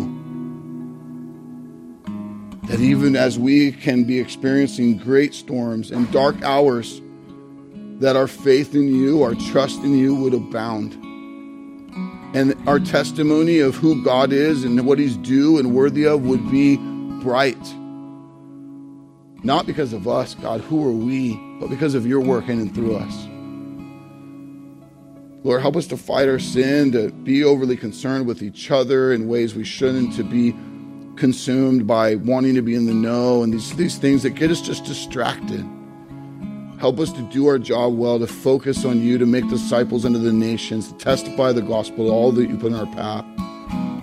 That 2.69 2.79
even 2.79 3.17
as 3.17 3.37
we 3.37 3.73
can 3.73 4.05
be 4.05 4.21
experiencing 4.21 4.97
great 4.97 5.35
storms 5.35 5.91
and 5.91 6.11
dark 6.13 6.41
hours, 6.43 7.01
that 8.01 8.17
our 8.17 8.27
faith 8.27 8.75
in 8.75 8.89
you, 8.89 9.23
our 9.23 9.35
trust 9.35 9.81
in 9.81 9.97
you 9.97 10.15
would 10.15 10.35
abound. 10.35 10.93
And 12.35 12.55
our 12.69 12.81
testimony 12.81 13.61
of 13.61 13.77
who 13.77 14.03
God 14.03 14.33
is 14.33 14.65
and 14.65 14.85
what 14.87 14.99
he's 14.99 15.17
due 15.17 15.59
and 15.59 15.75
worthy 15.75 16.05
of 16.05 16.23
would 16.23 16.51
be 16.51 16.77
bright. 17.23 17.57
Not 19.45 19.67
because 19.67 19.93
of 19.93 20.09
us, 20.09 20.35
God, 20.35 20.61
who 20.63 20.85
are 20.87 20.93
we, 20.93 21.37
but 21.61 21.71
because 21.71 21.95
of 21.95 22.07
your 22.07 22.21
work 22.21 22.49
in 22.49 22.59
and 22.59 22.75
through 22.75 22.97
us. 22.97 23.29
Lord, 25.45 25.61
help 25.61 25.77
us 25.77 25.87
to 25.89 25.97
fight 25.97 26.29
our 26.29 26.39
sin, 26.39 26.91
to 26.93 27.13
be 27.13 27.45
overly 27.45 27.77
concerned 27.77 28.27
with 28.27 28.43
each 28.43 28.71
other 28.71 29.13
in 29.13 29.29
ways 29.29 29.55
we 29.55 29.65
shouldn't, 29.65 30.17
to 30.17 30.25
be 30.25 30.53
consumed 31.17 31.87
by 31.87 32.17
wanting 32.17 32.55
to 32.55 32.63
be 32.63 32.75
in 32.75 32.87
the 32.87 32.95
know 32.95 33.43
and 33.43 33.53
these, 33.53 33.77
these 33.77 33.99
things 33.99 34.23
that 34.23 34.31
get 34.31 34.51
us 34.51 34.61
just 34.61 34.85
distracted. 34.85 35.65
Help 36.79 36.99
us 37.01 37.13
to 37.13 37.23
do 37.23 37.47
our 37.47 37.59
job 37.59 37.97
well, 37.97 38.19
to 38.19 38.27
focus 38.27 38.85
on 38.85 39.01
you, 39.01 39.17
to 39.17 39.27
make 39.27 39.49
disciples 39.49 40.05
unto 40.05 40.19
the 40.19 40.33
nations, 40.33 40.93
to 40.93 40.99
testify 40.99 41.53
the 41.53 41.63
gospel, 41.63 42.11
all 42.11 42.33
that 42.33 42.49
you 42.49 42.57
put 42.57 42.73
in 42.73 42.75
our 42.75 42.87
path, 42.95 43.25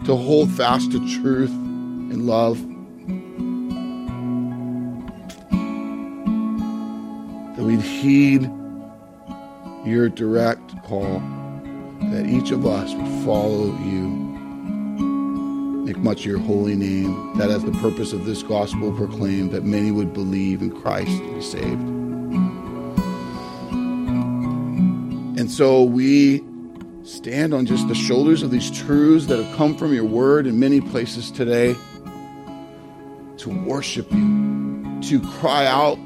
to 0.05 0.15
hold 0.15 0.49
fast 0.51 0.91
to 0.91 1.21
truth 1.21 1.51
and 1.51 2.25
love. 2.25 2.57
That 7.55 7.63
we'd 7.63 7.81
heed 7.81 8.49
your 9.85 10.09
direct 10.09 10.83
call, 10.83 11.19
that 12.11 12.25
each 12.25 12.51
of 12.51 12.65
us 12.65 12.93
would 12.93 13.25
follow 13.25 13.65
you 13.79 14.21
make 15.83 15.97
much 15.97 16.21
of 16.21 16.25
your 16.27 16.39
holy 16.39 16.75
name, 16.75 17.37
that 17.37 17.49
as 17.49 17.63
the 17.63 17.71
purpose 17.73 18.13
of 18.13 18.25
this 18.25 18.43
gospel 18.43 18.91
proclaimed, 18.93 19.51
that 19.51 19.63
many 19.63 19.91
would 19.91 20.13
believe 20.13 20.61
in 20.61 20.71
Christ 20.81 21.09
and 21.09 21.35
be 21.35 21.41
saved. 21.41 22.00
And 25.41 25.49
so 25.49 25.81
we 25.81 26.43
stand 27.01 27.55
on 27.55 27.65
just 27.65 27.87
the 27.87 27.95
shoulders 27.95 28.43
of 28.43 28.51
these 28.51 28.69
truths 28.69 29.25
that 29.25 29.43
have 29.43 29.57
come 29.57 29.75
from 29.75 29.91
your 29.91 30.05
word 30.05 30.45
in 30.45 30.59
many 30.59 30.79
places 30.79 31.31
today 31.31 31.73
to 33.37 33.49
worship 33.65 34.11
you, 34.11 34.99
to 35.01 35.19
cry 35.39 35.65
out 35.65 35.97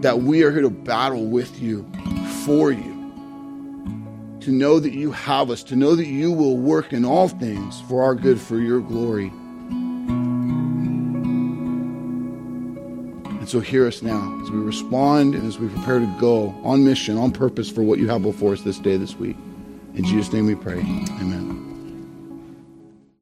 that 0.00 0.20
we 0.20 0.42
are 0.42 0.50
here 0.50 0.62
to 0.62 0.70
battle 0.70 1.26
with 1.26 1.60
you, 1.60 1.86
for 2.46 2.72
you 2.72 2.94
to 4.40 4.50
know 4.50 4.80
that 4.80 4.94
you 4.94 5.12
have 5.12 5.50
us, 5.50 5.62
to 5.64 5.76
know 5.76 5.94
that 5.94 6.06
you 6.06 6.32
will 6.32 6.56
work 6.56 6.94
in 6.94 7.04
all 7.04 7.28
things 7.28 7.82
for 7.82 8.02
our 8.02 8.14
good, 8.14 8.40
for 8.40 8.56
your 8.56 8.80
glory. 8.80 9.30
So 13.54 13.60
hear 13.60 13.86
us 13.86 14.02
now 14.02 14.36
as 14.42 14.50
we 14.50 14.58
respond 14.58 15.36
and 15.36 15.46
as 15.46 15.60
we 15.60 15.68
prepare 15.68 16.00
to 16.00 16.16
go 16.18 16.52
on 16.64 16.84
mission, 16.84 17.16
on 17.16 17.30
purpose 17.30 17.70
for 17.70 17.84
what 17.84 18.00
you 18.00 18.08
have 18.08 18.20
before 18.20 18.52
us 18.52 18.62
this 18.62 18.80
day, 18.80 18.96
this 18.96 19.14
week. 19.14 19.36
In 19.94 20.02
Jesus' 20.02 20.32
name 20.32 20.46
we 20.46 20.56
pray. 20.56 20.80
Amen. 20.80 21.63